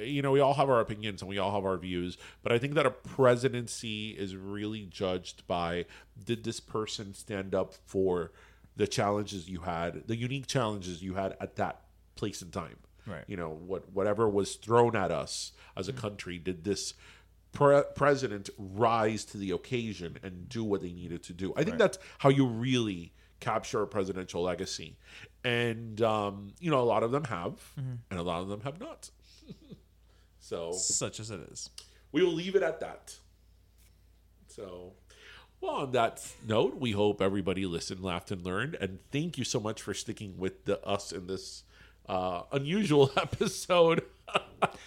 you 0.00 0.22
know 0.22 0.30
we 0.30 0.40
all 0.40 0.54
have 0.54 0.70
our 0.70 0.80
opinions 0.80 1.20
and 1.20 1.28
we 1.28 1.38
all 1.38 1.52
have 1.52 1.64
our 1.64 1.76
views 1.76 2.16
but 2.42 2.52
I 2.52 2.58
think 2.58 2.74
that 2.74 2.86
a 2.86 2.90
presidency 2.90 4.10
is 4.10 4.36
really 4.36 4.86
judged 4.86 5.46
by 5.46 5.84
did 6.24 6.44
this 6.44 6.60
person 6.60 7.12
stand 7.12 7.54
up 7.54 7.74
for 7.86 8.30
the 8.76 8.86
challenges 8.86 9.48
you 9.48 9.60
had 9.60 10.06
the 10.06 10.16
unique 10.16 10.46
challenges 10.46 11.02
you 11.02 11.14
had 11.14 11.36
at 11.40 11.56
that 11.56 11.82
place 12.16 12.42
and 12.42 12.52
time. 12.52 12.76
Right. 13.06 13.24
you 13.26 13.36
know 13.36 13.48
what 13.48 13.90
whatever 13.92 14.28
was 14.28 14.54
thrown 14.56 14.94
at 14.94 15.10
us 15.10 15.52
as 15.76 15.88
a 15.88 15.92
country 15.92 16.38
did 16.38 16.64
this 16.64 16.94
pre- 17.52 17.82
president 17.96 18.50
rise 18.58 19.24
to 19.26 19.38
the 19.38 19.50
occasion 19.52 20.18
and 20.22 20.48
do 20.48 20.62
what 20.62 20.82
they 20.82 20.92
needed 20.92 21.22
to 21.24 21.32
do? 21.32 21.52
I 21.56 21.64
think 21.64 21.78
that's 21.78 21.98
how 22.18 22.28
you 22.28 22.46
really 22.46 23.12
capture 23.40 23.80
a 23.82 23.86
presidential 23.86 24.42
legacy. 24.42 24.98
And 25.44 26.00
um, 26.02 26.52
you 26.60 26.70
know 26.70 26.80
a 26.80 26.84
lot 26.84 27.02
of 27.02 27.10
them 27.10 27.24
have 27.24 27.58
and 27.76 28.20
a 28.20 28.22
lot 28.22 28.42
of 28.42 28.48
them 28.48 28.60
have 28.62 28.78
not. 28.78 29.10
So 30.42 30.72
Such 30.72 31.20
as 31.20 31.30
it 31.30 31.40
is. 31.52 31.68
we 32.12 32.22
will 32.24 32.32
leave 32.32 32.54
it 32.56 32.62
at 32.62 32.80
that. 32.80 33.14
So, 34.48 34.94
well, 35.60 35.72
on 35.76 35.92
that 35.92 36.26
note, 36.46 36.76
we 36.78 36.92
hope 36.92 37.20
everybody 37.20 37.66
listened, 37.66 38.02
laughed, 38.02 38.30
and 38.30 38.44
learned. 38.44 38.76
And 38.80 38.98
thank 39.12 39.36
you 39.38 39.44
so 39.44 39.60
much 39.60 39.82
for 39.82 39.92
sticking 39.94 40.38
with 40.38 40.64
the 40.64 40.80
us 40.86 41.12
in 41.12 41.26
this 41.26 41.64
uh, 42.08 42.42
unusual 42.52 43.10
episode. 43.16 44.02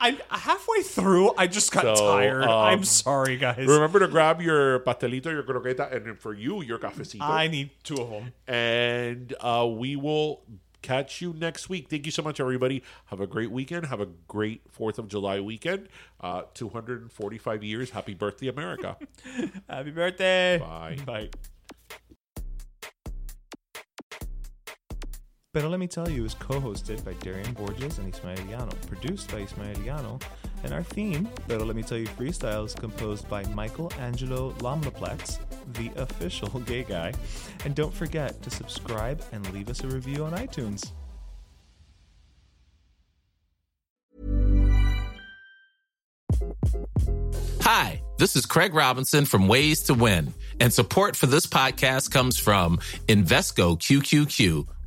I'm 0.00 0.16
halfway 0.30 0.82
through, 0.82 1.32
I 1.36 1.46
just 1.46 1.70
got 1.72 1.96
So, 1.96 2.12
tired. 2.16 2.44
um, 2.44 2.50
I'm 2.50 2.84
sorry, 2.84 3.36
guys. 3.36 3.58
Remember 3.66 3.98
to 4.00 4.08
grab 4.08 4.40
your 4.40 4.80
pastelito, 4.80 5.26
your 5.26 5.42
croqueta, 5.42 5.92
and 5.94 6.18
for 6.18 6.34
you, 6.34 6.62
your 6.62 6.78
cafecito. 6.78 7.20
I 7.22 7.48
need 7.48 7.70
two 7.84 7.94
of 7.96 8.10
them. 8.10 8.32
and 8.46 9.34
uh, 9.40 9.66
we 9.70 9.96
will 9.96 10.42
catch 10.82 11.20
you 11.20 11.32
next 11.32 11.68
week. 11.68 11.88
Thank 11.88 12.06
you 12.06 12.12
so 12.12 12.22
much, 12.22 12.40
everybody. 12.40 12.82
Have 13.06 13.20
a 13.20 13.26
great 13.26 13.50
weekend. 13.50 13.86
Have 13.86 14.00
a 14.00 14.08
great 14.26 14.62
Fourth 14.70 14.98
of 14.98 15.08
July 15.08 15.40
weekend. 15.40 15.88
Uh, 16.20 16.42
245 16.54 17.64
years. 17.64 17.90
Happy 17.90 18.14
birthday, 18.14 18.48
America. 18.48 18.96
Happy 19.68 19.90
birthday. 19.90 20.58
Bye. 20.58 20.98
Bye. 21.04 21.30
Pero 25.54 25.70
Let 25.70 25.80
Me 25.80 25.86
Tell 25.86 26.10
You 26.10 26.26
is 26.26 26.34
co-hosted 26.34 27.02
by 27.06 27.14
Darian 27.14 27.54
Borges 27.54 27.96
and 27.96 28.14
Ismael 28.14 28.36
Llano, 28.50 28.72
produced 28.86 29.32
by 29.32 29.38
Ismael 29.38 29.78
Llano, 29.78 30.18
and 30.62 30.74
our 30.74 30.82
theme, 30.82 31.26
Pero 31.48 31.64
Let 31.64 31.74
Me 31.74 31.82
Tell 31.82 31.96
You 31.96 32.06
Freestyle, 32.06 32.66
is 32.66 32.74
composed 32.74 33.26
by 33.30 33.42
Michael 33.54 33.90
Angelo 33.98 34.52
Lomlaplex, 34.58 35.38
the 35.72 35.90
official 35.96 36.48
gay 36.66 36.84
guy. 36.84 37.14
And 37.64 37.74
don't 37.74 37.94
forget 37.94 38.42
to 38.42 38.50
subscribe 38.50 39.24
and 39.32 39.50
leave 39.54 39.70
us 39.70 39.82
a 39.82 39.88
review 39.88 40.26
on 40.26 40.32
iTunes. 40.34 40.92
Hi, 47.62 48.02
this 48.18 48.36
is 48.36 48.44
Craig 48.44 48.74
Robinson 48.74 49.24
from 49.24 49.48
Ways 49.48 49.82
to 49.84 49.94
Win, 49.94 50.32
and 50.60 50.72
support 50.72 51.16
for 51.16 51.26
this 51.26 51.46
podcast 51.46 52.10
comes 52.10 52.38
from 52.38 52.78
Invesco 53.08 53.78
QQQ, 53.78 54.66